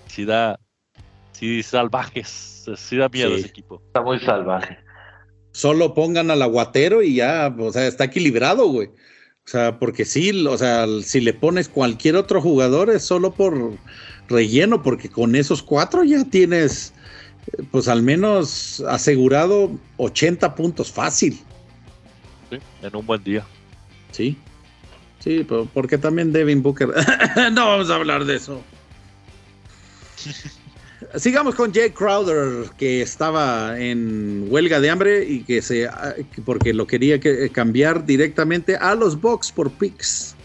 sí 0.07 0.25
da, 0.25 0.59
sí 1.31 1.63
salvajes, 1.63 2.65
sí 2.75 2.97
da 2.97 3.09
miedo 3.09 3.29
Sí. 3.29 3.35
ese 3.35 3.47
equipo. 3.47 3.81
Está 3.87 4.01
muy 4.01 4.19
salvaje. 4.19 4.77
solo 5.51 5.93
pongan 5.93 6.31
al 6.31 6.41
aguatero 6.41 7.01
y 7.01 7.15
ya, 7.15 7.53
o 7.57 7.71
sea, 7.71 7.87
está 7.87 8.05
equilibrado, 8.05 8.67
güey. 8.67 8.89
O 9.49 9.51
sea, 9.51 9.79
porque 9.79 10.05
sí, 10.05 10.45
o 10.45 10.57
sea, 10.59 10.85
si 11.01 11.21
le 11.21 11.33
pones 11.33 11.69
cualquier 11.69 12.15
otro 12.15 12.39
jugador 12.39 12.91
es 12.91 13.03
solo 13.03 13.33
por 13.33 13.71
relleno, 14.27 14.83
porque 14.83 15.09
con 15.09 15.33
esos 15.35 15.63
cuatro 15.63 16.03
ya 16.03 16.23
tienes, 16.23 16.93
eh, 17.47 17.63
pues 17.71 17.87
al 17.87 18.03
menos 18.03 18.79
asegurado 18.87 19.71
80 19.97 20.53
puntos 20.53 20.91
fácil, 20.91 21.39
Sí, 22.51 22.59
en 22.83 22.95
un 22.95 23.07
buen 23.07 23.23
día. 23.23 23.43
¿sí? 24.11 24.37
Sí, 25.17 25.43
pero 25.49 25.65
porque 25.73 25.97
también 25.97 26.31
Devin 26.31 26.61
Booker. 26.61 26.89
no 27.51 27.69
vamos 27.69 27.89
a 27.89 27.95
hablar 27.95 28.25
de 28.25 28.35
eso. 28.35 28.61
Sigamos 31.15 31.55
con 31.55 31.73
Jay 31.73 31.91
Crowder, 31.91 32.69
que 32.77 33.01
estaba 33.01 33.79
en 33.79 34.45
huelga 34.49 34.79
de 34.81 34.89
hambre 34.89 35.23
y 35.25 35.43
que 35.43 35.61
se 35.61 35.89
que- 36.35 36.41
porque 36.41 36.73
lo 36.73 36.87
quería 36.87 37.19
que- 37.19 37.45
eh, 37.45 37.49
cambiar 37.49 38.05
directamente 38.05 38.75
a 38.75 38.95
los 38.95 39.19
Bucks 39.19 39.51
por 39.51 39.71
picks. 39.71 40.35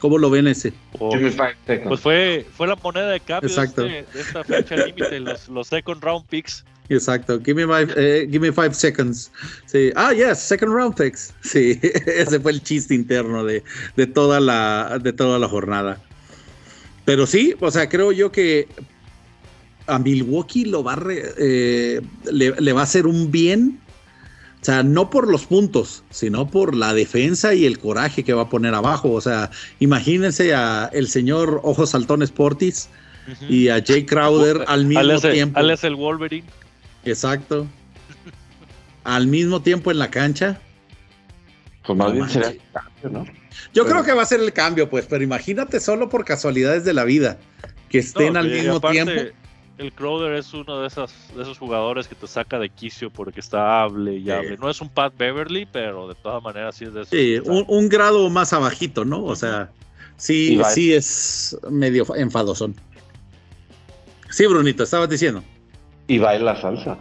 ¿Cómo 0.00 0.18
lo 0.18 0.30
ven 0.30 0.48
ese? 0.48 0.72
O- 0.98 1.10
Give 1.12 1.24
me 1.24 1.30
five 1.30 1.54
seconds. 1.66 1.88
pues 1.88 2.00
fue, 2.00 2.46
fue 2.56 2.66
la 2.66 2.74
moneda 2.76 3.10
de 3.10 3.20
cambio 3.20 3.48
de, 3.48 3.54
Exacto. 3.54 3.84
este- 3.86 4.12
de 4.18 4.20
esta 4.24 4.44
fecha 4.44 4.76
límite, 4.76 5.20
los, 5.20 5.48
los 5.48 5.66
second 5.68 6.02
round 6.02 6.26
picks. 6.26 6.64
Exacto. 6.88 7.38
Give 7.44 7.54
me, 7.54 7.66
my- 7.66 7.88
eh, 7.96 8.26
give 8.28 8.40
me 8.40 8.50
five 8.50 8.74
seconds. 8.74 9.30
Sí. 9.66 9.92
Ah, 9.94 10.12
yes, 10.12 10.38
second 10.40 10.72
round 10.74 10.96
picks. 10.96 11.32
Sí, 11.42 11.78
ese 11.82 12.40
fue 12.40 12.50
el 12.50 12.62
chiste 12.62 12.94
interno 12.94 13.44
de, 13.44 13.62
de 13.96 14.06
toda 14.08 14.40
la 14.40 14.98
de 15.00 15.12
toda 15.12 15.38
la 15.38 15.48
jornada. 15.48 16.00
Pero 17.04 17.26
sí, 17.26 17.54
o 17.60 17.70
sea, 17.70 17.88
creo 17.88 18.10
yo 18.12 18.32
que 18.32 18.66
a 19.90 19.98
Milwaukee 19.98 20.64
lo 20.64 20.82
va 20.82 20.94
a 20.94 20.96
re- 20.96 21.32
eh, 21.38 22.00
le, 22.30 22.54
le 22.60 22.72
va 22.72 22.80
a 22.80 22.84
hacer 22.84 23.06
un 23.06 23.30
bien. 23.30 23.80
O 24.60 24.64
sea, 24.64 24.82
no 24.82 25.08
por 25.08 25.26
los 25.30 25.46
puntos, 25.46 26.04
sino 26.10 26.50
por 26.50 26.74
la 26.76 26.92
defensa 26.92 27.54
y 27.54 27.64
el 27.64 27.78
coraje 27.78 28.24
que 28.24 28.34
va 28.34 28.42
a 28.42 28.48
poner 28.50 28.74
abajo. 28.74 29.10
O 29.12 29.20
sea, 29.22 29.50
imagínense 29.78 30.54
a 30.54 30.90
el 30.92 31.08
señor 31.08 31.60
Ojos 31.64 31.90
Saltones 31.90 32.30
Portis 32.30 32.90
y 33.48 33.68
a 33.68 33.82
Jay 33.82 34.04
Crowder 34.04 34.64
al 34.66 34.84
mismo 34.84 35.00
Alias 35.00 35.24
el- 35.24 35.32
tiempo. 35.32 35.58
alias 35.58 35.82
el 35.84 35.94
Wolverine. 35.94 36.46
Exacto. 37.04 37.66
Al 39.04 39.26
mismo 39.28 39.62
tiempo 39.62 39.90
en 39.90 39.98
la 39.98 40.10
cancha. 40.10 40.60
Pues 41.86 41.98
más 41.98 42.08
No 42.08 42.14
bien 42.14 42.28
será 42.28 42.46
manches. 42.48 42.62
cambio, 42.72 43.18
¿no? 43.18 43.24
Yo 43.72 43.84
Pero- 43.84 43.86
creo 43.86 44.04
que 44.04 44.12
va 44.12 44.22
a 44.22 44.26
ser 44.26 44.40
el 44.40 44.52
cambio, 44.52 44.90
pues, 44.90 45.06
pero 45.08 45.24
imagínate 45.24 45.80
solo 45.80 46.08
por 46.10 46.24
casualidades 46.26 46.84
de 46.84 46.92
la 46.92 47.04
vida 47.04 47.38
que 47.88 47.98
estén 47.98 48.34
No, 48.34 48.40
al 48.40 48.50
mismo 48.50 48.76
aparte, 48.76 49.02
tiempo. 49.04 49.34
El 49.80 49.92
Crowder 49.94 50.34
es 50.34 50.52
uno 50.52 50.78
de, 50.82 50.88
esas, 50.88 51.34
de 51.34 51.40
esos 51.40 51.56
jugadores 51.56 52.06
que 52.06 52.14
te 52.14 52.26
saca 52.26 52.58
de 52.58 52.68
quicio 52.68 53.08
porque 53.08 53.40
está 53.40 53.82
hable 53.82 54.16
y 54.16 54.24
Sí. 54.24 54.30
hable. 54.30 54.58
No 54.58 54.68
es 54.68 54.78
un 54.82 54.90
Pat 54.90 55.14
Beverly, 55.16 55.64
pero 55.64 56.06
de 56.06 56.14
todas 56.16 56.42
maneras 56.42 56.76
sí 56.76 56.84
es 56.84 56.92
de 56.92 57.00
esos. 57.00 57.10
Sí, 57.10 57.38
un, 57.46 57.64
un 57.66 57.88
grado 57.88 58.28
más 58.28 58.52
abajito, 58.52 59.06
¿no? 59.06 59.24
O 59.24 59.34
sea, 59.34 59.70
sí, 60.18 60.60
sí 60.68 60.92
es 60.92 61.56
medio 61.70 62.04
enfadosón. 62.14 62.74
Sí, 64.28 64.46
Brunito, 64.46 64.82
estabas 64.82 65.08
diciendo. 65.08 65.42
Y 66.08 66.18
baila 66.18 66.60
salsa. 66.60 66.98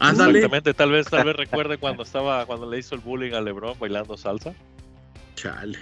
Ándale. 0.00 0.40
Exactamente, 0.40 0.74
tal 0.74 0.90
vez, 0.90 1.06
tal 1.06 1.24
vez 1.24 1.36
recuerde 1.36 1.78
cuando 1.78 2.02
estaba, 2.02 2.46
cuando 2.46 2.68
le 2.68 2.78
hizo 2.80 2.96
el 2.96 3.00
bullying 3.00 3.32
a 3.34 3.40
LeBron 3.40 3.78
bailando 3.78 4.16
salsa. 4.16 4.54
Chale. 5.36 5.78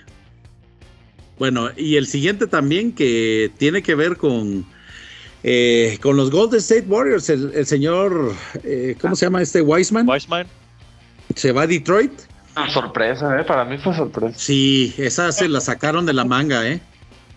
Bueno, 1.38 1.70
y 1.78 1.96
el 1.96 2.06
siguiente 2.06 2.46
también 2.46 2.92
que 2.92 3.50
tiene 3.56 3.82
que 3.82 3.94
ver 3.94 4.18
con, 4.18 4.66
eh, 5.42 5.98
con 6.02 6.16
los 6.16 6.30
Golden 6.30 6.58
State 6.58 6.86
Warriors, 6.88 7.28
el, 7.30 7.52
el 7.54 7.66
señor, 7.66 8.32
eh, 8.64 8.96
¿cómo 9.00 9.14
se 9.14 9.26
llama 9.26 9.42
este? 9.42 9.60
Wiseman, 9.60 10.08
Weissman, 10.08 10.46
se 11.34 11.52
va 11.52 11.62
a 11.62 11.66
Detroit. 11.66 12.12
Una 12.56 12.70
sorpresa, 12.70 13.38
¿eh? 13.38 13.44
Para 13.44 13.64
mí 13.64 13.76
fue 13.78 13.94
sorpresa. 13.94 14.34
Sí, 14.38 14.94
esa 14.96 15.30
se 15.30 15.48
la 15.48 15.60
sacaron 15.60 16.06
de 16.06 16.14
la 16.14 16.24
manga, 16.24 16.66
¿eh? 16.66 16.80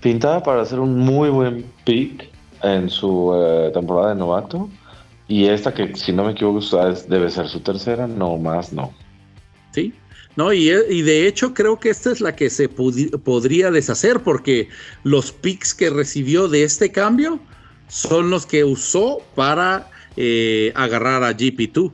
Pintaba 0.01 0.41
para 0.41 0.61
hacer 0.61 0.79
un 0.79 0.97
muy 0.97 1.29
buen 1.29 1.65
pick 1.83 2.29
en 2.63 2.89
su 2.89 3.33
eh, 3.35 3.71
temporada 3.73 4.13
de 4.13 4.19
novato. 4.19 4.69
Y 5.27 5.45
esta 5.45 5.73
que, 5.73 5.95
si 5.95 6.11
no 6.11 6.23
me 6.23 6.31
equivoco, 6.31 6.59
debe 7.07 7.29
ser 7.29 7.47
su 7.47 7.59
tercera, 7.59 8.07
no 8.07 8.37
más, 8.37 8.73
no. 8.73 8.93
Sí. 9.71 9.93
No, 10.35 10.53
y, 10.53 10.69
y 10.69 11.01
de 11.01 11.27
hecho 11.27 11.53
creo 11.53 11.79
que 11.79 11.89
esta 11.89 12.11
es 12.11 12.21
la 12.21 12.35
que 12.35 12.49
se 12.49 12.69
podría 12.69 13.71
deshacer 13.71 14.21
porque 14.21 14.69
los 15.03 15.31
picks 15.33 15.73
que 15.73 15.89
recibió 15.89 16.47
de 16.47 16.63
este 16.63 16.91
cambio 16.91 17.39
son 17.89 18.29
los 18.29 18.45
que 18.45 18.63
usó 18.63 19.21
para 19.35 19.89
eh, 20.15 20.71
agarrar 20.75 21.23
a 21.23 21.31
GP2. 21.31 21.91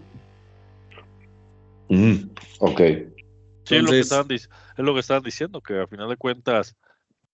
Mm, 1.89 2.15
ok. 2.59 2.81
sí, 3.63 3.75
es, 3.75 3.83
lo 3.83 3.89
que 3.91 3.99
estaban, 3.99 4.27
dic- 4.27 4.49
es 4.77 4.83
lo 4.85 4.93
que 4.93 4.99
estaban 4.99 5.23
diciendo, 5.23 5.61
que 5.61 5.73
al 5.79 5.87
final 5.87 6.09
de 6.09 6.17
cuentas 6.17 6.75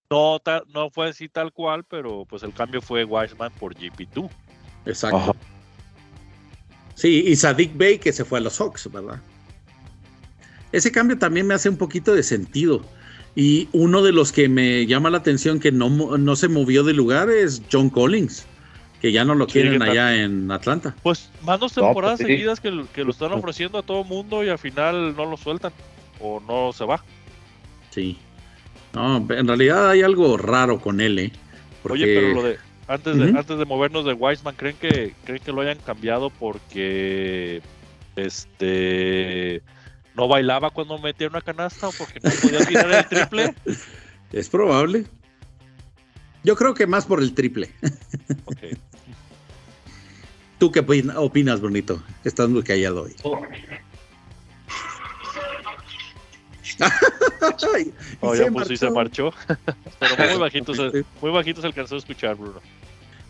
no, 0.10 0.40
ta- 0.40 0.64
no 0.74 0.90
fue 0.90 1.10
así 1.10 1.28
tal 1.30 1.52
cual, 1.52 1.84
pero 1.86 2.26
pues 2.26 2.44
el 2.44 2.54
cambio 2.54 2.82
fue 2.82 3.04
Wiseman 3.04 3.52
por 3.60 3.74
GP2. 3.76 4.30
Exacto. 4.86 5.18
Ajá. 5.18 5.32
Sí, 6.96 7.24
y 7.28 7.36
Sadik 7.36 7.76
Bey 7.76 7.98
que 7.98 8.14
se 8.14 8.24
fue 8.26 8.40
a 8.40 8.42
los 8.42 8.60
Hawks, 8.60 8.92
¿verdad? 8.92 9.20
Ese 10.72 10.92
cambio 10.92 11.18
también 11.18 11.48
me 11.48 11.54
hace 11.54 11.68
un 11.70 11.78
poquito 11.78 12.14
de 12.14 12.24
sentido. 12.24 12.86
Y 13.36 13.70
uno 13.72 14.02
de 14.02 14.12
los 14.12 14.32
que 14.32 14.50
me 14.50 14.86
llama 14.86 15.10
la 15.10 15.20
atención 15.20 15.60
que 15.60 15.72
no, 15.72 15.90
no 16.18 16.36
se 16.36 16.48
movió 16.50 16.84
de 16.84 16.94
lugar 16.94 17.30
es 17.30 17.62
John 17.72 17.90
Collins, 17.90 18.46
que 19.02 19.12
ya 19.14 19.24
no 19.24 19.36
lo 19.36 19.48
quieren 19.48 19.82
allá 19.82 20.22
en 20.22 20.52
Atlanta. 20.52 20.96
Pues 21.02 21.30
más 21.44 21.60
dos 21.60 21.76
No, 21.78 21.84
temporadas 21.86 22.18
pues, 22.20 22.28
sí. 22.28 22.34
seguidas 22.34 22.60
que, 22.60 22.72
lo- 22.72 22.92
que 22.92 23.04
lo 23.06 23.12
están 23.12 23.32
ofreciendo 23.32 23.78
a 23.78 23.84
todo 23.84 24.04
mundo 24.04 24.44
y 24.44 24.50
al 24.50 24.60
final 24.60 25.16
no 25.16 25.26
lo 25.26 25.38
sueltan 25.38 25.72
o 26.20 26.42
no 26.46 26.74
se 26.74 26.84
va. 26.86 27.04
Sí. 27.90 28.18
No, 28.94 29.18
en 29.30 29.48
realidad 29.48 29.90
hay 29.90 30.02
algo 30.02 30.36
raro 30.38 30.80
con 30.82 31.00
él, 31.00 31.18
¿eh? 31.20 31.32
Oye, 31.90 32.06
pero 32.06 32.22
Porque- 32.22 32.34
lo 32.36 32.44
de 32.44 32.58
antes 32.88 33.16
de 33.18 33.40
antes 33.40 33.58
de 33.58 33.64
movernos 33.66 34.04
de 34.04 34.12
Wiseman, 34.14 34.56
¿creen 34.56 34.76
que 34.76 35.14
creen 35.24 35.42
que 35.42 35.54
lo 35.54 35.62
hayan 35.62 35.78
cambiado 35.78 36.30
porque 36.30 37.62
este 38.18 39.62
no 40.16 40.28
bailaba 40.28 40.70
cuando 40.70 40.98
metía 40.98 41.28
una 41.28 41.42
canasta 41.42 41.88
o 41.88 41.92
porque 41.92 42.20
no 42.22 42.30
podía 42.42 42.66
tirar 42.66 42.92
el 42.92 43.06
triple? 43.08 43.56
Es 44.32 44.48
probable. 44.48 45.06
Yo 46.44 46.56
creo 46.56 46.74
que 46.74 46.88
más 46.88 47.06
por 47.06 47.22
el 47.22 47.34
triple. 47.34 47.70
Ok. 48.46 48.58
¿Tú 50.58 50.72
qué 50.72 50.86
opin- 50.86 51.14
opinas, 51.18 51.60
Bonito? 51.60 52.02
Estás 52.24 52.48
muy 52.48 52.64
callado 52.64 53.04
hoy. 53.04 53.16
Y 56.82 57.94
Oh, 58.22 58.36
se 58.36 58.46
ya 58.46 58.52
pues 58.52 58.68
sí 58.68 58.78
se 58.78 58.90
marchó. 58.90 59.32
Pero 60.00 60.16
muy 60.30 60.38
bajito, 60.40 60.74
se, 60.74 61.04
muy 61.22 61.32
bajito 61.32 61.62
se 61.62 61.68
alcanzó 61.68 61.96
a 61.96 61.98
escuchar, 61.98 62.36
Bruno. 62.36 62.62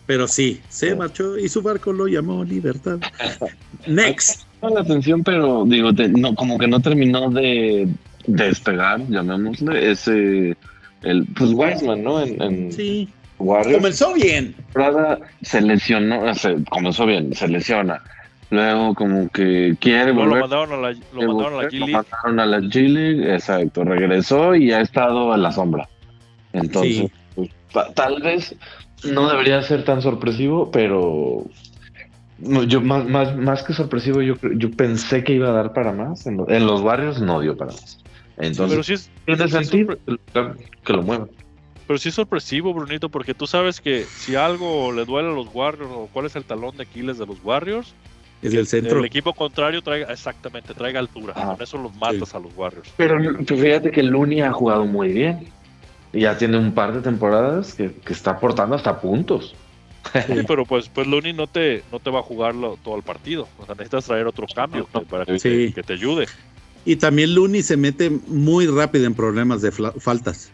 Pero 0.06 0.26
sí, 0.26 0.60
se 0.68 0.94
marchó 0.96 1.38
y 1.38 1.48
su 1.48 1.62
barco 1.62 1.92
lo 1.92 2.06
llamó 2.08 2.44
Libertad. 2.44 2.98
Next. 3.86 4.42
La 4.62 4.80
atención, 4.80 5.22
pero 5.24 5.64
digo, 5.64 5.92
te- 5.92 6.08
no, 6.08 6.34
como 6.34 6.56
que 6.58 6.68
no 6.68 6.78
terminó 6.80 7.30
de, 7.30 7.88
de 8.26 8.44
despegar, 8.44 9.00
llamémosle, 9.08 9.90
ese, 9.90 10.56
el, 11.02 11.26
pues 11.36 11.50
Wiseman, 11.52 12.02
¿no? 12.04 12.22
En, 12.22 12.40
en 12.40 12.72
Sí. 12.72 13.08
Warriors. 13.38 13.76
Comenzó 13.78 14.14
bien. 14.14 14.52
temporada 14.54 15.18
se 15.42 15.60
lesionó, 15.62 16.32
se 16.34 16.62
comenzó 16.70 17.06
bien, 17.06 17.34
se 17.34 17.48
lesiona. 17.48 18.00
Luego 18.50 18.94
como 18.94 19.28
que 19.30 19.74
quiere 19.80 20.12
volver. 20.12 20.34
lo 20.42 20.48
mandaron 20.48 20.72
a 20.72 20.76
la, 20.90 20.96
lo 21.12 21.26
mandaron 21.34 21.54
a 21.58 21.62
la 21.64 21.68
G 21.68 21.78
lo 21.78 21.86
mandaron 21.88 22.40
a 22.40 22.46
la 22.46 22.58
G 22.60 22.88
League, 22.88 23.34
exacto, 23.34 23.82
regresó 23.82 24.54
y 24.54 24.70
ha 24.72 24.80
estado 24.80 25.34
en 25.34 25.42
la 25.42 25.50
sombra. 25.50 25.88
Entonces, 26.52 26.96
Sí. 26.98 27.10
pues, 27.34 27.50
ta- 27.72 27.92
tal 27.94 28.22
vez 28.22 28.54
no 29.04 29.28
debería 29.28 29.62
ser 29.62 29.84
tan 29.84 30.02
sorpresivo, 30.02 30.70
pero 30.70 31.44
yo 32.66 32.80
más, 32.80 33.04
más, 33.08 33.36
más 33.36 33.62
que 33.62 33.72
sorpresivo, 33.72 34.20
yo, 34.22 34.34
yo 34.56 34.70
pensé 34.70 35.22
que 35.22 35.34
iba 35.34 35.48
a 35.48 35.52
dar 35.52 35.72
para 35.72 35.92
más. 35.92 36.26
En, 36.26 36.38
lo- 36.38 36.48
en 36.50 36.66
los 36.66 36.82
barrios 36.82 37.20
no 37.20 37.40
dio 37.40 37.56
para 37.56 37.72
más. 37.72 37.98
Entonces, 38.38 38.70
Pero 38.70 38.82
sí 38.82 38.92
es, 38.94 39.10
tiene 39.26 39.48
sí 39.48 39.56
es 39.56 39.68
sentido 39.68 39.96
que 40.84 40.92
lo 40.92 41.02
muevan. 41.02 41.28
Pero 41.86 41.98
sí 41.98 42.08
es 42.08 42.14
sorpresivo, 42.14 42.72
Brunito, 42.72 43.08
porque 43.08 43.34
tú 43.34 43.46
sabes 43.46 43.80
que 43.80 44.04
si 44.04 44.34
algo 44.34 44.92
le 44.92 45.04
duele 45.04 45.28
a 45.28 45.32
los 45.32 45.48
Warriors 45.52 45.90
o 45.92 46.08
cuál 46.12 46.26
es 46.26 46.36
el 46.36 46.44
talón 46.44 46.76
de 46.76 46.84
Aquiles 46.84 47.18
de 47.18 47.26
los 47.26 47.36
Warriors, 47.44 47.92
Es 48.40 48.54
el 48.54 48.66
centro. 48.66 48.98
el 49.00 49.04
equipo 49.04 49.34
contrario 49.34 49.82
traiga, 49.82 50.10
exactamente, 50.12 50.74
traiga 50.74 51.00
altura. 51.00 51.34
Ajá. 51.36 51.52
Con 51.54 51.62
eso 51.62 51.78
los 51.78 51.94
matas 51.96 52.34
a 52.34 52.38
los 52.40 52.52
Warriors. 52.56 52.88
Pero 52.96 53.18
fíjate 53.44 53.90
que 53.90 54.02
Looney 54.02 54.40
ha 54.40 54.52
jugado 54.52 54.86
muy 54.86 55.12
bien. 55.12 55.48
Y 56.12 56.20
ya 56.20 56.36
tiene 56.36 56.58
un 56.58 56.72
par 56.72 56.92
de 56.92 57.00
temporadas 57.00 57.74
que, 57.74 57.92
que 57.92 58.12
está 58.12 58.32
aportando 58.32 58.74
hasta 58.76 59.00
puntos. 59.00 59.54
Sí, 60.12 60.34
pero 60.46 60.64
pues, 60.66 60.88
pues 60.88 61.06
Looney 61.06 61.32
no 61.32 61.46
te, 61.46 61.82
no 61.90 62.00
te 62.00 62.10
va 62.10 62.20
a 62.20 62.22
jugarlo 62.22 62.78
todo 62.84 62.96
el 62.96 63.02
partido. 63.02 63.48
O 63.58 63.64
sea, 63.64 63.74
necesitas 63.74 64.04
traer 64.04 64.26
otro 64.26 64.46
cambio 64.54 64.86
que- 64.92 65.00
para 65.00 65.24
que, 65.24 65.38
Sí. 65.38 65.48
te, 65.68 65.72
que 65.74 65.82
te 65.82 65.92
ayude. 65.94 66.26
Y 66.84 66.96
también 66.96 67.34
Looney 67.34 67.62
se 67.62 67.76
mete 67.76 68.10
muy 68.10 68.66
rápido 68.66 69.06
en 69.06 69.14
problemas 69.14 69.62
de 69.62 69.70
faltas. 69.70 70.50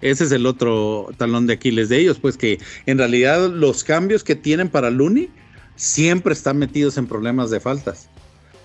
Ese 0.00 0.24
es 0.24 0.32
el 0.32 0.44
otro 0.46 1.08
talón 1.16 1.46
de 1.46 1.54
Aquiles 1.54 1.88
de 1.88 1.98
ellos, 1.98 2.18
pues 2.18 2.36
que 2.36 2.58
en 2.86 2.98
realidad 2.98 3.48
los 3.48 3.84
cambios 3.84 4.24
que 4.24 4.34
tienen 4.34 4.68
para 4.68 4.90
Looney 4.90 5.30
siempre 5.76 6.32
están 6.32 6.58
metidos 6.58 6.98
en 6.98 7.06
problemas 7.06 7.50
de 7.50 7.60
faltas. 7.60 8.08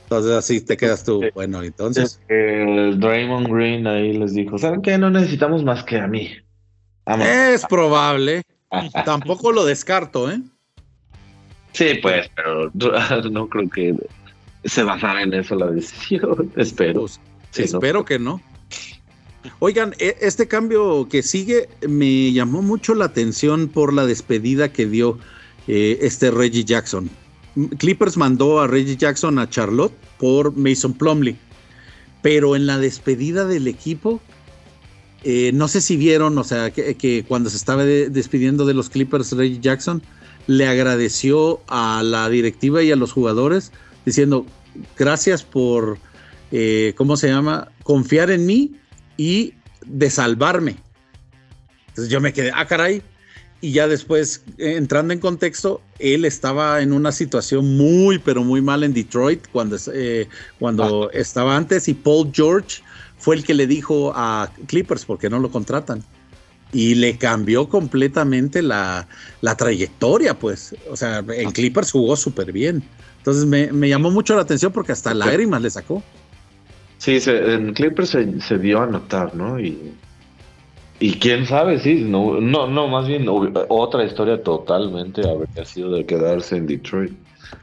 Entonces 0.10 0.32
así 0.32 0.60
te 0.62 0.76
quedas 0.76 1.04
tú, 1.04 1.22
bueno, 1.36 1.62
entonces, 1.62 2.20
El 2.30 3.00
Draymond 3.00 3.48
Green 3.48 3.86
ahí 3.86 4.14
les 4.14 4.34
dijo, 4.34 4.58
¿saben 4.58 4.82
qué? 4.82 4.98
No 4.98 5.12
necesitamos 5.12 5.64
más 5.64 5.84
que 5.84 6.00
a 6.00 6.08
mí. 6.08 6.32
Vamos. 7.06 7.28
es 7.28 7.64
probable, 7.68 8.42
tampoco 9.06 9.52
lo 9.52 9.66
descarto, 9.66 10.32
¿eh? 10.32 10.42
Sí, 11.74 12.00
pues, 12.02 12.28
pero 12.36 12.72
no 13.30 13.48
creo 13.50 13.70
que 13.70 13.96
se 14.66 14.82
basara 14.82 15.22
en 15.22 15.32
eso 15.32 15.54
la 15.54 15.68
decisión. 15.68 16.52
Espero. 16.56 17.02
Pues, 17.02 17.20
Sí, 17.52 17.62
¿no? 17.62 17.78
espero 17.78 18.06
que 18.06 18.18
no. 18.18 18.42
Oigan, 19.60 19.94
e- 20.00 20.18
este 20.22 20.48
cambio 20.48 21.08
que 21.08 21.22
sigue 21.22 21.70
me 21.88 22.32
llamó 22.32 22.62
mucho 22.64 22.96
la 22.96 23.06
atención 23.06 23.68
por 23.68 23.94
la 23.94 24.06
despedida 24.08 24.72
que 24.74 24.86
dio 24.88 25.20
eh, 25.68 26.00
este 26.02 26.32
Reggie 26.32 26.64
Jackson. 26.64 27.10
Clippers 27.78 28.18
mandó 28.18 28.60
a 28.60 28.68
Reggie 28.68 28.96
Jackson 28.96 29.40
a 29.40 29.50
Charlotte 29.50 29.94
por 30.18 30.56
Mason 30.56 30.94
Plumley, 30.94 31.36
pero 32.22 32.56
en 32.56 32.66
la 32.66 32.78
despedida 32.78 33.46
del 33.46 33.68
equipo, 33.68 34.22
eh, 35.24 35.52
no 35.54 35.68
sé 35.68 35.82
si 35.82 35.98
vieron, 35.98 36.38
o 36.38 36.44
sea, 36.44 36.72
que, 36.72 36.96
que 36.96 37.26
cuando 37.28 37.50
se 37.50 37.58
estaba 37.58 37.84
de- 37.86 38.10
despidiendo 38.10 38.66
de 38.66 38.74
los 38.74 38.90
Clippers, 38.90 39.32
Reggie 39.34 39.60
Jackson 39.60 40.02
le 40.48 40.68
agradeció 40.68 41.62
a 41.68 42.02
la 42.04 42.30
directiva 42.30 42.82
y 42.82 42.92
a 42.92 42.96
los 42.96 43.12
jugadores 43.12 43.72
diciendo 44.06 44.46
gracias 44.98 45.44
por, 45.44 45.98
eh, 46.52 46.94
¿cómo 46.98 47.18
se 47.18 47.28
llama? 47.28 47.70
Confiar 47.84 48.32
en 48.32 48.46
mí 48.46 48.72
y 49.18 49.54
de 49.86 50.10
salvarme. 50.10 50.78
Entonces 51.90 52.12
yo 52.12 52.22
me 52.22 52.32
quedé, 52.34 52.52
ah, 52.56 52.66
caray. 52.66 53.02
Y 53.62 53.74
ya 53.74 53.88
después, 53.90 54.44
eh, 54.58 54.76
entrando 54.78 55.14
en 55.14 55.20
contexto, 55.20 55.82
él 56.00 56.24
estaba 56.24 56.82
en 56.82 56.94
una 56.94 57.12
situación 57.12 57.76
muy, 57.76 58.18
pero 58.20 58.44
muy 58.44 58.62
mal 58.62 58.84
en 58.84 58.94
Detroit 58.94 59.48
cuando, 59.52 59.76
eh, 59.94 60.28
cuando 60.60 61.10
estaba 61.12 61.58
antes 61.58 61.88
y 61.90 61.94
Paul 61.94 62.32
George 62.34 62.82
fue 63.18 63.36
el 63.36 63.44
que 63.44 63.54
le 63.54 63.68
dijo 63.68 64.14
a 64.16 64.50
Clippers 64.68 65.04
porque 65.04 65.30
no 65.30 65.40
lo 65.40 65.52
contratan. 65.52 66.04
Y 66.72 66.96
le 66.96 67.18
cambió 67.18 67.68
completamente 67.68 68.62
la, 68.62 69.08
la 69.42 69.58
trayectoria, 69.58 70.38
pues. 70.38 70.76
O 70.90 70.96
sea, 70.96 71.18
en 71.28 71.52
Clippers 71.52 71.92
jugó 71.92 72.16
súper 72.16 72.52
bien. 72.54 72.84
Entonces 73.18 73.46
me, 73.46 73.72
me 73.74 73.90
llamó 73.90 74.12
mucho 74.12 74.36
la 74.36 74.44
atención 74.44 74.72
porque 74.72 74.92
hasta 74.94 75.14
lágrimas 75.14 75.62
le 75.64 75.70
sacó. 75.72 76.02
Sí, 77.00 77.20
se- 77.20 77.54
en 77.56 77.74
Clippers 77.74 78.10
se, 78.12 78.40
se 78.42 78.58
dio 78.60 78.82
a 78.82 78.86
notar, 78.86 79.36
¿no? 79.36 79.60
Y, 79.60 79.94
y 81.00 81.14
quién 81.14 81.46
sabe, 81.46 81.80
sí, 81.80 81.96
no, 81.96 82.40
no, 82.42 82.68
no, 82.68 82.88
más 82.88 83.08
bien 83.08 83.26
otra 83.30 84.04
historia 84.04 84.44
totalmente 84.44 85.22
habría 85.28 85.66
sido 85.66 85.92
de 85.92 86.06
quedarse 86.06 86.58
en 86.58 86.68
Detroit. 86.68 87.14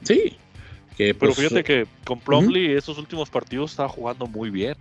Sí. 0.03 0.37
Que, 0.97 1.13
Pero 1.15 1.33
pues, 1.33 1.37
fíjate 1.37 1.63
que 1.63 1.87
con 2.05 2.19
Plumlee 2.19 2.75
estos 2.77 2.97
últimos 2.99 3.29
partidos 3.29 3.73
estaba 3.73 3.89
jugando 3.89 4.27
muy 4.27 4.49
bien. 4.49 4.75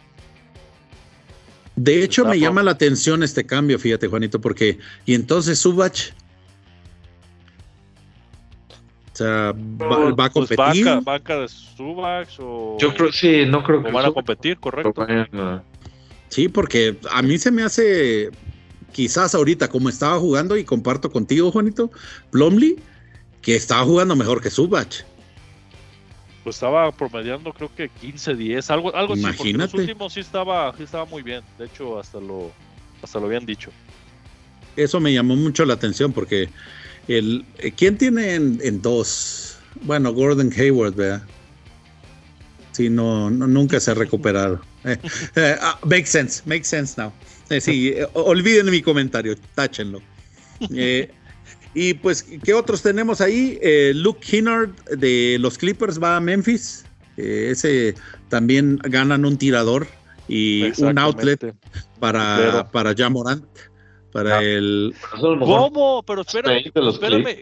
De 1.76 2.02
hecho, 2.04 2.22
Está 2.22 2.32
me 2.32 2.40
llama 2.40 2.64
la 2.64 2.72
atención 2.72 3.22
este 3.22 3.46
cambio, 3.46 3.78
fíjate, 3.78 4.08
Juanito, 4.08 4.40
porque. 4.40 4.80
Y 5.06 5.14
entonces 5.14 5.60
Subach. 5.60 6.14
O 9.12 9.18
sea, 9.18 9.54
va, 9.82 10.12
va 10.14 10.26
a 10.26 10.30
Pues 10.30 10.48
competir. 10.50 10.86
banca, 10.86 11.00
banca 11.02 11.40
de 11.40 11.48
Subax 11.48 12.38
o, 12.40 12.78
Yo 12.80 12.94
creo, 12.94 13.12
sí, 13.14 13.46
no 13.48 13.64
creo 13.64 13.80
o 13.80 13.84
que 13.84 13.92
van 13.92 14.06
a 14.06 14.12
competir, 14.12 14.58
correcto. 14.58 14.94
vayan 14.94 15.28
a- 15.34 15.64
Sí, 16.30 16.50
porque 16.50 16.98
a 17.12 17.22
mí 17.22 17.38
se 17.38 17.52
me 17.52 17.64
hace. 17.64 18.30
Quizás 18.92 19.36
ahorita, 19.36 19.68
como 19.68 19.90
estaba 19.90 20.18
jugando, 20.20 20.56
y 20.56 20.64
comparto 20.64 21.12
contigo, 21.12 21.52
Juanito, 21.52 21.92
Plumley, 22.32 22.78
que 23.42 23.56
estaba 23.56 23.84
jugando 23.84 24.16
mejor 24.16 24.42
que 24.42 24.50
Subach. 24.50 25.04
Pues 26.44 26.56
estaba 26.56 26.92
promediando 26.92 27.52
creo 27.52 27.74
que 27.76 27.90
15, 27.90 28.36
10, 28.36 28.70
algo, 28.70 28.96
algo 28.96 29.14
así. 29.14 29.24
Porque 29.24 29.50
Imagínate. 29.50 29.78
los 29.78 29.82
últimos 29.82 30.14
sí 30.14 30.20
estaba, 30.22 30.74
sí 30.78 30.84
estaba 30.84 31.06
muy 31.06 31.24
bien. 31.24 31.42
De 31.58 31.66
hecho, 31.66 32.00
hasta 32.00 32.20
lo, 32.20 32.52
hasta 33.02 33.20
lo 33.20 33.26
habían 33.26 33.46
dicho. 33.46 33.72
Eso 34.76 35.00
me 35.00 35.14
llamó 35.14 35.36
mucho 35.36 35.66
la 35.66 35.74
atención 35.74 36.14
porque 36.14 36.50
el 37.08 37.46
eh, 37.60 37.72
¿quién 37.72 37.98
tiene 37.98 38.36
en, 38.36 38.60
en 38.64 38.82
dos? 38.82 39.58
Bueno, 39.82 40.14
Gordon 40.14 40.52
Hayward, 40.56 40.96
¿verdad? 40.96 41.24
Sí, 42.72 42.90
no, 42.90 43.30
no, 43.30 43.48
nunca 43.48 43.80
se 43.80 43.92
ha 43.92 43.94
recuperado. 43.94 44.60
Eh, 44.86 44.98
eh, 45.36 45.56
ah, 45.62 45.80
makes 45.84 46.10
sense, 46.10 46.44
makes 46.46 46.68
sense 46.68 47.00
now. 47.02 47.12
Eh, 47.50 47.60
sí, 47.60 47.90
eh, 47.90 48.08
olviden 48.14 48.70
mi 48.72 48.82
comentario, 48.82 49.36
táchenlo. 49.56 50.02
Eh, 50.74 51.12
y 51.74 51.94
pues, 51.96 52.24
¿qué 52.24 52.54
otros 52.54 52.82
tenemos 52.82 53.20
ahí? 53.20 53.60
Eh, 53.62 53.92
Luke 53.94 54.22
Kennard 54.26 54.74
de 54.86 55.36
los 55.42 55.58
Clippers 55.58 56.02
va 56.02 56.16
a 56.16 56.22
Memphis. 56.22 56.86
Eh, 57.18 57.50
ese 57.52 57.96
también 58.30 58.78
ganan 58.84 59.26
un 59.26 59.38
tirador 59.38 59.86
y 60.30 60.72
un 60.82 60.98
outlet 60.98 61.54
para, 62.00 62.38
Pero- 62.38 62.72
para 62.72 62.96
Ja 62.96 63.10
Morant, 63.10 63.44
para 64.14 64.42
el 64.42 64.96
¿Cómo? 65.20 66.04
Pero 66.08 66.22
espérame, 66.22 66.72
espérame. 66.74 67.42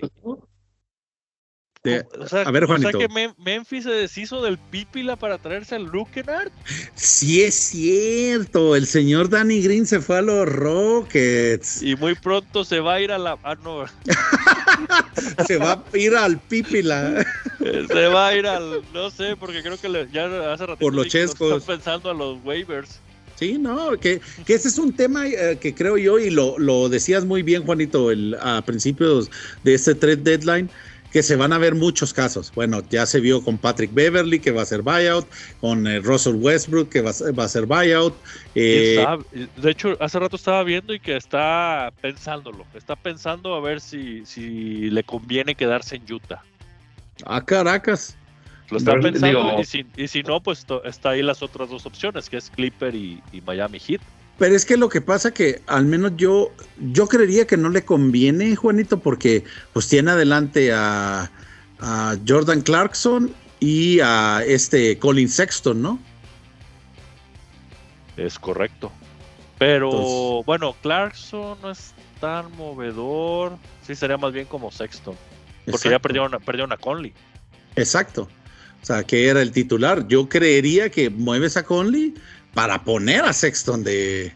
O 2.17 2.27
sea, 2.29 2.43
a 2.43 2.51
ver, 2.51 2.63
o 2.63 2.67
sea 2.67 2.77
Juanito. 2.77 2.97
que 2.97 3.09
Mem- 3.09 3.36
Memphis 3.38 3.84
se 3.84 3.89
deshizo 3.91 4.41
del 4.41 4.57
Pípila 4.57 5.17
para 5.17 5.38
traerse 5.38 5.75
al 5.75 5.84
Lukenard. 5.84 6.49
Sí 6.95 7.43
es 7.43 7.55
cierto, 7.55 8.77
el 8.77 8.88
señor 8.88 9.29
Danny 9.29 9.61
Green 9.61 9.86
se 9.86 9.99
fue 9.99 10.19
a 10.19 10.21
los 10.21 10.47
Rockets. 10.47 11.81
Y 11.84 11.95
muy 11.97 12.15
pronto 12.15 12.63
se 12.63 12.79
va 12.79 12.93
a 12.95 13.01
ir 13.01 13.11
a 13.11 13.17
la. 13.17 13.38
Ah, 13.43 13.55
no. 13.61 13.84
Se 15.47 15.57
va 15.57 15.84
a 15.93 15.97
ir 15.97 16.15
al 16.15 16.39
Pípila. 16.39 17.25
Se 17.59 18.07
va 18.07 18.27
a 18.29 18.36
ir 18.36 18.47
al. 18.47 18.81
No 18.93 19.09
sé, 19.11 19.36
porque 19.38 19.61
creo 19.61 19.77
que 19.79 19.89
le- 19.89 20.07
ya 20.11 20.25
hace 20.53 20.65
rato. 20.65 20.79
Por 20.79 20.93
los 20.93 21.07
chescos. 21.07 21.51
Están 21.61 21.75
pensando 21.77 22.09
a 22.09 22.13
los 22.13 22.38
waivers. 22.43 22.99
Sí, 23.36 23.57
no, 23.57 23.97
que, 23.99 24.21
que 24.45 24.53
ese 24.53 24.67
es 24.69 24.77
un 24.77 24.95
tema 24.95 25.27
eh, 25.27 25.57
que 25.59 25.73
creo 25.73 25.97
yo, 25.97 26.19
y 26.19 26.29
lo, 26.29 26.57
lo 26.59 26.88
decías 26.88 27.25
muy 27.25 27.41
bien, 27.41 27.63
Juanito, 27.65 28.11
el, 28.11 28.38
a 28.39 28.61
principios 28.63 29.29
de 29.63 29.73
este 29.73 29.95
trade 29.95 30.17
deadline, 30.17 30.69
que 31.14 31.22
se 31.22 31.36
van 31.36 31.53
a 31.53 31.59
ver 31.59 31.76
muchos 31.76 32.11
casos. 32.11 32.51
Bueno, 32.55 32.82
ya 32.89 33.05
se 33.05 33.20
vio 33.20 33.43
con 33.43 33.59
Patrick 33.59 33.93
Beverly, 33.93 34.39
que 34.39 34.49
va 34.51 34.64
a 34.64 34.66
ser 34.66 34.82
buyout, 34.82 35.28
con 35.61 35.86
eh, 35.86 35.99
Russell 35.99 36.34
Westbrook, 36.36 36.89
que 36.89 37.01
va 37.01 37.11
a 37.11 37.14
ser, 37.14 37.38
va 37.39 37.43
a 37.43 37.47
ser 37.47 37.68
buyout. 37.68 38.16
eh. 38.55 39.05
De 39.55 39.70
hecho, 39.72 39.95
hace 40.01 40.18
rato 40.20 40.36
estaba 40.38 40.64
viendo 40.64 40.91
y 40.91 40.99
que 40.99 41.16
está 41.16 41.93
pensándolo. 42.01 42.66
Está 42.74 42.95
pensando 42.95 43.53
a 43.53 43.61
ver 43.61 43.80
si, 43.80 44.26
si 44.26 44.89
le 44.89 45.03
conviene 45.03 45.53
quedarse 45.53 45.97
en 45.97 46.11
Utah. 46.11 46.41
a 47.28 47.45
Caracas. 47.45 48.18
Lo 48.72 48.78
está 48.80 48.99
pensando 48.99 49.28
digo- 49.43 49.61
y, 49.61 49.66
si, 49.66 49.86
y 49.95 50.07
si 50.07 50.24
no, 50.24 50.41
pues 50.41 50.66
to- 50.66 50.84
está 50.84 51.11
ahí 51.11 51.22
las 51.22 51.43
otras 51.43 51.70
dos 51.70 51.86
opciones, 51.86 52.28
que 52.28 52.38
es 52.38 52.49
Clipper 52.49 52.95
y, 52.95 53.22
y 53.32 53.39
Miami 53.41 53.78
Heat. 53.80 54.01
Pero 54.44 54.58
es 54.58 54.66
que 54.66 54.76
lo 54.76 54.89
que 54.89 55.00
pasa 55.00 55.34
que 55.34 55.62
al 55.68 55.86
menos 55.86 56.18
yo, 56.18 56.52
yo 56.91 57.08
creería 57.08 57.48
que 57.48 57.56
no 57.56 57.70
le 57.70 57.86
conviene, 57.86 58.58
Juanito, 58.58 59.00
porque 59.00 59.46
pues 59.72 59.88
tiene 59.88 60.12
adelante 60.12 60.74
a, 60.74 61.32
a 61.80 62.18
Jordan 62.28 62.60
Clarkson 62.60 63.34
y 63.62 64.02
a 64.02 64.44
este 64.46 65.00
Colin 65.00 65.30
Sexton, 65.30 65.82
¿no? 65.82 65.98
Es 68.18 68.38
correcto. 68.38 68.91
Pero 69.60 69.91
Entonces- 69.91 70.46
bueno, 70.46 70.76
Clarkson 70.82 71.58
no 71.62 71.72
es 71.72 71.94
tan 72.20 72.54
movedor. 72.58 73.58
Sí, 73.88 73.96
sería 73.96 74.18
más 74.18 74.34
bien 74.34 74.46
como 74.48 74.74
Sexton. 74.74 75.16
Porque 75.72 75.89
ya 75.89 76.00
perdieron, 76.00 76.32
perdieron 76.46 76.74
a 76.74 76.76
Conley. 76.76 77.14
Exacto. 77.78 78.28
O 78.82 78.86
sea, 78.86 79.06
que 79.06 79.30
era 79.30 79.41
el 79.41 79.54
titular. 79.54 80.06
Yo 80.10 80.28
creería 80.28 80.89
que 80.89 81.10
mueves 81.10 81.56
a 81.56 81.64
Conley 81.64 82.14
para 82.54 82.84
poner 82.84 83.24
a 83.26 83.34
Sexton 83.34 83.84
de, 83.84 84.32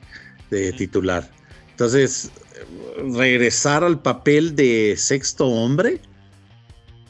de 0.50 0.74
titular. 0.74 1.30
Entonces, 1.72 2.32
regresar 3.14 3.84
al 3.84 4.02
papel 4.02 4.56
de 4.56 4.96
sexto 4.98 5.48
hombre. 5.48 6.00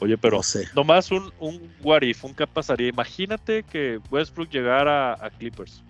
Oye, 0.00 0.16
pero 0.16 0.36
No 0.36 0.42
sé. 0.42 0.68
nomás 0.76 1.10
un, 1.10 1.32
un 1.40 1.72
what 1.82 2.02
if, 2.02 2.22
un 2.24 2.34
qué 2.34 2.46
pasaría. 2.46 2.88
Imagínate 2.88 3.64
que 3.64 3.98
Westbrook 4.10 4.50
llegara 4.50 5.14
a 5.14 5.30
Clippers. 5.30 5.82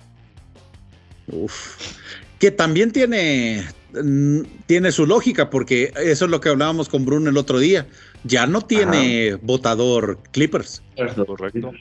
Uf. 1.27 1.99
Que 2.39 2.51
también 2.51 2.93
tiene, 2.93 3.67
mm, 3.93 4.43
tiene 4.67 4.93
su 4.93 5.07
lógica, 5.07 5.51
porque 5.51 5.93
eso 5.97 6.25
es 6.25 6.31
lo 6.31 6.41
que 6.41 6.49
hablábamos 6.49 6.89
con 6.89 7.05
Bruno 7.05 7.29
el 7.29 7.37
otro 7.37 7.59
día. 7.59 7.87
Ya 8.25 8.47
no 8.47 8.63
tiene 8.63 9.35
votador 9.43 10.21
Clippers. 10.31 10.83
Correcto. 10.97 11.73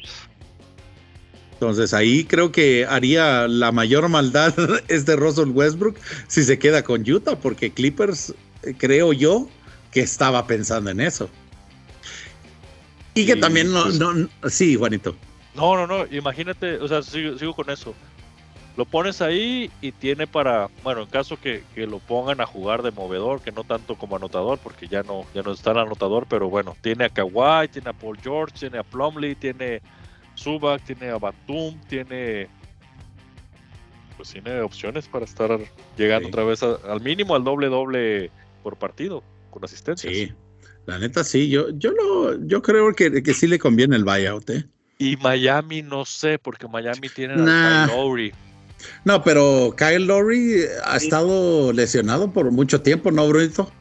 Entonces 1.60 1.92
ahí 1.96 2.24
creo 2.24 2.52
que 2.52 2.86
haría 2.88 3.48
la 3.48 3.72
mayor 3.72 4.08
maldad 4.10 4.54
este 4.90 5.16
Russell 5.16 5.50
Westbrook 5.50 5.98
si 6.28 6.44
se 6.44 6.60
queda 6.60 6.84
con 6.84 7.10
Utah, 7.10 7.36
porque 7.36 7.72
Clippers 7.72 8.34
eh, 8.62 8.76
creo 8.78 9.12
yo 9.12 9.48
que 9.92 10.02
estaba 10.02 10.46
pensando 10.46 10.92
en 10.92 11.00
eso. 11.00 11.30
Y 13.16 13.26
que 13.26 13.36
también 13.38 13.72
no, 13.74 13.84
pues- 13.86 13.98
no- 14.00 14.14
no- 14.14 14.30
sí, 14.50 14.76
Juanito. 14.76 15.16
No, 15.56 15.76
no, 15.76 15.88
no. 15.88 16.06
Imagínate, 16.16 16.76
o 16.78 16.88
sea, 16.88 17.02
sigo, 17.02 17.36
sigo 17.40 17.56
con 17.56 17.72
eso. 17.72 17.96
Lo 18.76 18.86
pones 18.86 19.24
ahí 19.24 19.72
y 19.82 19.92
tiene 19.92 20.28
para, 20.28 20.70
bueno, 20.84 21.02
en 21.02 21.08
caso 21.08 21.40
que, 21.42 21.64
que 21.74 21.88
lo 21.88 21.98
pongan 21.98 22.40
a 22.42 22.46
jugar 22.46 22.84
de 22.84 22.92
movedor, 22.92 23.42
que 23.42 23.52
no 23.52 23.64
tanto 23.64 23.96
como 23.96 24.18
anotador, 24.18 24.60
porque 24.60 24.88
ya 24.88 25.02
no, 25.02 25.26
ya 25.34 25.42
no 25.42 25.52
está 25.52 25.72
el 25.72 25.80
anotador, 25.80 26.28
pero 26.30 26.48
bueno, 26.48 26.78
tiene 26.82 27.06
a 27.06 27.10
Kawhi, 27.10 27.70
tiene 27.70 27.90
a 27.90 27.94
Paul 27.94 28.20
George, 28.22 28.54
tiene 28.60 28.78
a 28.78 28.84
Plumlee, 28.84 29.34
tiene 29.34 29.82
Zubac, 30.38 30.82
tiene 30.84 31.10
a 31.10 31.18
Batum, 31.18 31.80
tiene 31.90 32.48
pues 34.16 34.32
tiene 34.32 34.62
opciones 34.62 35.08
para 35.08 35.26
estar 35.26 35.60
llegando 35.96 36.28
Sí. 36.28 36.34
otra 36.34 36.44
vez 36.44 36.64
a- 36.64 36.78
al 36.92 37.02
mínimo 37.02 37.36
al 37.36 37.44
doble 37.44 37.68
doble 37.68 38.32
por 38.64 38.76
partido 38.76 39.24
con 39.52 39.64
asistencias. 39.64 40.12
Sí, 40.14 40.34
la 40.88 40.98
neta 40.98 41.24
sí, 41.24 41.50
yo, 41.50 41.70
yo 41.72 41.92
lo, 41.92 42.44
yo 42.48 42.62
creo 42.64 42.94
que, 42.94 43.22
que 43.22 43.34
sí 43.36 43.46
le 43.48 43.60
conviene 43.60 43.96
el 43.96 44.04
buyout, 44.06 44.50
¿eh? 44.50 44.66
Y 44.98 45.16
Miami 45.18 45.84
no 45.84 46.04
sé, 46.06 46.40
porque 46.40 46.68
Miami 46.68 47.10
tiene 47.10 47.36
a. 47.36 47.46
Kyle 47.46 47.86
Lowry. 47.96 48.34
No, 49.06 49.24
pero 49.24 49.76
Kyle 49.78 50.06
Lowry 50.08 50.62
ha 50.84 50.98
estado 50.98 51.72
lesionado 51.72 52.32
por 52.32 52.50
mucho 52.52 52.82
tiempo, 52.82 53.12
¿no, 53.12 53.28
Brunito? 53.28 53.72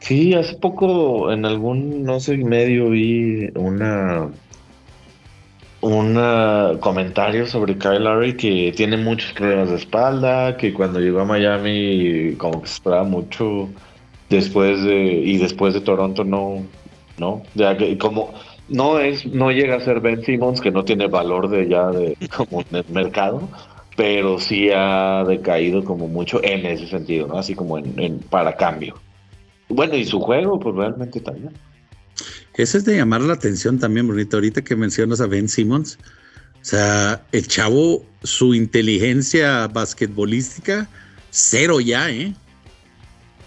Sí, 0.00 0.34
hace 0.34 0.54
poco 0.56 1.32
en 1.32 1.46
algún, 1.46 2.02
no 2.04 2.20
sé, 2.20 2.36
medio 2.36 2.90
vi 2.90 3.48
una 3.54 4.30
un 5.84 6.78
comentario 6.78 7.46
sobre 7.46 7.76
Kyle 7.76 8.02
Lowry 8.02 8.36
que 8.36 8.72
tiene 8.74 8.96
muchos 8.96 9.32
problemas 9.32 9.70
de 9.70 9.76
espalda, 9.76 10.56
que 10.56 10.72
cuando 10.72 11.00
llegó 11.00 11.20
a 11.20 11.24
Miami 11.24 12.34
como 12.36 12.62
que 12.62 12.68
se 12.68 12.74
esperaba 12.74 13.04
mucho 13.04 13.68
después 14.30 14.82
de 14.82 14.96
y 14.96 15.36
después 15.36 15.74
de 15.74 15.80
Toronto 15.80 16.24
no 16.24 16.64
no, 17.18 17.42
ya 17.54 17.76
como 17.98 18.32
no 18.68 18.98
es 18.98 19.26
no 19.26 19.52
llega 19.52 19.76
a 19.76 19.80
ser 19.80 20.00
Ben 20.00 20.24
Simmons 20.24 20.60
que 20.60 20.70
no 20.70 20.84
tiene 20.84 21.06
valor 21.06 21.48
de 21.48 21.68
ya 21.68 21.90
de 21.90 22.16
como 22.36 22.62
en 22.62 22.76
el 22.76 22.84
mercado, 22.90 23.48
pero 23.96 24.38
sí 24.38 24.70
ha 24.74 25.22
decaído 25.24 25.84
como 25.84 26.08
mucho 26.08 26.42
en 26.42 26.64
ese 26.66 26.86
sentido, 26.86 27.26
¿no? 27.26 27.38
Así 27.38 27.54
como 27.54 27.78
en, 27.78 27.98
en 27.98 28.18
para 28.20 28.56
cambio. 28.56 28.94
Bueno, 29.68 29.96
y 29.96 30.04
su 30.04 30.20
juego, 30.20 30.58
pues 30.58 30.74
realmente 30.74 31.20
también. 31.20 31.52
Ese 32.56 32.78
es 32.78 32.84
de 32.84 32.96
llamar 32.96 33.20
la 33.22 33.34
atención 33.34 33.78
también, 33.78 34.06
Brunito, 34.06 34.36
ahorita 34.36 34.62
que 34.62 34.76
mencionas 34.76 35.20
a 35.20 35.26
Ben 35.26 35.48
Simmons. 35.48 35.98
O 36.60 36.64
sea, 36.64 37.22
el 37.32 37.46
chavo, 37.48 38.04
su 38.22 38.54
inteligencia 38.54 39.66
basquetbolística, 39.66 40.88
cero 41.30 41.80
ya, 41.80 42.10
¿eh? 42.10 42.32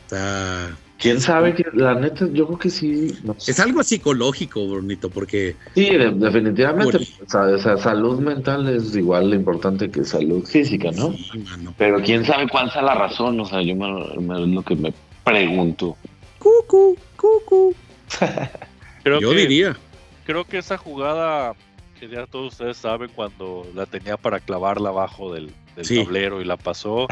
O 0.06 0.10
sea, 0.10 0.78
¿Quién 1.00 1.22
sabe? 1.22 1.54
que 1.54 1.64
La 1.74 1.94
neta, 1.96 2.28
yo 2.34 2.48
creo 2.48 2.60
que 2.60 2.70
sí. 2.70 3.16
no 3.24 3.36
sé. 3.40 3.52
es 3.52 3.60
algo 3.60 3.84
psicológico, 3.84 4.68
Brunito, 4.68 5.10
porque 5.10 5.56
Sí, 5.76 5.86
de- 5.90 6.12
definitivamente. 6.12 6.98
O 6.98 7.30
sea, 7.30 7.42
o 7.44 7.58
sea, 7.60 7.78
salud 7.78 8.20
mental 8.20 8.68
es 8.68 8.96
igual 8.96 9.30
de 9.30 9.36
importante 9.38 9.90
que 9.92 10.04
salud 10.04 10.44
física, 10.46 10.90
¿no? 10.92 11.14
Sí, 11.14 11.40
mano. 11.40 11.74
Pero 11.78 12.02
quién 12.02 12.26
sabe 12.26 12.48
cuál 12.50 12.72
sea 12.72 12.82
la 12.82 12.96
razón. 12.96 13.40
O 13.40 13.46
sea, 13.46 13.62
yo 13.62 13.76
me, 13.76 13.88
me- 14.22 14.42
es 14.44 14.48
lo 14.50 14.62
que 14.64 14.76
me 14.76 14.94
pregunto. 15.24 15.96
Cucu, 16.40 16.98
cucu. 17.16 17.76
Creo 19.08 19.20
Yo 19.22 19.32
que, 19.32 19.38
diría. 19.38 19.78
creo 20.26 20.44
que 20.46 20.58
esa 20.58 20.78
jugada 20.78 21.54
que 22.00 22.08
ya 22.08 22.26
todos 22.28 22.54
ustedes 22.54 22.78
saben 22.78 23.10
cuando 23.16 23.66
la 23.74 23.86
tenía 23.86 24.18
para 24.18 24.40
clavarla 24.40 24.90
abajo 24.90 25.34
del, 25.34 25.52
del 25.76 25.86
Sí. 25.86 26.04
tablero 26.04 26.42
y 26.42 26.46
la 26.46 26.58
pasó, 26.58 27.08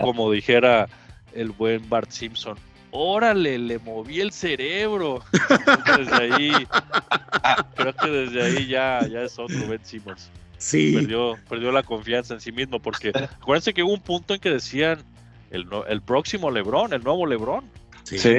como 0.00 0.30
dijera 0.30 0.88
el 1.34 1.50
buen 1.50 1.88
Bart 1.90 2.10
Simpson, 2.10 2.56
órale, 2.90 3.58
le 3.58 3.78
moví 3.80 4.20
el 4.20 4.30
cerebro. 4.32 5.22
Desde 5.98 6.14
ahí, 6.34 6.52
creo 7.74 7.92
que 7.94 8.08
desde 8.08 8.42
ahí 8.42 8.66
ya, 8.68 9.06
ya 9.10 9.22
es 9.22 9.38
otro 9.38 9.66
Ben 9.68 9.84
Simmons. 9.84 10.30
Sí, 10.56 10.92
Perdió, 10.94 11.36
perdió 11.48 11.72
la 11.72 11.82
confianza 11.82 12.32
en 12.34 12.40
sí 12.40 12.50
mismo 12.52 12.80
porque 12.80 13.10
acuérdense 13.14 13.74
que 13.74 13.82
hubo 13.82 13.92
un 13.92 14.00
punto 14.00 14.32
en 14.32 14.40
que 14.40 14.50
decían 14.50 15.00
el, 15.50 15.66
no- 15.68 15.84
el 15.84 16.00
próximo 16.00 16.50
Lebron, 16.50 16.92
el 16.94 17.02
nuevo 17.02 17.26
Lebron. 17.26 17.68
sí. 18.04 18.18
Sí. 18.18 18.36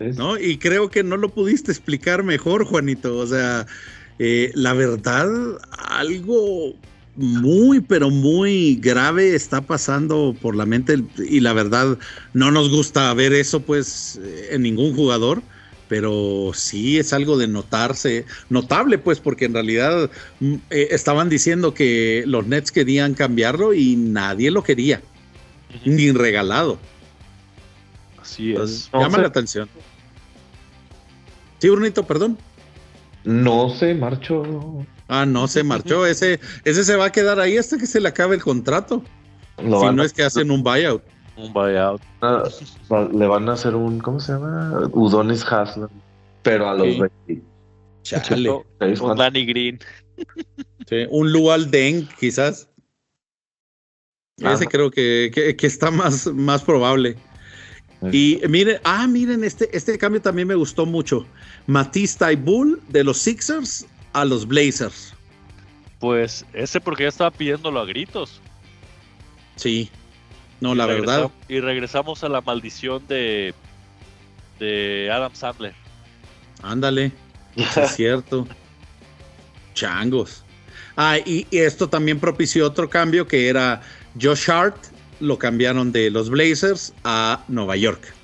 ¿No? 0.00 0.38
Y 0.38 0.58
creo 0.58 0.90
que 0.90 1.02
no 1.02 1.16
lo 1.16 1.28
pudiste 1.28 1.70
explicar 1.70 2.22
mejor, 2.22 2.64
Juanito. 2.64 3.16
O 3.18 3.26
sea, 3.26 3.66
eh, 4.18 4.50
la 4.54 4.72
verdad, 4.72 5.28
algo 5.78 6.74
muy, 7.16 7.80
pero 7.80 8.10
muy 8.10 8.76
grave 8.76 9.34
está 9.34 9.60
pasando 9.60 10.34
por 10.40 10.56
la 10.56 10.64
mente 10.64 11.02
y 11.18 11.40
la 11.40 11.52
verdad 11.52 11.98
no 12.32 12.50
nos 12.50 12.70
gusta 12.70 13.12
ver 13.14 13.32
eso 13.32 13.60
pues 13.60 14.18
eh, 14.22 14.48
en 14.52 14.62
ningún 14.62 14.94
jugador. 14.94 15.42
Pero 15.88 16.52
sí 16.54 17.00
es 17.00 17.12
algo 17.12 17.36
de 17.36 17.48
notarse, 17.48 18.24
notable 18.48 18.96
pues, 18.98 19.18
porque 19.18 19.46
en 19.46 19.54
realidad 19.54 20.08
mm, 20.38 20.54
eh, 20.70 20.88
estaban 20.92 21.28
diciendo 21.28 21.74
que 21.74 22.22
los 22.26 22.46
Nets 22.46 22.70
querían 22.70 23.14
cambiarlo 23.14 23.74
y 23.74 23.96
nadie 23.96 24.52
lo 24.52 24.62
quería, 24.62 25.02
ni 25.84 26.12
regalado. 26.12 26.78
Así 28.22 28.50
Entonces, 28.50 28.82
es. 28.82 28.90
Llama 28.92 29.18
la 29.18 29.26
atención. 29.26 29.68
Sí, 31.60 31.68
Brunito, 31.68 32.04
perdón. 32.06 32.36
No 33.24 33.68
se 33.70 33.94
marchó. 33.94 34.84
Ah, 35.08 35.26
no, 35.26 35.46
se 35.46 35.62
marchó. 35.62 36.06
Ese, 36.06 36.40
ese 36.64 36.84
se 36.84 36.96
va 36.96 37.06
a 37.06 37.12
quedar 37.12 37.38
ahí 37.38 37.56
hasta 37.58 37.76
que 37.76 37.86
se 37.86 38.00
le 38.00 38.08
acabe 38.08 38.36
el 38.36 38.42
contrato. 38.42 39.02
Lo 39.62 39.80
si 39.80 39.94
no 39.94 40.02
a- 40.02 40.06
es 40.06 40.12
que 40.12 40.22
hacen 40.22 40.50
un 40.50 40.62
buyout. 40.62 41.02
Un 41.36 41.52
buyout. 41.52 42.00
a- 42.22 42.44
va- 42.90 43.08
le 43.12 43.26
van 43.26 43.48
a 43.48 43.52
hacer 43.52 43.74
un, 43.74 43.98
¿cómo 43.98 44.20
se 44.20 44.32
llama? 44.32 44.88
Udonis 44.92 45.44
Haslam. 45.44 45.90
Pero 46.42 46.68
a 46.68 46.74
los 46.74 46.86
Sí. 46.86 47.00
20. 47.26 47.44
Chale. 48.02 48.50
Un. 48.50 49.16
Danny 49.16 49.44
Green. 49.44 49.78
Sí, 50.88 51.06
un 51.10 51.30
Lual 51.32 51.70
Deng, 51.70 52.08
quizás. 52.18 52.68
Ah. 54.42 54.54
Ese 54.54 54.66
creo 54.66 54.90
que, 54.90 55.30
que- 55.34 55.54
que 55.56 55.66
está 55.66 55.90
más, 55.90 56.26
más 56.28 56.62
probable. 56.62 57.16
Y 58.12 58.40
miren, 58.48 58.78
ah, 58.84 59.06
miren, 59.06 59.44
este, 59.44 59.74
este 59.76 59.98
cambio 59.98 60.22
también 60.22 60.48
me 60.48 60.54
gustó 60.54 60.86
mucho. 60.86 61.26
Matisse 61.66 62.16
Taibul 62.16 62.80
de 62.88 63.04
los 63.04 63.18
Sixers 63.18 63.86
a 64.14 64.24
los 64.24 64.46
Blazers. 64.46 65.12
Pues 65.98 66.46
ese 66.54 66.80
porque 66.80 67.02
ya 67.02 67.10
estaba 67.10 67.30
pidiéndolo 67.30 67.78
a 67.78 67.84
gritos. 67.84 68.40
Sí. 69.56 69.90
No, 70.60 70.72
Y 70.72 70.76
la 70.76 70.86
verdad. 70.86 71.30
Y 71.48 71.60
regresamos 71.60 72.24
a 72.24 72.30
la 72.30 72.40
maldición 72.40 73.06
de, 73.06 73.54
de 74.58 75.10
Adam 75.12 75.34
Sandler. 75.34 75.74
Ándale. 76.62 77.12
es 77.56 77.90
cierto. 77.96 78.48
Changos. 79.74 80.42
Ah, 80.96 81.18
y, 81.18 81.46
y 81.50 81.58
esto 81.58 81.88
también 81.88 82.18
propició 82.18 82.66
otro 82.66 82.88
cambio 82.88 83.26
que 83.26 83.48
era 83.48 83.82
Josh 84.20 84.50
Hart, 84.50 84.76
lo 85.20 85.38
cambiaron 85.38 85.92
de 85.92 86.10
los 86.10 86.30
Blazers 86.30 86.92
a 87.04 87.44
Nueva 87.48 87.76
York. 87.76 88.14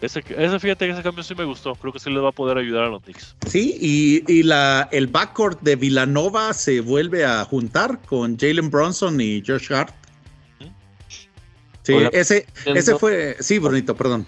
Ese, 0.00 0.24
ese 0.36 0.58
fíjate 0.58 0.86
que 0.86 0.92
ese 0.92 1.02
cambio 1.02 1.22
sí 1.22 1.34
me 1.36 1.44
gustó. 1.44 1.76
Creo 1.76 1.92
que 1.92 2.00
sí 2.00 2.10
le 2.10 2.18
va 2.18 2.30
a 2.30 2.32
poder 2.32 2.58
ayudar 2.58 2.84
a 2.84 2.88
los 2.88 3.02
Knicks. 3.04 3.36
Sí, 3.46 3.76
y, 3.80 4.24
y 4.32 4.42
la, 4.42 4.88
el 4.90 5.06
backcourt 5.06 5.60
de 5.60 5.76
Villanova 5.76 6.52
se 6.54 6.80
vuelve 6.80 7.24
a 7.24 7.44
juntar 7.44 8.00
con 8.06 8.36
Jalen 8.36 8.68
Bronson 8.68 9.20
y 9.20 9.42
Josh 9.46 9.72
Hart. 9.72 9.94
Sí, 11.84 11.92
Hola. 11.92 12.10
ese, 12.12 12.46
ese 12.64 12.96
fue, 12.96 13.36
sí, 13.38 13.58
bonito, 13.58 13.96
perdón. 13.96 14.26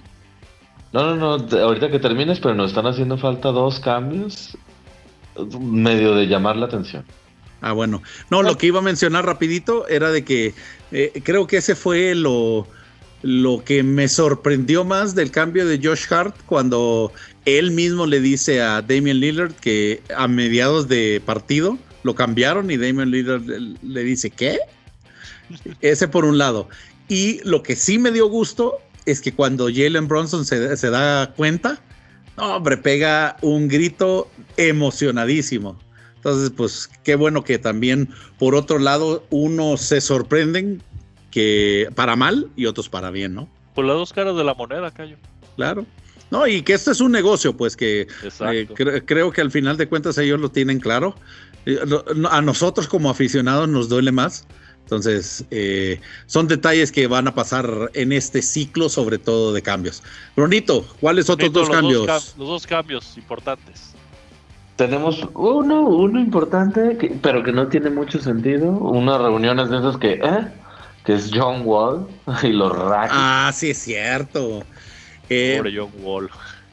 No, 0.93 1.16
no, 1.16 1.39
no, 1.39 1.59
ahorita 1.59 1.91
que 1.91 1.99
termines, 1.99 2.39
pero 2.39 2.55
nos 2.55 2.70
están 2.70 2.87
haciendo 2.87 3.18
falta 3.18 3.49
dos 3.49 3.81
cambios. 3.81 4.57
Medio 5.61 6.14
de 6.14 6.27
llamar 6.27 6.55
la 6.57 6.66
atención. 6.66 7.05
Ah, 7.64 7.72
bueno. 7.72 8.02
No, 8.28 8.42
lo 8.42 8.58
que 8.58 8.66
iba 8.66 8.80
a 8.80 8.82
mencionar 8.82 9.24
rapidito 9.24 9.88
era 9.88 10.10
de 10.10 10.22
que 10.22 10.52
eh, 10.92 11.22
creo 11.24 11.46
que 11.46 11.56
ese 11.56 11.74
fue 11.74 12.14
lo, 12.14 12.68
lo 13.22 13.64
que 13.64 13.82
me 13.82 14.06
sorprendió 14.06 14.84
más 14.84 15.14
del 15.14 15.30
cambio 15.30 15.66
de 15.66 15.80
Josh 15.82 16.12
Hart 16.12 16.36
cuando 16.44 17.10
él 17.46 17.70
mismo 17.70 18.04
le 18.04 18.20
dice 18.20 18.60
a 18.60 18.82
Damian 18.82 19.18
Lillard 19.18 19.54
que 19.54 20.02
a 20.14 20.28
mediados 20.28 20.88
de 20.88 21.22
partido 21.24 21.78
lo 22.02 22.14
cambiaron 22.14 22.70
y 22.70 22.76
Damian 22.76 23.10
Lillard 23.10 23.40
le 23.46 24.04
dice, 24.04 24.28
¿qué? 24.28 24.58
Ese 25.80 26.06
por 26.06 26.26
un 26.26 26.36
lado. 26.36 26.68
Y 27.08 27.40
lo 27.44 27.62
que 27.62 27.76
sí 27.76 27.96
me 27.96 28.10
dio 28.10 28.28
gusto 28.28 28.76
es 29.06 29.22
que 29.22 29.32
cuando 29.32 29.68
Jalen 29.74 30.06
Bronson 30.06 30.44
se, 30.44 30.76
se 30.76 30.90
da 30.90 31.32
cuenta, 31.34 31.80
hombre, 32.36 32.76
pega 32.76 33.38
un 33.40 33.68
grito 33.68 34.30
emocionadísimo. 34.58 35.82
Entonces, 36.25 36.53
pues 36.57 36.91
qué 37.03 37.16
bueno 37.16 37.45
que 37.45 37.59
también, 37.59 38.09
por 38.39 38.55
otro 38.55 38.79
lado, 38.79 39.27
unos 39.29 39.83
se 39.83 40.01
sorprenden 40.01 40.83
que 41.31 41.91
para 41.95 42.16
mal 42.16 42.49
y 42.57 42.64
otros 42.64 42.89
para 42.89 43.11
bien, 43.11 43.35
¿no? 43.35 43.47
Por 43.75 43.85
las 43.85 43.97
dos 43.97 44.14
caras 44.14 44.35
de 44.35 44.43
la 44.43 44.55
moneda, 44.55 44.91
Cayo. 44.91 45.18
Claro. 45.57 45.85
No, 46.31 46.47
y 46.47 46.62
que 46.62 46.72
esto 46.72 46.93
es 46.93 47.03
un 47.03 47.12
negocio, 47.12 47.55
pues 47.55 47.77
que 47.77 48.09
eh, 48.41 48.68
creo 49.05 49.33
que 49.33 49.41
al 49.43 49.51
final 49.51 49.77
de 49.77 49.87
cuentas 49.87 50.16
ellos 50.16 50.41
lo 50.41 50.51
tienen 50.51 50.81
claro. 50.81 51.14
Eh, 51.66 51.79
a 52.31 52.41
nosotros 52.41 52.89
como 52.89 53.11
aficionados 53.11 53.68
nos 53.68 53.91
duele 53.91 54.11
más. 54.11 54.47
Entonces, 54.81 55.45
eh, 55.51 56.01
son 56.25 56.49
detalles 56.49 56.91
que 56.91 57.07
van 57.07 57.29
a 57.29 57.35
pasar 57.35 57.91
en 57.93 58.12
este 58.12 58.41
ciclo, 58.41 58.89
sobre 58.89 59.18
todo 59.18 59.53
de 59.53 59.61
cambios. 59.61 60.03
Brunito, 60.35 60.87
¿cuáles 61.01 61.29
otros 61.29 61.53
dos 61.53 61.68
cambios? 61.68 62.07
los 62.39 62.49
dos 62.49 62.66
cambios 62.66 63.14
importantes. 63.18 63.93
Tenemos 64.77 65.27
uno, 65.35 65.83
uno 65.83 66.20
importante, 66.20 66.99
pero 67.22 67.43
que 67.45 67.53
no 67.53 67.68
tiene 67.68 67.91
mucho 67.91 68.18
sentido. 68.20 68.70
Unas 68.70 69.20
reuniones 69.20 69.70
de 69.70 69.79
esos 69.79 69.99
que, 69.99 70.14
¿eh? 70.14 70.49
Que 71.05 71.14
es 71.14 71.31
John 71.33 71.62
Wall 71.64 72.09
y 72.43 72.49
los 72.49 72.72
Rockets. 72.77 73.12
Ah, 73.12 73.53
sí, 73.55 73.70
es 73.70 73.79
cierto. 73.79 74.64
Eh, 75.29 75.55
Pobre 75.59 75.72
John 75.77 75.93
Wall. 76.03 76.31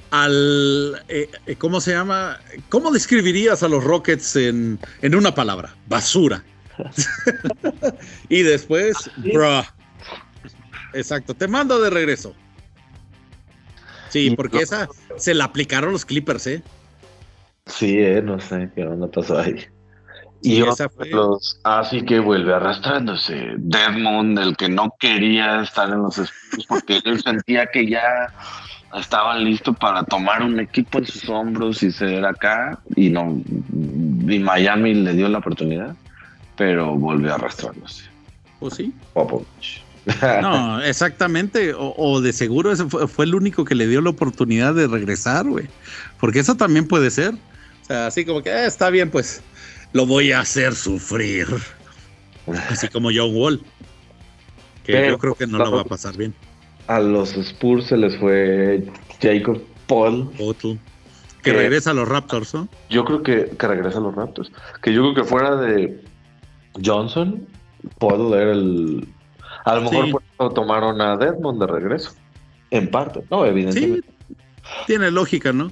Al, 0.09 1.03
eh, 1.07 1.29
¿Cómo 1.57 1.79
se 1.79 1.91
llama? 1.91 2.39
¿Cómo 2.69 2.91
describirías 2.91 3.63
a 3.63 3.67
los 3.67 3.83
Rockets 3.83 4.35
en, 4.35 4.79
en 5.01 5.15
una 5.15 5.33
palabra? 5.33 5.75
Basura. 5.87 6.43
y 8.29 8.41
después, 8.41 8.97
bro. 9.17 9.63
Exacto, 10.93 11.33
te 11.33 11.47
mando 11.47 11.79
de 11.79 11.89
regreso. 11.89 12.35
Sí, 14.09 14.31
porque 14.31 14.59
esa 14.59 14.89
se 15.17 15.33
la 15.33 15.45
aplicaron 15.45 15.93
los 15.93 16.03
Clippers, 16.03 16.47
¿eh? 16.47 16.63
Sí, 17.65 17.97
eh, 17.99 18.21
no 18.21 18.39
sé 18.39 18.69
qué 18.75 18.85
onda 18.85 19.09
pasó 19.09 19.39
ahí. 19.39 19.65
Y 20.41 20.63
esa 20.63 20.89
fue... 20.89 21.09
los, 21.09 21.59
así 21.63 22.03
que 22.03 22.19
vuelve 22.19 22.53
arrastrándose. 22.53 23.53
Desmond, 23.57 24.39
el 24.39 24.57
que 24.57 24.69
no 24.69 24.93
quería 24.99 25.61
estar 25.61 25.89
en 25.89 26.01
los 26.01 26.17
Spurs 26.17 26.65
porque 26.67 26.99
él 27.05 27.21
sentía 27.21 27.67
que 27.67 27.87
ya 27.87 28.33
estaban 28.99 29.43
listos 29.43 29.77
para 29.77 30.03
tomar 30.03 30.41
un 30.41 30.59
equipo 30.59 30.97
en 30.97 31.05
sus 31.05 31.29
hombros 31.29 31.83
y 31.83 31.91
ser 31.91 32.25
acá. 32.25 32.79
Y 32.95 33.09
no, 33.09 33.39
y 34.27 34.39
Miami 34.39 34.95
le 34.95 35.13
dio 35.13 35.29
la 35.29 35.37
oportunidad 35.37 35.95
pero 36.61 36.95
volvió 36.95 37.33
arrastrándose. 37.33 38.03
¿O 38.59 38.67
¿Oh, 38.67 38.69
sí? 38.69 38.93
No, 40.43 40.79
exactamente. 40.79 41.73
O, 41.75 42.21
de 42.21 42.33
seguro 42.33 42.71
ese 42.71 42.85
fue, 42.85 43.25
el 43.25 43.33
único 43.33 43.65
que 43.65 43.73
le 43.73 43.87
dio 43.87 43.99
la 43.99 44.11
oportunidad 44.11 44.75
de 44.75 44.85
regresar, 44.85 45.47
güey. 45.47 45.67
Porque 46.19 46.37
eso 46.37 46.55
también 46.55 46.87
puede 46.87 47.09
ser. 47.09 47.33
Así 47.91 48.25
como 48.25 48.41
que 48.41 48.49
eh, 48.49 48.65
está 48.65 48.89
bien, 48.89 49.09
pues 49.09 49.41
lo 49.93 50.05
voy 50.05 50.31
a 50.31 50.39
hacer 50.39 50.75
sufrir. 50.75 51.47
Así 52.69 52.87
como 52.87 53.09
John 53.13 53.35
Wall. 53.35 53.61
Que 54.83 55.07
yo 55.07 55.17
creo 55.17 55.35
que 55.35 55.47
no 55.47 55.57
lo 55.59 55.71
va 55.71 55.81
a 55.81 55.85
pasar 55.85 56.17
bien. 56.17 56.33
A 56.87 56.99
los 56.99 57.33
Spurs 57.33 57.87
se 57.87 57.97
les 57.97 58.17
fue 58.17 58.83
Jacob 59.21 59.61
Paul. 59.87 60.29
Que 61.43 61.53
regresa 61.53 61.91
a 61.91 61.93
los 61.93 62.07
Raptors, 62.07 62.53
¿no? 62.53 62.67
Yo 62.89 63.03
creo 63.05 63.23
que, 63.23 63.51
que 63.57 63.67
regresa 63.67 63.97
a 63.99 64.01
los 64.01 64.15
Raptors. 64.15 64.51
Que 64.81 64.93
yo 64.93 65.01
creo 65.01 65.15
que 65.15 65.23
fuera 65.23 65.55
de 65.55 66.03
Johnson, 66.83 67.47
puedo 67.97 68.35
leer 68.35 68.49
el. 68.49 69.07
A 69.65 69.75
lo 69.75 69.89
mejor 69.89 70.53
tomaron 70.53 71.01
a 71.01 71.17
Desmond 71.17 71.59
de 71.61 71.67
regreso. 71.67 72.11
En 72.71 72.89
parte, 72.89 73.23
no, 73.29 73.45
evidentemente. 73.45 74.07
tiene 74.87 75.11
lógica, 75.11 75.51
¿no? 75.51 75.71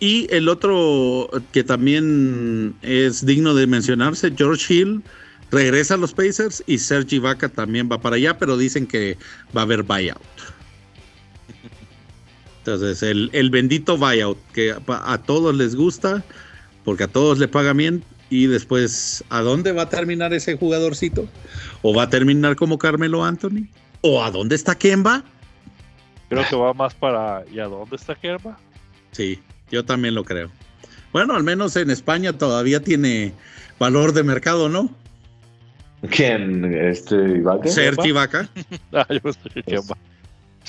Y 0.00 0.32
el 0.32 0.48
otro 0.48 1.28
que 1.52 1.64
también 1.64 2.74
es 2.82 3.26
digno 3.26 3.54
de 3.54 3.66
mencionarse, 3.66 4.32
George 4.36 4.72
Hill 4.72 5.02
regresa 5.50 5.94
a 5.94 5.96
los 5.96 6.12
Pacers 6.12 6.62
y 6.66 6.78
Sergi 6.78 7.18
Vaca 7.18 7.48
también 7.48 7.88
va 7.90 8.00
para 8.00 8.16
allá, 8.16 8.38
pero 8.38 8.56
dicen 8.56 8.86
que 8.86 9.16
va 9.56 9.62
a 9.62 9.64
haber 9.64 9.82
buyout. 9.82 10.20
Entonces, 12.58 13.02
el, 13.02 13.30
el 13.32 13.50
bendito 13.50 13.96
buyout 13.96 14.38
que 14.52 14.74
a 14.86 15.18
todos 15.18 15.54
les 15.56 15.74
gusta, 15.74 16.22
porque 16.84 17.04
a 17.04 17.08
todos 17.08 17.38
le 17.38 17.48
pagan 17.48 17.78
bien, 17.78 18.04
y 18.30 18.46
después, 18.46 19.24
¿a 19.30 19.40
dónde 19.40 19.72
va 19.72 19.82
a 19.82 19.88
terminar 19.88 20.34
ese 20.34 20.56
jugadorcito? 20.56 21.26
¿O 21.82 21.94
va 21.94 22.04
a 22.04 22.10
terminar 22.10 22.56
como 22.56 22.78
Carmelo 22.78 23.24
Anthony? 23.24 23.68
¿O 24.02 24.22
a 24.22 24.30
dónde 24.30 24.54
está 24.54 24.76
Kemba? 24.76 25.24
Creo 26.28 26.44
que 26.48 26.56
va 26.56 26.74
más 26.74 26.94
para 26.94 27.42
¿y 27.50 27.58
a 27.58 27.64
dónde 27.64 27.96
está 27.96 28.14
Kemba? 28.14 28.58
Sí, 29.12 29.40
yo 29.70 29.84
también 29.84 30.14
lo 30.14 30.24
creo. 30.24 30.50
Bueno, 31.12 31.34
al 31.34 31.42
menos 31.42 31.76
en 31.76 31.90
España 31.90 32.32
todavía 32.32 32.80
tiene 32.80 33.32
valor 33.78 34.12
de 34.12 34.22
mercado, 34.22 34.68
¿no? 34.68 34.90
¿Quién? 36.10 36.64
¿Este 36.64 37.16
Ibaka? 37.16 37.68
Sergi 37.68 38.08
Ibaka. 38.08 38.48
ah, 38.92 39.06
yo 39.10 39.20
Kemba. 39.64 39.96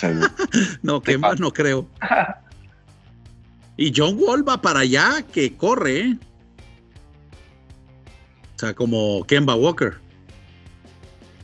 no, 0.82 1.02
Kemba 1.02 1.36
no 1.36 1.52
creo. 1.52 1.88
Y 3.78 3.93
John 3.95 4.18
Wall 4.20 4.47
va 4.47 4.62
para 4.62 4.80
allá, 4.80 5.24
que 5.32 5.56
corre, 5.56 6.00
¿eh? 6.00 6.18
O 8.56 8.60
sea, 8.60 8.74
como 8.74 9.24
Kemba 9.26 9.56
Walker. 9.56 9.93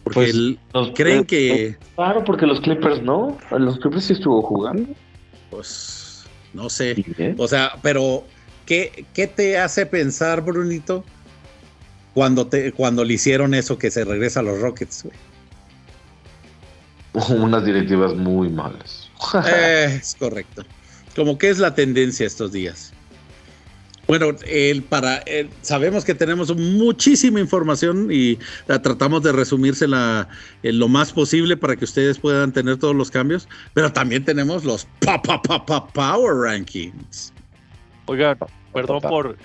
Porque 0.03 0.57
pues, 0.71 0.91
creen 0.95 1.25
que. 1.25 1.77
Claro, 1.95 2.23
porque 2.23 2.45
los 2.45 2.59
Clippers 2.61 3.01
no. 3.01 3.37
Los 3.51 3.79
Clippers 3.79 4.05
sí 4.05 4.13
estuvo 4.13 4.41
jugando. 4.41 4.93
Pues 5.49 6.04
no 6.55 6.69
sé. 6.69 6.95
O 7.37 7.47
sea, 7.47 7.73
pero 7.81 8.23
¿qué, 8.65 9.05
¿qué, 9.13 9.27
te 9.27 9.57
hace 9.57 9.85
pensar, 9.85 10.41
Brunito, 10.41 11.03
cuando, 12.13 12.47
te, 12.47 12.71
cuando 12.71 13.03
le 13.03 13.15
hicieron 13.15 13.53
eso 13.53 13.77
que 13.77 13.91
se 13.91 14.05
regresa 14.05 14.39
a 14.39 14.43
los 14.43 14.59
Rockets, 14.61 15.05
Unas 17.29 17.65
directivas 17.65 18.15
muy 18.15 18.49
malas. 18.49 19.09
es 19.45 20.15
correcto. 20.17 20.63
Como 21.15 21.37
que 21.37 21.49
es 21.49 21.59
la 21.59 21.75
tendencia 21.75 22.25
estos 22.25 22.51
días. 22.51 22.93
Bueno, 24.07 24.27
el, 24.45 24.83
para, 24.83 25.23
sabemos 25.61 26.05
que 26.05 26.13
tenemos 26.13 26.55
muchísima 26.55 27.39
información 27.39 28.09
y 28.11 28.37
la 28.67 28.79
tratamos 28.81 29.23
de 29.23 29.31
resumírsela 29.31 30.27
en 30.61 30.77
lo 30.77 30.87
más 30.87 31.11
posible 31.11 31.57
para 31.57 31.75
que 31.75 31.85
ustedes 31.85 32.19
puedan 32.19 32.51
tener 32.51 32.77
todos 32.77 32.95
los 32.95 33.09
cambios, 33.09 33.47
pero 33.73 33.91
también 33.91 34.23
tenemos 34.23 34.63
los 34.63 34.85
pa, 34.99 35.19
pa, 35.21 35.41
pa, 35.41 35.87
Power 35.87 36.35
Rankings. 36.35 37.33
Oigan, 38.05 38.37
perdón 38.71 39.01
por, 39.01 39.37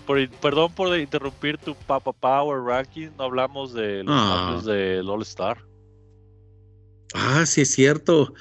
perdón 0.42 0.72
por 0.74 0.98
interrumpir 0.98 1.56
tu 1.56 1.74
Papa 1.86 2.12
Power 2.12 2.60
Ranking, 2.62 3.08
no 3.16 3.24
hablamos 3.24 3.72
de 3.72 4.04
los 4.04 4.14
ah. 4.14 4.44
cambios 4.44 4.64
del 4.66 5.08
All 5.08 5.22
Star. 5.22 5.64
Ah, 7.14 7.46
sí 7.46 7.62
es 7.62 7.70
cierto. 7.72 8.34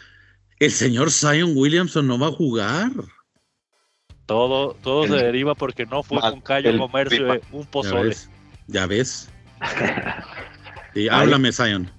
El 0.60 0.72
señor 0.72 1.12
Zion 1.12 1.54
Williamson 1.56 2.08
no 2.08 2.20
va 2.20 2.28
a 2.28 2.32
jugar. 2.32 2.92
Todo, 4.30 4.76
todo 4.84 5.08
se 5.08 5.16
deriva 5.16 5.56
porque 5.56 5.88
no 5.88 6.04
fue 6.04 6.22
con 6.22 6.40
Cayo 6.42 6.78
Comercio 6.78 7.42
un 7.52 7.66
pozole. 7.66 8.16
Ya 8.68 8.86
ves. 8.86 9.28
Y 10.96 11.08
háblame, 11.08 11.52
Zion. 11.52 11.90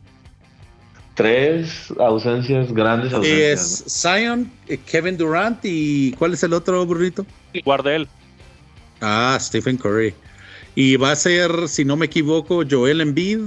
Tres 1.15 1.93
ausencias, 1.99 2.73
grandes 2.73 3.13
ausencias. 3.13 3.85
Es 3.87 4.03
Zion, 4.03 4.51
eh, 4.69 4.79
Kevin 4.79 5.17
Durant 5.17 5.59
y 5.63 6.13
¿cuál 6.13 6.35
es 6.35 6.43
el 6.43 6.53
otro 6.53 6.85
burrito? 6.87 7.25
Guardel. 7.65 8.09
Ah, 9.01 9.37
Stephen 9.41 9.77
Curry. 9.77 10.13
Y 10.75 10.97
va 10.97 11.13
a 11.13 11.17
ser, 11.17 11.69
si 11.69 11.85
no 11.85 11.97
me 11.97 12.07
equivoco, 12.07 12.63
Joel 12.69 13.01
Embiid, 13.01 13.41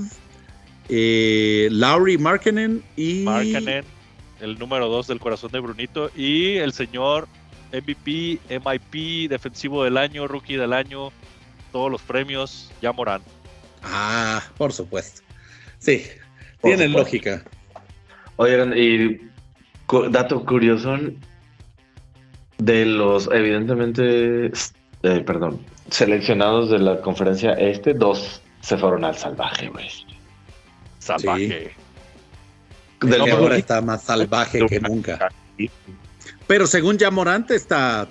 eh, 0.89 1.67
Lowry 1.71 2.17
Markkanen 2.17 2.83
y... 2.95 3.23
Markkanen, 3.23 3.83
el 4.39 4.57
número 4.57 4.87
dos 4.87 5.07
del 5.07 5.19
corazón 5.19 5.51
de 5.51 5.59
Brunito, 5.59 6.09
y 6.15 6.55
el 6.55 6.73
señor 6.73 7.27
MVP, 7.73 8.39
MIP, 8.49 9.29
defensivo 9.29 9.83
del 9.83 9.97
año, 9.97 10.27
rookie 10.27 10.55
del 10.55 10.73
año, 10.73 11.11
todos 11.71 11.91
los 11.91 12.01
premios, 12.01 12.71
ya 12.81 12.91
Morán. 12.91 13.21
Ah, 13.81 14.43
por 14.57 14.71
supuesto. 14.71 15.21
Sí, 15.79 16.03
tienen 16.61 16.93
lógica. 16.93 17.43
Oigan, 18.37 18.73
y 18.77 19.19
dato 20.09 20.45
curioso, 20.45 20.97
de 22.57 22.85
los, 22.85 23.29
evidentemente, 23.31 24.47
eh, 24.47 25.19
perdón, 25.25 25.65
seleccionados 25.89 26.69
de 26.69 26.79
la 26.79 27.01
conferencia 27.01 27.53
este, 27.53 27.93
dos 27.93 28.41
se 28.61 28.77
fueron 28.77 29.03
al 29.03 29.17
salvaje, 29.17 29.67
güey. 29.67 29.89
Salvaje. 30.99 31.75
del 33.01 33.19
ahora 33.19 33.35
mejor 33.35 33.53
está 33.53 33.81
más 33.81 34.03
salvaje 34.03 34.65
que 34.65 34.79
nunca. 34.79 35.29
Pero 36.47 36.67
según 36.67 36.97
ya 36.97 37.09
Morante 37.11 37.55
está, 37.55 38.07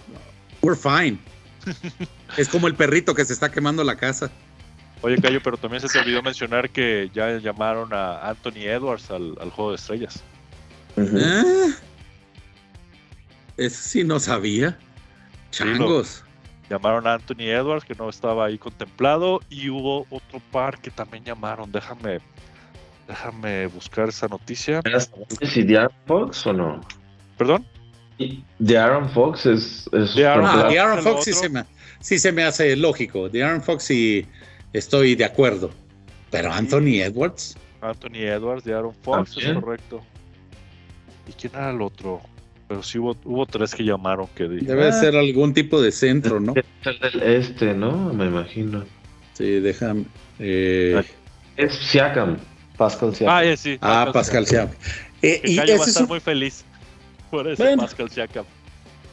we're 0.63 0.79
fine. 0.79 1.19
es 2.37 2.49
como 2.49 2.67
el 2.67 2.75
perrito 2.75 3.15
que 3.15 3.25
se 3.25 3.33
está 3.33 3.51
quemando 3.51 3.85
la 3.85 3.97
casa. 3.97 4.31
Oye, 5.03 5.21
Cayo, 5.21 5.41
pero 5.43 5.57
también 5.57 5.81
se 5.81 5.89
te 5.89 5.99
olvidó 5.99 6.23
mencionar 6.23 6.71
que 6.71 7.11
ya 7.13 7.39
llamaron 7.39 7.93
a 7.93 8.29
Anthony 8.29 8.67
Edwards 8.67 9.11
al, 9.11 9.37
al 9.41 9.51
juego 9.51 9.71
de 9.71 9.77
estrellas. 9.77 10.23
Ah, 10.97 11.73
Eso 13.57 13.83
sí 13.83 14.05
no 14.05 14.21
sabía. 14.21 14.79
Changos. 15.51 16.25
Llamaron 16.71 17.07
a 17.07 17.15
Anthony 17.15 17.49
Edwards, 17.49 17.85
que 17.85 17.95
no 17.95 18.09
estaba 18.09 18.47
ahí 18.47 18.59
contemplado, 18.59 19.41
y 19.51 19.69
hubo 19.69 20.07
otro 20.09 20.41
par 20.53 20.81
que 20.81 20.91
también 20.91 21.25
llamaron. 21.25 21.71
Déjame, 21.73 22.21
déjame 23.09 23.67
buscar 23.67 24.09
esa 24.09 24.29
noticia. 24.29 24.81
¿Si 25.43 25.65
de 25.65 25.79
Aaron 25.79 25.93
Fox 26.07 26.47
o 26.47 26.53
no? 26.53 26.81
¿Perdón? 27.37 27.67
De 28.59 28.79
Aaron 28.79 29.09
Fox 29.11 29.47
es. 29.47 29.89
es 29.93 30.15
De 30.15 30.27
Aaron 30.27 30.45
Ah, 30.47 30.53
Fox. 30.63 30.69
de 30.73 30.79
Aaron 30.79 31.03
Fox 31.03 31.25
sí 31.25 31.33
se, 31.33 31.49
me, 31.49 31.65
sí 32.01 32.19
se 32.19 32.33
me 32.33 32.45
hace 32.45 32.77
lógico. 32.77 33.29
De 33.29 33.43
Aaron 33.43 33.63
Fox 33.63 33.85
sí 33.85 34.27
estoy 34.73 35.15
de 35.15 35.25
acuerdo. 35.25 35.71
Pero 36.31 36.53
Anthony 36.53 37.01
Edwards. 37.03 37.57
Anthony 37.81 38.19
Edwards 38.27 38.65
de 38.65 38.75
Aaron 38.75 38.95
Fox, 39.03 39.37
es 39.37 39.53
correcto. 39.55 40.03
¿Y 41.29 41.33
quién 41.33 41.53
era 41.55 41.71
el 41.71 41.83
otro? 41.83 42.21
Pero 42.69 42.83
sí 42.83 42.99
hubo, 42.99 43.17
hubo 43.25 43.45
tres 43.45 43.75
que 43.75 43.85
llamaron 43.85 44.29
que 44.35 44.49
di- 44.49 44.65
Debe 44.65 44.89
Ah, 44.89 44.93
ser 44.93 45.15
algún 45.17 45.53
tipo 45.53 45.83
de 45.83 45.93
centro, 45.93 46.41
¿no? 46.41 46.55
Este, 47.23 47.75
¿no? 47.75 48.13
Me 48.15 48.27
imagino. 48.27 48.85
Sí, 49.35 49.61
déjame. 49.61 50.05
eh, 50.39 51.03
Es 51.57 51.75
Siakam. 51.75 52.39
Pascal 52.79 53.15
Siakam. 53.15 53.37
Ah, 53.37 53.45
eh, 53.45 53.57
sí. 53.57 53.77
ah, 53.83 54.11
Pascal 54.13 54.47
Siakam. 54.47 54.71
Eh, 55.21 55.41
Que 55.45 55.51
y 55.53 55.57
Cayo 55.57 55.73
va 55.73 55.73
a 55.73 55.77
ese 55.77 55.83
es 55.83 55.89
estar 55.89 56.03
un- 56.05 56.09
muy 56.09 56.21
feliz 56.21 56.65
por 57.33 57.49
ese 57.49 57.63
Bueno. 57.63 57.83
Pascal 57.83 58.11
Siakam. 58.11 58.45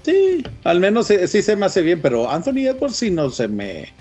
Sí, 0.03 0.43
al 0.65 0.80
menos 0.82 1.07
sí 1.07 1.41
se 1.41 1.55
me 1.55 1.65
hace 1.65 1.82
bien, 1.82 2.01
pero 2.01 2.30
Anthony 2.30 2.67
Edwards 2.67 2.97
sí 2.97 3.09
no 3.09 3.30
se 3.30 3.47
me 3.47 3.91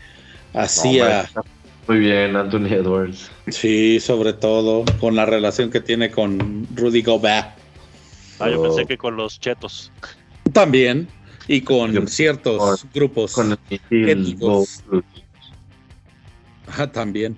hacía. 0.54 1.28
No, 1.36 1.42
Muy 1.86 1.98
bien, 2.00 2.34
Anthony 2.36 2.66
Edwards. 2.66 3.30
sí, 3.48 4.00
sobre 4.00 4.32
todo 4.32 4.84
con 5.00 5.14
la 5.14 5.24
relación 5.24 5.70
que 5.70 5.80
tiene 5.80 6.10
con 6.10 6.66
Rudy 6.74 7.02
Gobert. 7.02 7.48
Ah, 8.40 8.48
yo 8.50 8.60
Oh. 8.60 8.62
pensé 8.64 8.86
que 8.86 8.98
con 8.98 9.16
los 9.16 9.38
chetos. 9.40 9.90
También. 10.52 11.08
Y 11.46 11.62
con 11.62 11.92
Yo- 11.92 12.06
ciertos 12.06 12.84
grupos. 12.92 13.32
Con 13.32 13.56
Étnicos. 13.90 14.82
Ajá, 16.66 16.90
también. 16.92 17.36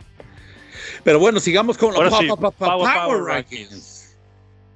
Pero 1.04 1.18
bueno, 1.20 1.38
sigamos 1.40 1.78
con 1.78 1.94
Ahora 1.94 2.10
los 2.10 2.18
sí, 2.18 2.26
pa- 2.26 2.36
pa- 2.36 2.50
pa- 2.50 2.66
Power- 2.66 2.92
Power, 2.92 3.04
Power 3.06 3.22
Rankings. 3.24 3.99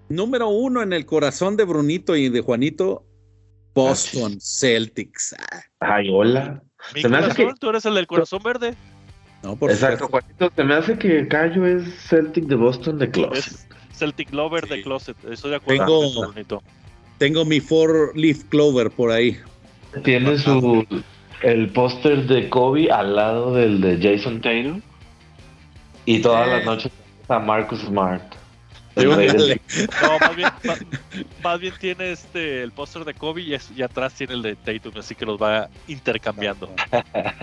Número 0.09 0.49
uno 0.49 0.83
en 0.83 0.93
el 0.93 1.07
corazón 1.07 1.57
de 1.57 1.65
Brunito 1.65 2.15
y 2.17 2.29
de 2.29 2.41
Juanito, 2.41 3.05
Boston 3.75 4.39
Celtics. 4.41 5.35
Ah, 5.81 5.97
Ay, 5.97 6.09
hola. 6.11 6.63
Mi 6.95 7.01
Se 7.03 7.09
me 7.09 7.17
hace 7.19 7.29
corazón, 7.29 7.53
que- 7.55 7.59
tú 7.61 7.69
eres 7.71 7.85
el 7.87 7.95
del 7.95 8.07
corazón 8.07 8.43
verde. 8.43 8.75
No, 9.43 9.57
por 9.57 9.71
Exacto, 9.71 10.05
supuesto. 10.05 10.31
Juanito. 10.39 10.57
Se 10.57 10.65
me 10.65 10.75
hace 10.75 10.99
que 10.99 11.29
Cayo 11.29 11.67
es 11.67 11.85
Celtic 12.09 12.45
de 12.45 12.55
Boston 12.55 12.99
de 12.99 13.11
Closet. 13.11 13.39
Es 13.47 13.67
Celtic 13.93 14.33
Lover 14.33 14.67
de 14.69 14.77
Sí. 14.77 14.83
Closet. 14.83 15.17
Estoy 15.31 15.51
de 15.51 15.57
acuerdo. 15.57 15.85
Tengo- 15.87 16.27
bonito. 16.27 16.63
Tengo 17.19 17.45
mi 17.45 17.61
Four 17.61 18.13
Leaf 18.17 18.45
Clover 18.45 18.91
por 18.91 19.11
ahí. 19.11 19.39
Tiene 20.03 20.37
su 20.39 20.85
el 21.43 21.69
póster 21.73 22.27
de 22.27 22.49
Kobe 22.51 22.91
al 22.91 23.17
lado 23.17 23.55
del 23.55 23.81
de 23.81 23.99
Jason 24.01 24.41
Tatum. 24.41 24.81
Y 26.07 26.21
todas 26.21 26.47
Eh. 26.49 26.51
las 26.51 26.65
noches 26.65 26.93
está 27.23 27.39
Marcus 27.39 27.81
Smart. 27.81 28.34
El 28.97 29.09
No, 29.09 30.19
más 30.21 30.37
bien, 30.37 30.49
más, 30.65 30.79
más 31.43 31.61
bien 31.61 31.75
tiene 31.81 32.13
este 32.13 32.63
el 32.63 32.71
póster 32.73 33.05
de 33.05 33.15
Kobe 33.15 33.43
y, 33.43 33.55
es- 33.55 33.71
y 33.77 33.83
atrás 33.83 34.15
tiene 34.15 34.35
el 34.35 34.43
de 34.43 34.57
Tatum, 34.57 34.93
así 34.99 35.15
que 35.15 35.27
los 35.27 35.37
va 35.41 35.69
intercambiando. 35.89 36.71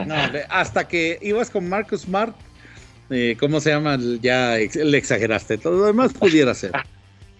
No, 0.05 0.15
hasta 0.49 0.87
que 0.87 1.19
ibas 1.21 1.49
con 1.49 1.67
Marcus 1.67 2.01
Smart, 2.01 2.35
eh, 3.09 3.35
¿cómo 3.39 3.59
se 3.59 3.71
llama? 3.71 3.97
Ya 4.21 4.57
ex- 4.59 4.75
le 4.77 4.97
exageraste. 4.97 5.57
Todo 5.57 5.77
lo 5.79 5.85
demás 5.85 6.13
pudiera 6.13 6.53
ser. 6.53 6.71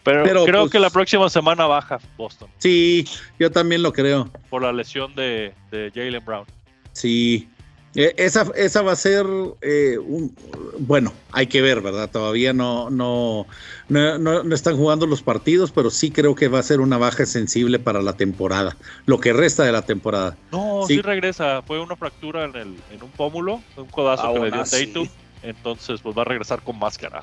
Pero, 0.04 0.24
Pero, 0.24 0.46
creo 0.46 0.62
pues- 0.62 0.72
que 0.72 0.80
la 0.80 0.90
próxima 0.90 1.30
semana 1.30 1.66
baja 1.68 2.00
Boston 2.18 2.50
Sí, 2.58 3.08
yo 3.40 3.52
también 3.52 3.84
lo 3.84 3.94
creo. 3.94 4.32
por 4.50 4.64
la 4.64 4.74
lesión 4.74 5.14
de, 5.16 5.54
de 5.70 5.92
Jalen 5.94 6.26
Brown. 6.26 6.46
Sí. 6.94 7.48
Eh, 7.94 8.14
esa, 8.18 8.48
esa 8.56 8.82
va 8.84 8.94
a 8.94 8.96
ser 8.96 9.26
eh, 9.62 9.98
un, 9.98 10.34
bueno, 10.80 11.14
hay 11.30 11.48
que 11.48 11.62
ver, 11.62 11.82
¿verdad? 11.82 12.10
Todavía 12.10 12.54
no, 12.54 12.90
no, 12.90 13.48
no, 13.90 14.18
no- 14.18 14.44
no 14.44 14.56
están 14.56 14.78
jugando 14.78 15.06
los 15.08 15.22
partidos, 15.22 15.72
pero 15.74 15.90
sí 15.90 16.10
creo 16.10 16.34
que 16.34 16.48
va 16.48 16.60
a 16.60 16.64
ser 16.64 16.80
una 16.80 16.98
baja 16.98 17.26
sensible 17.26 17.80
para 17.80 18.02
la 18.02 18.14
temporada, 18.16 18.78
lo 19.06 19.20
que 19.20 19.34
resta 19.34 19.66
de 19.66 19.74
la 19.74 19.82
temporada. 19.82 20.38
No, 20.54 20.84
Sí. 20.88 20.96
sí, 20.96 21.02
regresa. 21.02 21.64
Fue 21.64 21.82
una 21.82 21.98
fractura 21.98 22.46
en, 22.46 22.56
el, 22.56 22.76
en 22.92 23.04
un 23.04 23.12
pómulo, 23.12 23.62
un 23.76 23.88
codazo 23.88 24.24
que 24.24 24.28
Aún 24.30 24.42
le 24.46 24.52
dio 24.52 24.62
así. 24.62 24.88
Tatum. 24.88 25.08
Entonces, 25.44 26.00
pues 26.02 26.18
va 26.18 26.22
a 26.22 26.26
regresar 26.26 26.62
con 26.62 26.80
máscara. 26.80 27.22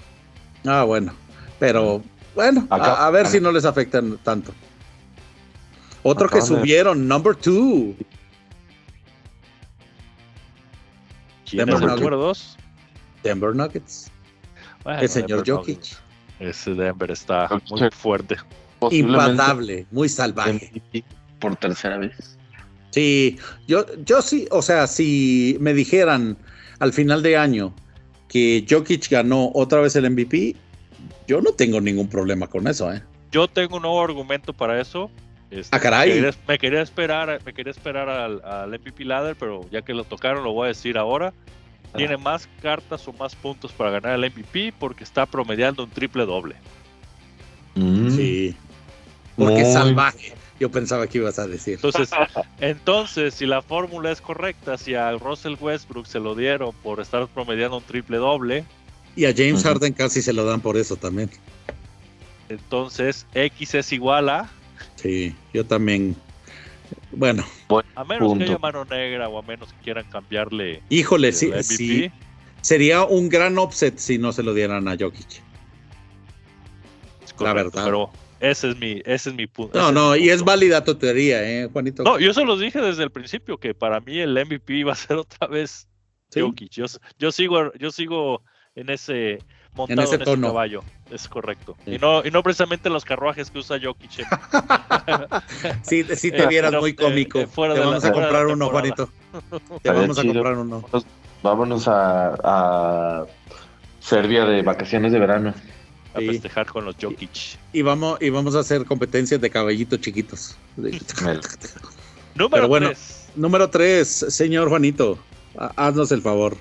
Ah, 0.67 0.85
bueno, 0.85 1.15
pero 1.59 2.03
bueno, 2.35 2.67
Acá- 2.69 2.93
a, 2.95 3.07
a 3.07 3.11
ver 3.11 3.27
si 3.27 3.41
no 3.41 3.53
les 3.53 3.65
afectan 3.65 4.19
tanto. 4.23 4.53
Otro 6.03 6.29
que 6.29 6.43
subieron, 6.43 7.09
number 7.09 7.35
two. 7.35 7.95
Denver 11.53 11.75
es 11.77 11.83
el 11.83 12.11
Nuggets. 12.11 12.57
Denver 13.23 13.55
Nuggets. 13.55 14.11
Bueno, 14.85 15.01
el 15.01 15.09
señor 15.09 15.45
Denver 15.45 15.55
Jokic. 15.55 15.77
Nuggets. 15.77 16.03
Ese 16.41 16.75
Denver 16.75 17.11
está 17.11 17.49
muy 17.71 17.91
fuerte. 17.91 18.37
Impatable, 18.91 19.87
muy 19.91 20.09
salvaje. 20.09 20.83
Por 21.41 21.57
tercera 21.57 21.99
vez. 21.99 22.39
Sí, 22.91 23.39
yo, 23.67 23.85
yo 24.05 24.23
sí, 24.23 24.49
o 24.51 24.63
sea, 24.63 24.87
si 24.87 25.57
me 25.61 25.75
dijeran 25.75 26.37
al 26.79 26.93
final 26.93 27.23
de 27.23 27.37
año 27.37 27.75
que 28.29 28.65
Jokic 28.69 29.11
ganó 29.11 29.51
otra 29.55 29.81
vez 29.81 29.97
el 29.97 30.11
MVP, 30.11 30.57
yo 31.27 31.41
no 31.41 31.53
tengo 31.53 31.81
ningún 31.81 32.09
problema 32.09 32.47
con 32.47 32.67
eso, 32.67 32.93
¿eh? 32.93 33.03
Yo 33.31 33.47
tengo 33.49 33.77
un 33.77 33.83
nuevo 33.83 34.03
argumento 34.03 34.53
para 34.53 34.81
eso. 34.81 35.11
Este, 35.51 35.75
Ah, 35.75 35.81
caray. 35.81 36.09
Me 36.11 36.15
quería, 36.17 36.35
me 36.47 36.59
quería 36.59 36.83
esperar, 36.83 37.41
me 37.45 37.55
quería 37.55 37.71
esperar 37.71 38.09
al, 38.09 38.43
al 38.45 38.71
MVP 38.71 39.05
ladder, 39.05 39.37
pero 39.37 39.69
ya 39.71 39.83
que 39.83 39.95
lo 39.95 40.05
tocaron, 40.05 40.45
lo 40.45 40.53
voy 40.53 40.67
a 40.67 40.69
decir 40.69 40.99
ahora. 40.99 41.33
Tiene 41.97 42.19
más 42.19 42.47
cartas 42.61 43.09
o 43.09 43.15
más 43.15 43.35
puntos 43.35 43.73
para 43.73 43.91
ganar 43.91 44.15
el 44.23 44.31
MVP 44.31 44.75
porque 44.79 45.05
está 45.05 45.25
promediando 45.25 45.85
un 45.85 45.91
triple 45.91 46.27
doble. 46.27 46.55
Mm. 47.75 48.11
Sí. 48.11 48.55
Porque 49.37 49.63
es 49.63 49.73
salvaje. 49.73 50.35
Yo 50.61 50.71
pensaba 50.71 51.07
que 51.07 51.19
ibas 51.19 51.39
a 51.39 51.47
decir. 51.47 51.75
Entonces, 51.77 52.11
entonces, 52.61 53.33
si 53.35 53.47
la 53.47 53.63
fórmula 53.63 54.11
es 54.11 54.21
correcta, 54.21 54.77
si 54.77 54.95
a 54.97 55.13
Russell 55.13 55.55
Westbrook 55.59 56.07
se 56.07 56.21
lo 56.21 56.35
dieron 56.35 56.73
por 56.83 57.01
estar 57.01 57.27
promediando 57.29 57.79
un 57.79 57.85
triple 57.85 58.19
doble, 58.19 58.65
Y 59.17 59.25
a 59.25 59.33
James. 59.35 59.63
Harden 59.63 59.93
casi 59.95 60.21
se 60.21 60.33
lo 60.35 60.45
dan 60.45 60.61
por 60.61 60.77
eso 60.77 60.97
también. 60.97 61.31
entonces 62.49 63.27
X 63.35 63.75
es 63.75 63.93
igual 63.93 64.29
a, 64.29 64.51
Sí, 65.01 65.35
yo 65.55 65.65
también. 65.65 66.17
Bueno, 67.13 67.45
a 67.95 68.05
menos 68.05 68.29
Punto. 68.29 68.45
que 68.45 68.51
haya 68.51 68.59
mano 68.59 68.85
negra 68.85 69.29
o 69.29 69.39
a 69.39 69.43
menos 69.43 69.73
que 69.73 69.79
quieran 69.83 70.05
cambiarle 70.11 70.83
híjole, 70.89 71.33
sí, 71.33 71.47
MVP. 71.47 71.63
sí. 71.63 72.11
Sería 72.63 73.05
un 73.05 73.29
gran 73.29 73.57
offset 73.59 73.97
si 73.99 74.19
no 74.19 74.33
se 74.33 74.43
lo 74.43 74.53
dieran 74.55 74.89
a 74.89 74.97
Jokic. 74.99 75.43
La 77.39 77.53
verdad. 77.53 77.85
Pero 77.85 78.11
ese 78.41 78.71
es 78.71 78.79
mi, 78.79 79.01
ese 79.05 79.31
es 79.31 79.35
mi 79.37 79.47
punto. 79.47 79.79
No, 79.79 79.93
no, 79.93 80.17
y 80.17 80.31
es 80.31 80.43
válida 80.43 80.83
tu 80.83 80.95
teoría, 80.97 81.43
¿eh, 81.49 81.69
Juanito? 81.73 82.03
No, 82.03 82.19
yo 82.19 82.35
se 82.35 82.45
los 82.45 82.59
dije 82.59 82.81
desde 82.81 83.05
el 83.05 83.11
principio 83.11 83.59
que 83.59 83.75
para 83.75 84.01
mí 84.01 84.19
el 84.19 84.33
MVP 84.35 84.75
iba 84.79 84.93
a 84.93 84.97
ser 84.97 85.17
otra 85.19 85.47
vez 85.47 85.89
Sí. 86.31 86.41
Jokic. 86.41 86.71
Yo, 86.73 86.85
yo 87.19 87.33
sigo, 87.33 87.73
yo 87.75 87.91
sigo 87.91 88.43
en 88.75 88.91
ese 88.91 89.39
montado 89.79 90.01
en 90.01 90.05
ese 90.07 90.17
ese, 90.17 90.25
tono. 90.25 90.49
caballo. 90.49 90.83
Es 91.11 91.29
correcto. 91.29 91.77
Sí. 91.85 91.95
Y 91.95 91.99
no, 91.99 92.25
y 92.25 92.31
no 92.31 92.43
precisamente 92.43 92.91
los 92.91 93.05
carruajes 93.05 93.51
que 93.51 93.59
usa 93.59 93.79
Jokic. 93.83 94.11
Sí, 95.83 96.05
sí 96.17 96.31
te 96.31 96.47
vieras 96.47 96.73
muy 96.75 96.95
cómico. 96.95 97.39
eh, 97.41 97.47
fuera 97.47 97.75
te 97.75 97.81
de 97.81 97.85
la- 97.87 97.91
vamos 97.93 98.05
a 98.05 98.13
comprar 98.13 98.47
uno. 98.47 98.69
Juanito. 98.69 99.09
Te 99.83 99.91
vamos 99.91 100.19
a 100.19 100.23
comprar 100.25 100.55
uno. 100.57 100.85
Vámonos 101.43 101.87
a, 101.89 102.35
a 102.43 103.27
Serbia 104.01 104.45
de 104.45 104.63
vacaciones 104.63 105.13
de 105.13 105.19
verano. 105.19 105.55
a 106.15 106.19
Sí. 106.19 106.27
festejar 106.29 106.67
con 106.67 106.85
los 106.85 106.97
Jokic. 107.01 107.31
Y 107.73 107.83
vamos, 107.83 108.19
y 108.21 108.31
vamos 108.31 108.55
a 108.57 108.61
hacer 108.61 108.85
competencias 108.87 109.41
de 109.41 109.51
caballitos 109.51 110.01
chiquitos. 110.01 110.57
Número 112.35 112.69
bueno. 112.69 112.89
3. 112.89 113.29
Número 113.37 113.69
3, 113.71 114.09
señor 114.29 114.69
Juanito. 114.69 115.19
ha- 115.59 115.73
Haznos 115.77 116.11
el 116.13 116.23
favor, 116.23 116.57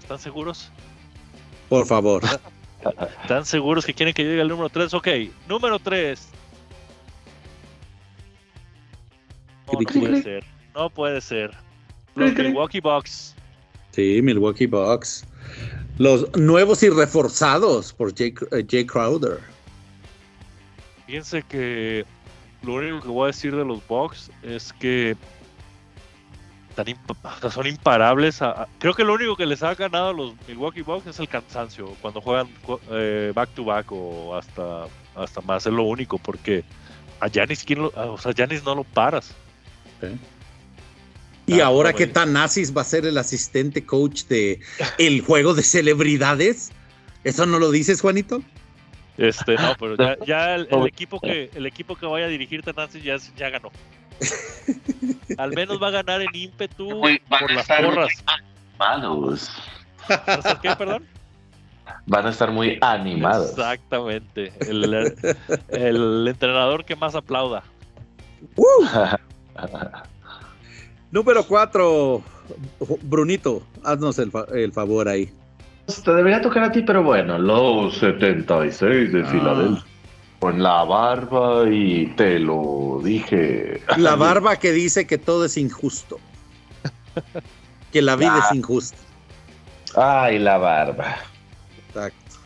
¿Están 0.00 0.18
seguros? 0.18 0.70
Por 1.68 1.86
favor. 1.86 2.22
¿Están 3.22 3.44
seguros 3.44 3.84
que 3.84 3.94
quieren 3.94 4.14
que 4.14 4.24
diga 4.24 4.42
el 4.42 4.48
número 4.48 4.68
3? 4.68 4.94
Ok, 4.94 5.08
número 5.48 5.78
3. 5.78 6.28
No, 9.72 9.78
puede 9.78 10.22
ser. 10.22 10.44
No 10.74 10.90
puede 10.90 11.20
ser. 11.20 11.50
Los 12.14 12.34
Milwaukee 12.34 12.80
Bucks. 12.80 13.34
Sí, 13.92 14.20
Milwaukee 14.22 14.66
Bucks. 14.66 15.24
Los 15.98 16.34
nuevos 16.36 16.82
y 16.82 16.90
reforzados 16.90 17.92
por 17.92 18.16
Jay, 18.16 18.32
eh, 18.52 18.64
Jay 18.68 18.86
Crowder. 18.86 19.40
Fíjense 21.06 21.42
que 21.42 22.04
lo 22.62 22.74
único 22.74 23.00
que 23.00 23.08
voy 23.08 23.24
a 23.24 23.26
decir 23.28 23.54
de 23.54 23.64
los 23.64 23.86
Bucks 23.88 24.30
es 24.42 24.72
que 24.74 25.16
son 27.50 27.66
imparables. 27.66 28.40
creo 28.78 28.94
que 28.94 29.04
lo 29.04 29.14
único 29.14 29.36
que 29.36 29.46
les 29.46 29.62
ha 29.62 29.74
ganado 29.74 30.10
a 30.10 30.12
los 30.12 30.34
Milwaukee 30.46 30.82
Bucks 30.82 31.06
es 31.06 31.18
el 31.18 31.28
cansancio 31.28 31.94
cuando 32.00 32.20
juegan 32.20 32.48
eh, 32.90 33.32
back 33.34 33.50
to 33.50 33.64
back 33.64 33.90
o 33.90 34.36
hasta, 34.36 34.86
hasta 35.14 35.40
más. 35.42 35.66
Es 35.66 35.72
lo 35.72 35.84
único 35.84 36.18
porque 36.18 36.64
a 37.20 37.28
Janis 37.28 37.64
o 37.94 38.18
sea, 38.18 38.32
no 38.64 38.74
lo 38.74 38.84
paras. 38.84 39.34
Y 41.46 41.60
ahora 41.60 41.92
qué 41.92 42.06
tan 42.06 42.36
Asis 42.36 42.76
va 42.76 42.82
a 42.82 42.84
ser 42.84 43.06
el 43.06 43.16
asistente 43.16 43.84
coach 43.84 44.24
de 44.24 44.60
el 44.98 45.22
juego 45.22 45.54
de 45.54 45.62
celebridades. 45.62 46.70
¿Eso 47.24 47.46
no 47.46 47.58
lo 47.58 47.70
dices, 47.70 48.00
Juanito? 48.00 48.42
Este, 49.16 49.56
no, 49.56 49.74
pero 49.78 49.96
ya, 50.24 50.54
el, 50.54 50.68
equipo 50.86 51.20
que 51.20 51.50
el 51.54 51.66
equipo 51.66 51.96
que 51.96 52.06
vaya 52.06 52.26
a 52.26 52.28
dirigir 52.28 52.62
Tanasis 52.62 53.02
ya, 53.02 53.16
ya 53.36 53.50
ganó. 53.50 53.72
Al 55.38 55.52
menos 55.52 55.82
va 55.82 55.88
a 55.88 55.90
ganar 55.90 56.20
en 56.22 56.34
ímpetu 56.34 56.88
por 57.28 57.50
las 57.52 57.66
porras. 57.66 58.24
Animados. 58.78 59.50
¿Qué, 60.62 60.74
perdón? 60.76 61.04
Van 62.06 62.26
a 62.26 62.30
estar 62.30 62.50
muy 62.50 62.78
animados. 62.80 63.50
Exactamente. 63.50 64.52
El, 64.60 65.14
el 65.68 66.28
entrenador 66.28 66.84
que 66.84 66.96
más 66.96 67.14
aplauda. 67.14 67.62
Número 71.10 71.44
4. 71.44 72.22
Brunito, 73.02 73.62
haznos 73.84 74.18
el, 74.18 74.30
el 74.54 74.72
favor 74.72 75.08
ahí. 75.08 75.30
Te 76.04 76.12
debería 76.12 76.40
tocar 76.42 76.64
a 76.64 76.72
ti, 76.72 76.82
pero 76.82 77.02
bueno, 77.02 77.38
los 77.38 77.96
76 77.98 79.12
de 79.12 79.22
ah. 79.22 79.26
Filadelfia. 79.26 79.84
Con 80.40 80.62
la 80.62 80.84
barba 80.84 81.68
y 81.68 82.06
te 82.16 82.38
lo 82.38 83.00
dije. 83.02 83.82
La 83.96 84.14
barba 84.14 84.56
que 84.56 84.72
dice 84.72 85.06
que 85.06 85.18
todo 85.18 85.44
es 85.44 85.56
injusto. 85.56 86.18
Que 87.90 88.02
la 88.02 88.16
vida 88.16 88.36
es 88.38 88.44
ah. 88.50 88.54
injusta. 88.54 88.98
Ay, 89.96 90.38
la 90.38 90.58
barba. 90.58 91.16
Exacto. 91.88 92.36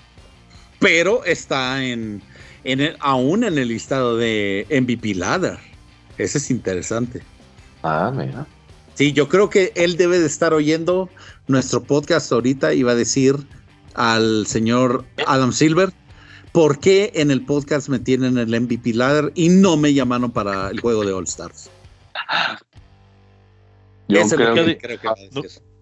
Pero 0.78 1.24
está 1.24 1.82
en, 1.82 2.22
en 2.62 2.80
el, 2.80 2.97
aún 3.01 3.43
en 3.43 3.59
el 3.59 3.66
listado 3.66 4.16
de 4.16 4.66
MVP 4.70 5.16
Ladder. 5.16 5.59
Ese 6.16 6.38
es 6.38 6.49
interesante. 6.49 7.22
Ah, 7.82 8.12
mira. 8.14 8.47
Sí, 8.95 9.12
yo 9.12 9.28
creo 9.28 9.51
que 9.51 9.72
él 9.74 9.97
debe 9.97 10.18
de 10.20 10.26
estar 10.26 10.55
oyendo 10.55 11.09
nuestro 11.49 11.82
podcast 11.82 12.30
ahorita 12.30 12.74
y 12.74 12.82
va 12.82 12.93
a 12.93 12.97
decir 12.97 13.36
al 13.95 14.47
señor 14.47 15.05
Adam 15.26 15.53
Silver 15.53 15.93
¿por 16.53 16.78
qué 16.78 17.11
en 17.14 17.30
el 17.30 17.44
podcast 17.44 17.88
me 17.88 17.98
tienen 17.98 18.38
el 18.38 18.61
MVP 18.61 18.92
ladder 18.94 19.32
y 19.34 19.48
no 19.48 19.76
me 19.76 19.92
llamaron 19.94 20.30
para 20.30 20.70
el 20.70 20.80
juego 20.80 21.05
de 21.05 21.12
All 21.12 21.24
Stars? 21.24 21.70
Yo 24.09 24.28
creo, 24.28 24.55
que, 24.55 24.98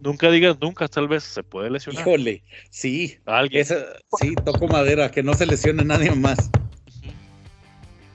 nunca 0.00 0.30
digas 0.30 0.56
nunca, 0.60 0.86
tal 0.86 1.08
vez 1.08 1.24
se 1.24 1.42
puede 1.42 1.68
lesionar. 1.70 2.00
Híjole, 2.00 2.44
sí. 2.70 3.18
¿Alguien? 3.26 3.66
sí, 3.66 4.34
toco 4.44 4.68
madera, 4.68 5.10
que 5.10 5.22
no 5.22 5.34
se 5.34 5.46
lesione 5.46 5.84
nadie 5.84 6.12
más. 6.12 6.50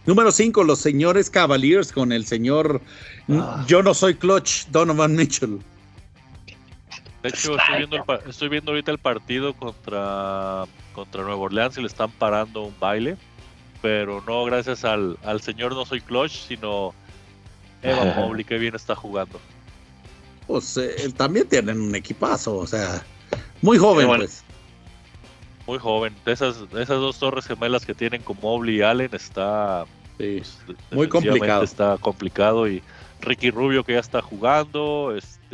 Número 0.06 0.32
5, 0.32 0.64
los 0.64 0.80
señores 0.80 1.30
Cavaliers 1.30 1.91
con 1.91 2.12
el 2.12 2.26
señor 2.26 2.82
ah. 3.30 3.66
Yo 3.68 3.82
no 3.82 3.93
soy 3.93 4.14
clutch, 4.14 4.68
Donovan 4.68 5.16
Mitchell. 5.16 5.60
De 7.26 7.30
hecho, 7.30 7.58
estoy 7.58 7.78
viendo, 7.78 8.06
estoy 8.30 8.50
viendo 8.50 8.72
ahorita 8.72 8.92
el 8.92 9.00
partido 9.00 9.56
contra, 9.56 10.66
contra 10.94 11.24
Nueva 11.24 11.38
Orleans 11.38 11.76
y 11.76 11.82
le 11.82 11.88
están 11.88 12.12
parando 12.12 12.62
un 12.62 12.76
baile. 12.80 13.18
Pero 13.82 14.24
no 14.28 14.46
gracias 14.46 14.86
al, 14.86 15.18
al 15.24 15.42
señor 15.42 15.74
No 15.74 15.88
Soy 15.88 16.02
Clutch, 16.02 16.34
sino 16.34 16.94
Eva 17.82 18.14
Mobley, 18.16 18.46
que 18.46 18.60
bien 18.60 18.76
está 18.76 18.96
jugando. 18.96 19.42
Pues 20.46 20.78
eh, 20.78 21.12
también 21.18 21.50
tienen 21.50 21.82
un 21.82 21.96
equipazo, 21.96 22.58
o 22.58 22.68
sea, 22.68 23.04
muy 23.64 23.80
joven, 23.80 24.06
pues. 24.06 24.44
Muy 25.66 25.80
joven. 25.80 26.16
Esas, 26.28 26.58
esas 26.74 27.00
dos 27.00 27.18
torres 27.18 27.48
gemelas 27.48 27.88
que 27.88 27.96
tienen 27.96 28.22
con 28.22 28.38
Mobley 28.40 28.76
y 28.76 28.82
Allen 28.84 29.10
está 29.14 29.86
pues, 30.18 30.60
muy 30.92 31.10
complicado. 31.10 31.64
Está 31.64 31.98
complicado 31.98 32.68
y 32.68 32.84
Ricky 33.22 33.50
Rubio 33.50 33.84
que 33.84 33.94
ya 33.94 34.00
está 34.00 34.22
jugando, 34.22 35.16
este 35.16 35.45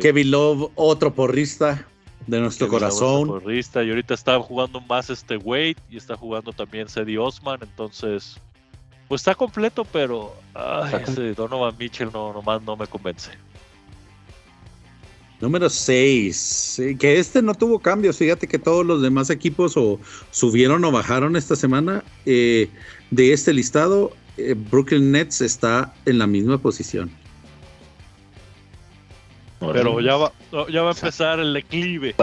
Kevin 0.00 0.30
Love, 0.30 0.70
otro 0.74 1.14
porrista 1.14 1.86
de 2.26 2.40
nuestro 2.40 2.68
corazón. 2.68 3.28
porrista, 3.28 3.82
y 3.82 3.90
ahorita 3.90 4.14
está 4.14 4.38
jugando 4.40 4.80
más 4.80 5.10
este 5.10 5.36
Wade 5.36 5.76
y 5.90 5.96
está 5.96 6.16
jugando 6.16 6.52
también 6.52 6.88
Cedi 6.88 7.16
Osman, 7.16 7.60
entonces 7.62 8.36
pues 9.08 9.20
está 9.20 9.34
completo, 9.34 9.84
pero 9.84 10.34
ese 11.06 11.34
Donovan 11.34 11.76
Mitchell 11.78 12.10
no 12.12 12.32
nomás 12.32 12.62
no 12.62 12.76
me 12.76 12.86
convence. 12.86 13.30
Número 15.40 15.68
6, 15.68 16.80
que 17.00 17.18
este 17.18 17.42
no 17.42 17.52
tuvo 17.54 17.80
cambios, 17.80 18.16
fíjate 18.16 18.46
que 18.46 18.60
todos 18.60 18.86
los 18.86 19.02
demás 19.02 19.28
equipos 19.28 19.76
o 19.76 19.98
subieron 20.30 20.84
o 20.84 20.92
bajaron 20.92 21.34
esta 21.34 21.56
semana 21.56 22.04
eh, 22.26 22.70
de 23.10 23.32
este 23.32 23.52
listado. 23.52 24.12
Eh, 24.36 24.54
Brooklyn 24.56 25.10
Nets 25.10 25.40
está 25.40 25.92
en 26.06 26.18
la 26.18 26.28
misma 26.28 26.58
posición. 26.58 27.10
Pero 29.72 30.00
ya 30.00 30.16
va, 30.16 30.32
ya 30.70 30.82
va 30.82 30.90
a 30.90 30.94
empezar 30.94 31.38
el 31.40 31.52
declive. 31.54 32.14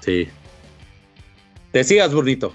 Sí. 0.00 0.28
Decías, 1.72 2.12
burrito. 2.12 2.52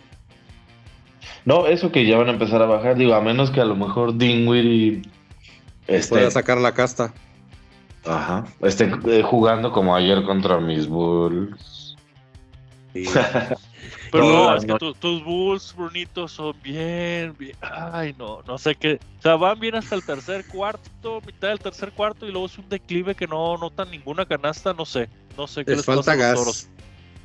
No, 1.45 1.66
eso 1.66 1.91
que 1.91 2.06
ya 2.06 2.18
van 2.18 2.28
a 2.28 2.32
empezar 2.32 2.62
a 2.62 2.66
bajar, 2.66 2.98
digo, 2.98 3.14
a 3.14 3.22
menos 3.22 3.52
que 3.52 3.62
a 3.62 3.66
lo 3.66 3.76
mejor 3.76 4.18
Dingwiddie 4.18 5.02
este, 5.88 6.10
pueda 6.10 6.30
sacar 6.30 6.58
la 6.58 6.74
casta. 6.74 7.14
Ajá. 8.06 8.45
Esté 8.62 8.91
eh, 9.08 9.24
jugando 9.24 9.72
como 9.72 9.95
ayer 9.95 10.24
contra 10.24 10.60
mis 10.60 10.88
Bulls. 10.88 11.95
Sí. 12.93 13.06
Pero 14.12 14.26
no, 14.26 14.55
es 14.55 14.66
que 14.66 14.74
tus 14.99 15.24
Bulls, 15.24 15.74
Brunito, 15.76 16.28
son 16.28 16.55
bien, 16.64 17.36
bien, 17.38 17.55
Ay, 17.62 18.16
no, 18.18 18.41
no 18.47 18.58
sé 18.58 18.76
qué. 18.76 18.99
O 19.20 19.22
sea, 19.22 19.36
van 19.36 19.60
bien 19.60 19.76
hasta 19.76 19.95
el 19.95 20.03
tercer 20.03 20.45
cuarto, 20.45 21.22
mitad 21.26 21.49
del 21.49 21.60
tercer 21.60 21.91
cuarto, 21.91 22.28
y 22.28 22.32
luego 22.32 22.47
es 22.47 22.58
un 22.58 22.70
declive 22.70 23.16
que 23.16 23.28
no 23.28 23.58
notan 23.58 23.91
ninguna 23.91 24.26
canasta, 24.26 24.74
no 24.74 24.86
sé. 24.86 25.10
No 25.38 25.47
sé 25.47 25.64
qué 25.66 25.76
les, 25.76 25.86
falta 25.86 26.16
gas. 26.16 26.70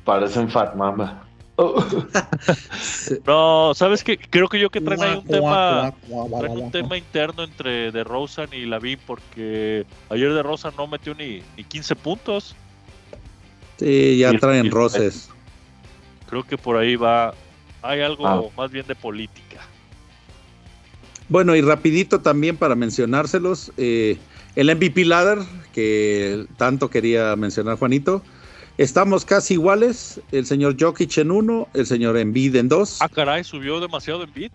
Parecen 0.05 0.49
Fat 0.49 0.75
Mamba. 0.75 1.23
no, 3.27 3.73
¿sabes 3.75 4.03
qué? 4.03 4.17
Creo 4.17 4.47
que 4.47 4.59
yo 4.59 4.71
que 4.71 4.81
traen 4.81 5.03
ahí 5.03 5.15
un 5.17 5.25
tema, 5.25 5.93
traen 6.39 6.57
un 6.57 6.71
tema 6.71 6.97
interno 6.97 7.43
entre 7.43 7.91
De 7.91 8.03
Rosa 8.03 8.45
y 8.51 8.65
Lavín, 8.65 8.97
porque 9.05 9.85
ayer 10.09 10.33
De 10.33 10.41
Rosa 10.41 10.73
no 10.75 10.87
metió 10.87 11.13
ni, 11.13 11.43
ni 11.55 11.63
15 11.63 11.95
puntos. 11.95 12.55
Sí, 13.77 14.17
ya 14.17 14.33
traen 14.39 14.71
roces. 14.71 15.29
Creo 16.33 16.47
que 16.47 16.57
por 16.57 16.77
ahí 16.77 16.95
va, 16.95 17.35
hay 17.83 18.01
algo 18.01 18.27
ah. 18.27 18.41
más 18.57 18.71
bien 18.71 18.87
de 18.87 18.95
política. 18.95 19.61
Bueno, 21.29 21.55
y 21.55 21.61
rapidito 21.61 22.21
también 22.21 22.57
para 22.57 22.73
mencionárselos, 22.73 23.71
eh, 23.77 24.17
el 24.55 24.75
MVP 24.75 25.05
Ladder, 25.05 25.37
que 25.73 26.47
tanto 26.57 26.89
quería 26.89 27.35
mencionar 27.35 27.77
Juanito, 27.77 28.23
estamos 28.79 29.25
casi 29.25 29.53
iguales, 29.53 30.19
el 30.31 30.47
señor 30.47 30.75
Jokic 30.79 31.15
en 31.19 31.29
uno, 31.29 31.67
el 31.75 31.85
señor 31.85 32.17
Embiid 32.17 32.55
en 32.55 32.67
dos. 32.67 32.99
Ah, 32.99 33.09
caray, 33.09 33.43
subió 33.43 33.79
demasiado 33.79 34.23
Embiid. 34.23 34.51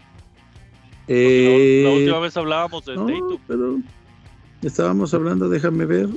Eh, 1.06 1.82
la, 1.84 1.90
última 1.90 2.18
vez 2.18 2.36
hablábamos 2.36 2.84
de 2.86 2.96
Tatum. 2.96 3.38
Pero 3.46 3.78
estábamos 4.62 5.14
hablando, 5.14 5.48
déjame 5.48 5.86
ver. 5.86 6.08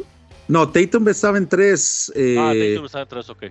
No, 0.48 0.68
Tatum 0.68 1.08
estaba 1.08 1.38
en 1.38 1.48
tres. 1.48 2.12
Eh, 2.16 2.36
ah, 2.40 2.52
Tatum 2.52 2.86
estaba 2.88 3.04
en 3.04 3.10
tres, 3.10 3.30
ok. 3.30 3.44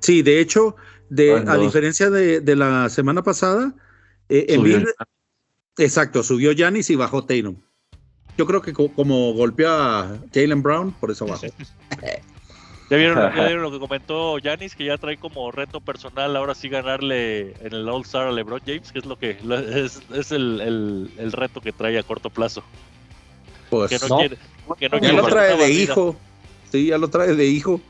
Sí, 0.00 0.22
de 0.22 0.40
hecho, 0.40 0.76
de, 1.10 1.44
a 1.46 1.56
diferencia 1.56 2.08
de, 2.08 2.56
la 2.56 2.88
semana 2.88 3.22
pasada, 3.22 3.74
eh, 4.28 4.84
exacto, 5.76 6.22
subió 6.22 6.52
Yanis 6.52 6.88
y 6.88 6.96
bajó 6.96 7.24
Tatum. 7.24 7.56
Yo 8.38 8.46
creo 8.46 8.62
que 8.62 8.72
como 8.72 9.34
golpeó 9.34 9.70
a 9.70 10.18
Jalen 10.32 10.62
Brown, 10.62 10.92
por 10.92 11.10
eso 11.10 11.26
bajó. 11.26 11.46
¿Ya 12.90 12.96
vieron, 12.96 13.62
lo 13.62 13.70
que 13.70 13.78
comentó 13.78 14.38
Yanis? 14.38 14.74
Que 14.74 14.86
ya 14.86 14.98
trae 14.98 15.16
como 15.16 15.52
reto 15.52 15.80
personal 15.80 16.36
ahora 16.36 16.56
sí 16.56 16.68
ganarle 16.68 17.52
en 17.60 17.72
el 17.72 17.88
All-Star 17.88 18.26
a 18.26 18.32
LeBron 18.32 18.60
James, 18.66 18.90
que 18.90 18.98
es 18.98 19.06
lo 19.06 19.16
que 19.16 19.30
es, 20.10 20.32
el, 20.32 21.32
reto 21.32 21.60
que 21.60 21.72
trae 21.72 21.98
a 21.98 22.02
corto 22.02 22.30
plazo. 22.30 22.64
Pues 23.68 23.90
que 23.90 24.08
no, 24.08 24.16
Quiere, 24.16 24.36
que 24.76 24.88
no 24.88 24.98
ya 24.98 25.12
lo 25.12 25.26
trae 25.28 25.56
de 25.56 25.70
hijo. 25.70 26.16
Sí, 26.72 26.86
ya 26.86 26.98
lo 26.98 27.08
trae 27.08 27.34
de 27.34 27.46
hijo. 27.46 27.80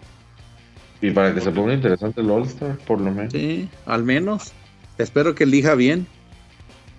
Y 1.03 1.11
para 1.13 1.35
que 1.35 1.41
se 1.41 1.51
ponga 1.51 1.73
interesante 1.73 2.21
el 2.21 2.31
All-Star, 2.31 2.77
por 2.87 3.01
lo 3.01 3.11
menos. 3.11 3.33
Sí, 3.33 3.69
al 3.87 4.05
menos. 4.05 4.53
Espero 4.99 5.35
que 5.35 5.45
elija 5.45 5.75
bien. 5.75 6.07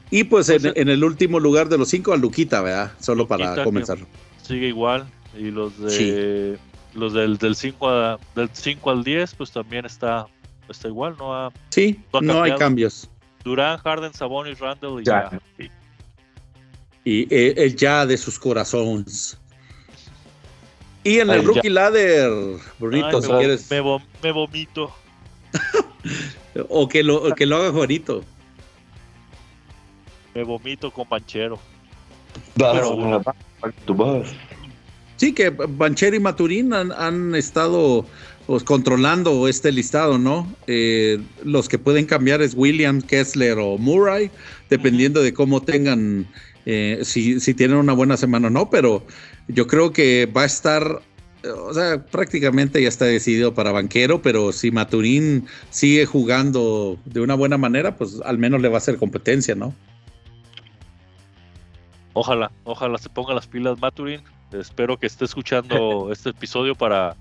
Y 0.09 0.23
pues, 0.25 0.49
en, 0.49 0.89
el 0.89 1.03
último 1.03 1.39
lugar 1.39 1.69
de 1.69 1.77
los 1.77 1.89
cinco, 1.89 2.13
a 2.13 2.17
Luquita, 2.17 2.61
¿verdad? 2.61 2.91
Solo 2.99 3.27
para 3.27 3.63
comenzar. 3.63 3.99
Sigue 4.41 4.67
igual. 4.67 5.07
Y 5.37 5.51
los 5.51 5.79
de 5.79 6.57
los 6.93 7.13
del, 7.13 7.37
del 7.37 7.55
5 7.55 8.19
del 8.35 8.49
5 8.51 8.91
al 8.91 9.03
10, 9.03 9.35
pues 9.35 9.51
también 9.51 9.85
está, 9.85 10.27
está 10.69 10.87
igual, 10.87 11.15
no 11.17 11.51
Sí, 11.69 11.99
no, 12.21 12.43
hay 12.43 12.55
cambios. 12.55 13.09
Durán, 13.43 13.77
Harden, 13.79 14.13
Sabonis, 14.13 14.59
Randall 14.59 15.01
y 15.01 15.05
ya. 15.05 15.41
Y 17.03 17.33
eh, 17.33 17.53
el 17.57 17.75
ya 17.75 18.05
de 18.05 18.17
sus 18.17 18.37
corazones. 18.37 19.39
Y 21.03 21.19
en 21.19 21.29
el 21.31 21.43
rookie 21.43 21.69
ladder, 21.69 22.31
Brunito, 22.79 23.17
Ay, 23.17 23.21
si 23.23 23.31
me, 23.31 23.37
quieres. 23.39 23.71
me 23.71 23.81
vom- 23.81 24.03
me 24.23 24.31
vomito. 24.31 24.91
O 26.67 26.89
que 26.89 27.01
lo, 27.01 27.15
o 27.23 27.33
que 27.33 27.45
lo 27.45 27.55
haga 27.55 27.71
Juanito. 27.71 28.23
Me 30.35 30.43
vomito 30.43 30.91
con 30.91 31.07
Panchero. 31.07 31.57
Pero- 32.55 33.21
vas. 33.95 34.27
Sí, 35.15 35.33
que 35.33 35.49
Banchero 35.49 36.15
y 36.15 36.19
Maturín 36.19 36.73
han, 36.73 36.91
han 36.91 37.35
estado 37.35 38.05
pues, 38.47 38.63
controlando 38.63 39.47
este 39.47 39.71
listado, 39.71 40.17
¿no? 40.17 40.53
Eh, 40.67 41.19
los 41.43 41.69
que 41.69 41.77
pueden 41.79 42.05
cambiar 42.05 42.41
es 42.41 42.53
Williams, 42.55 43.05
Kessler 43.05 43.57
o 43.59 43.77
Murray, 43.77 44.29
dependiendo 44.69 45.21
de 45.21 45.33
cómo 45.33 45.61
tengan, 45.61 46.27
eh, 46.65 46.99
si, 47.03 47.39
si 47.39 47.53
tienen 47.53 47.77
una 47.77 47.93
buena 47.93 48.17
semana 48.17 48.47
o 48.47 48.49
no, 48.51 48.69
pero 48.69 49.05
yo 49.53 49.67
creo 49.67 49.91
que 49.91 50.25
va 50.25 50.43
a 50.43 50.45
estar, 50.45 51.01
eh, 51.43 51.49
o 51.49 51.73
sea, 51.73 52.03
prácticamente 52.05 52.81
ya 52.81 52.87
está 52.87 53.05
decidido 53.05 53.53
para 53.53 53.71
Banquero, 53.71 54.21
pero 54.21 54.51
si 54.51 54.71
Maturín 54.71 55.47
sigue 55.69 56.05
jugando 56.05 56.97
de 57.05 57.21
una 57.21 57.35
buena 57.35 57.57
manera, 57.57 57.95
pues 57.95 58.21
al 58.25 58.37
menos 58.37 58.61
le 58.61 58.69
va 58.69 58.75
a 58.75 58.77
hacer 58.77 58.97
competencia, 58.97 59.55
¿no? 59.55 59.73
Ojalá, 62.13 62.51
ojalá 62.65 62.97
se 62.97 63.09
ponga 63.09 63.33
las 63.33 63.47
pilas 63.47 63.79
Maturin. 63.79 64.21
Espero 64.51 64.97
que 64.97 65.07
esté 65.07 65.25
escuchando 65.25 66.09
este 66.11 66.31
episodio 66.31 66.75
para, 66.75 67.15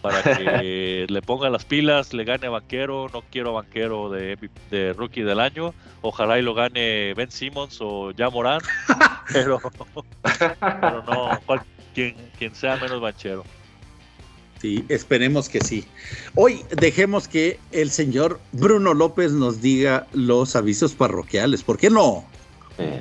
para 0.00 0.22
que 0.22 1.06
le 1.08 1.22
ponga 1.22 1.50
las 1.50 1.64
pilas, 1.64 2.12
le 2.12 2.24
gane 2.24 2.46
a 2.46 2.50
Banquero. 2.50 3.08
No 3.12 3.22
quiero 3.32 3.50
a 3.50 3.62
Banquero 3.62 4.10
de, 4.10 4.38
de 4.70 4.92
Rookie 4.92 5.22
del 5.22 5.40
año. 5.40 5.74
Ojalá 6.02 6.38
y 6.38 6.42
lo 6.42 6.54
gane 6.54 7.14
Ben 7.14 7.30
Simmons 7.30 7.78
o 7.80 8.12
ya 8.12 8.30
Morán. 8.30 8.60
Pero, 9.32 9.60
pero 10.60 11.02
no, 11.06 11.40
cual- 11.46 11.62
quien, 11.94 12.14
quien 12.38 12.54
sea 12.54 12.76
menos 12.76 13.00
Banchero. 13.00 13.44
Sí, 14.60 14.84
esperemos 14.88 15.48
que 15.48 15.60
sí. 15.60 15.84
Hoy 16.34 16.64
dejemos 16.76 17.28
que 17.28 17.60
el 17.70 17.90
señor 17.90 18.40
Bruno 18.52 18.92
López 18.92 19.32
nos 19.32 19.60
diga 19.60 20.06
los 20.12 20.56
avisos 20.56 20.94
parroquiales. 20.94 21.62
¿Por 21.62 21.78
qué 21.78 21.90
no? 21.90 22.24
Eh, 22.78 23.00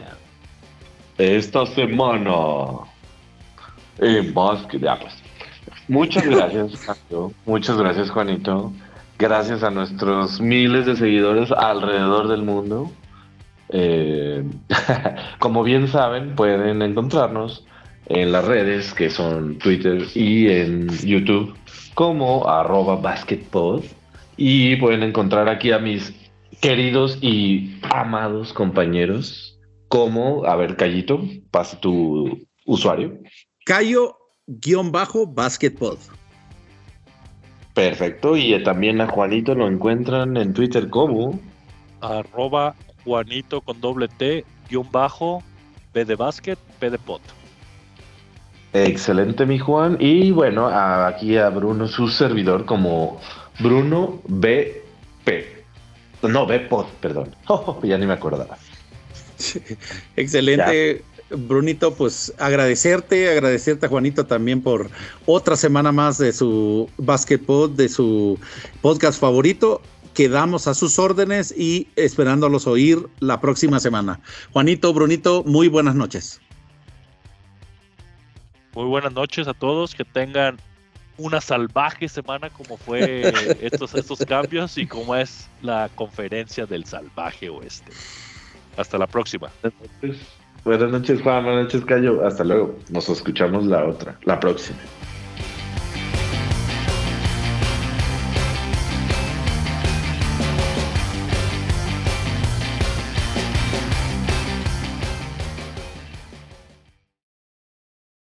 Esta 1.18 1.66
semana 1.66 2.34
en 3.98 4.34
básquet, 4.36 4.82
ya 4.82 5.00
pues. 5.00 5.14
Muchas 5.88 6.26
gracias, 6.28 6.74
Juanito. 6.86 7.34
Muchas 7.46 7.78
gracias, 7.78 8.12
Juanito. 8.12 8.72
Gracias 9.18 9.64
a 9.64 9.72
nuestros 9.72 10.40
miles 10.40 10.86
de 10.86 10.96
seguidores 10.96 11.52
alrededor 11.52 12.28
del 12.28 12.44
mundo. 12.44 12.92
Eh, 13.70 14.44
como 15.40 15.64
bien 15.64 15.88
saben, 15.88 16.36
pueden 16.36 16.82
encontrarnos 16.82 17.66
en 18.08 18.32
las 18.32 18.46
redes 18.46 18.94
que 18.94 19.10
son 19.10 19.58
Twitter 19.58 20.04
y 20.16 20.50
en 20.50 20.90
YouTube 21.00 21.56
como 21.94 22.48
arroba 22.48 22.96
basketpod. 22.96 23.84
Y 24.38 24.76
pueden 24.76 25.04
encontrar 25.04 25.50
aquí 25.50 25.72
a 25.72 25.80
mis 25.80 26.14
queridos 26.62 27.18
y 27.22 27.80
amados 27.92 28.54
compañeros 28.54 29.58
como, 29.88 30.46
a 30.46 30.56
ver, 30.56 30.76
Callito, 30.76 31.22
pasa 31.52 31.80
tu 31.80 32.40
usuario. 32.66 33.20
Cayo-Basketball. 33.66 35.98
Perfecto, 37.74 38.38
y 38.38 38.64
también 38.64 39.02
a 39.02 39.08
Juanito 39.08 39.56
lo 39.56 39.68
encuentran 39.68 40.38
en 40.38 40.54
Twitter 40.54 40.90
como 40.90 41.40
Arroba 42.02 42.76
Juanito 43.08 43.62
con 43.62 43.80
doble 43.80 44.10
T, 44.10 44.44
guion 44.70 44.92
bajo, 44.92 45.42
P 45.94 46.04
de 46.04 46.16
básquet, 46.16 46.60
P 46.78 46.90
de 46.90 46.98
pot. 47.00 47.22
excelente 48.74 49.46
mi 49.46 49.58
Juan. 49.58 49.96
Y 50.00 50.32
bueno, 50.32 50.68
a- 50.68 51.08
aquí 51.08 51.38
a 51.38 51.48
Bruno, 51.50 51.88
su 51.88 52.10
servidor, 52.10 52.66
como 52.66 53.20
Bruno 53.60 54.22
BP. 54.28 55.64
No, 56.24 56.46
BPod, 56.46 56.86
perdón. 57.00 57.34
Oh, 57.48 57.80
ya 57.84 57.98
ni 57.98 58.06
me 58.06 58.14
acordaba. 58.14 58.58
Excelente, 60.18 61.02
Brunito. 61.30 61.94
Pues 61.94 62.34
agradecerte, 62.38 63.30
agradecerte 63.30 63.86
a 63.86 63.90
Juanito 63.90 64.26
también 64.26 64.62
por 64.62 64.90
otra 65.26 65.56
semana 65.56 65.92
más 65.94 66.18
de 66.18 66.34
su 66.34 66.90
Basketball, 66.98 67.76
de 67.76 67.88
su 67.88 68.38
podcast 68.82 69.20
favorito. 69.20 69.82
Quedamos 70.18 70.68
a 70.68 70.74
sus 70.74 70.98
órdenes 70.98 71.54
y 71.56 71.90
esperándolos 71.96 72.66
oír 72.66 72.98
la 73.20 73.40
próxima 73.40 73.80
semana. 73.80 74.20
Juanito, 74.52 74.92
Brunito, 74.92 75.44
muy 75.44 75.68
buenas 75.68 75.94
noches. 75.94 76.42
Muy 78.74 78.86
buenas 78.86 79.14
noches 79.14 79.48
a 79.48 79.54
todos, 79.54 79.94
que 79.94 80.04
tengan 80.04 80.58
una 81.20 81.40
salvaje 81.40 82.10
semana 82.10 82.50
como 82.50 82.78
fue 82.78 83.32
estos, 83.62 83.94
estos 83.94 84.26
cambios 84.26 84.80
y 84.80 84.88
como 84.88 85.16
es 85.16 85.48
la 85.62 85.88
conferencia 85.94 86.66
del 86.66 86.86
salvaje 86.86 87.50
oeste. 87.50 87.92
Hasta 88.76 88.98
la 88.98 89.06
próxima. 89.06 89.52
Buenas 90.66 90.90
noches, 90.90 91.22
Juan. 91.22 91.44
Buenas 91.44 91.66
noches, 91.66 91.86
Cayo. 91.86 92.26
Hasta 92.26 92.44
luego. 92.44 92.76
Nos 92.90 93.08
escuchamos 93.08 93.68
la 93.68 93.86
otra, 93.86 94.18
la 94.24 94.40
próxima. 94.40 94.80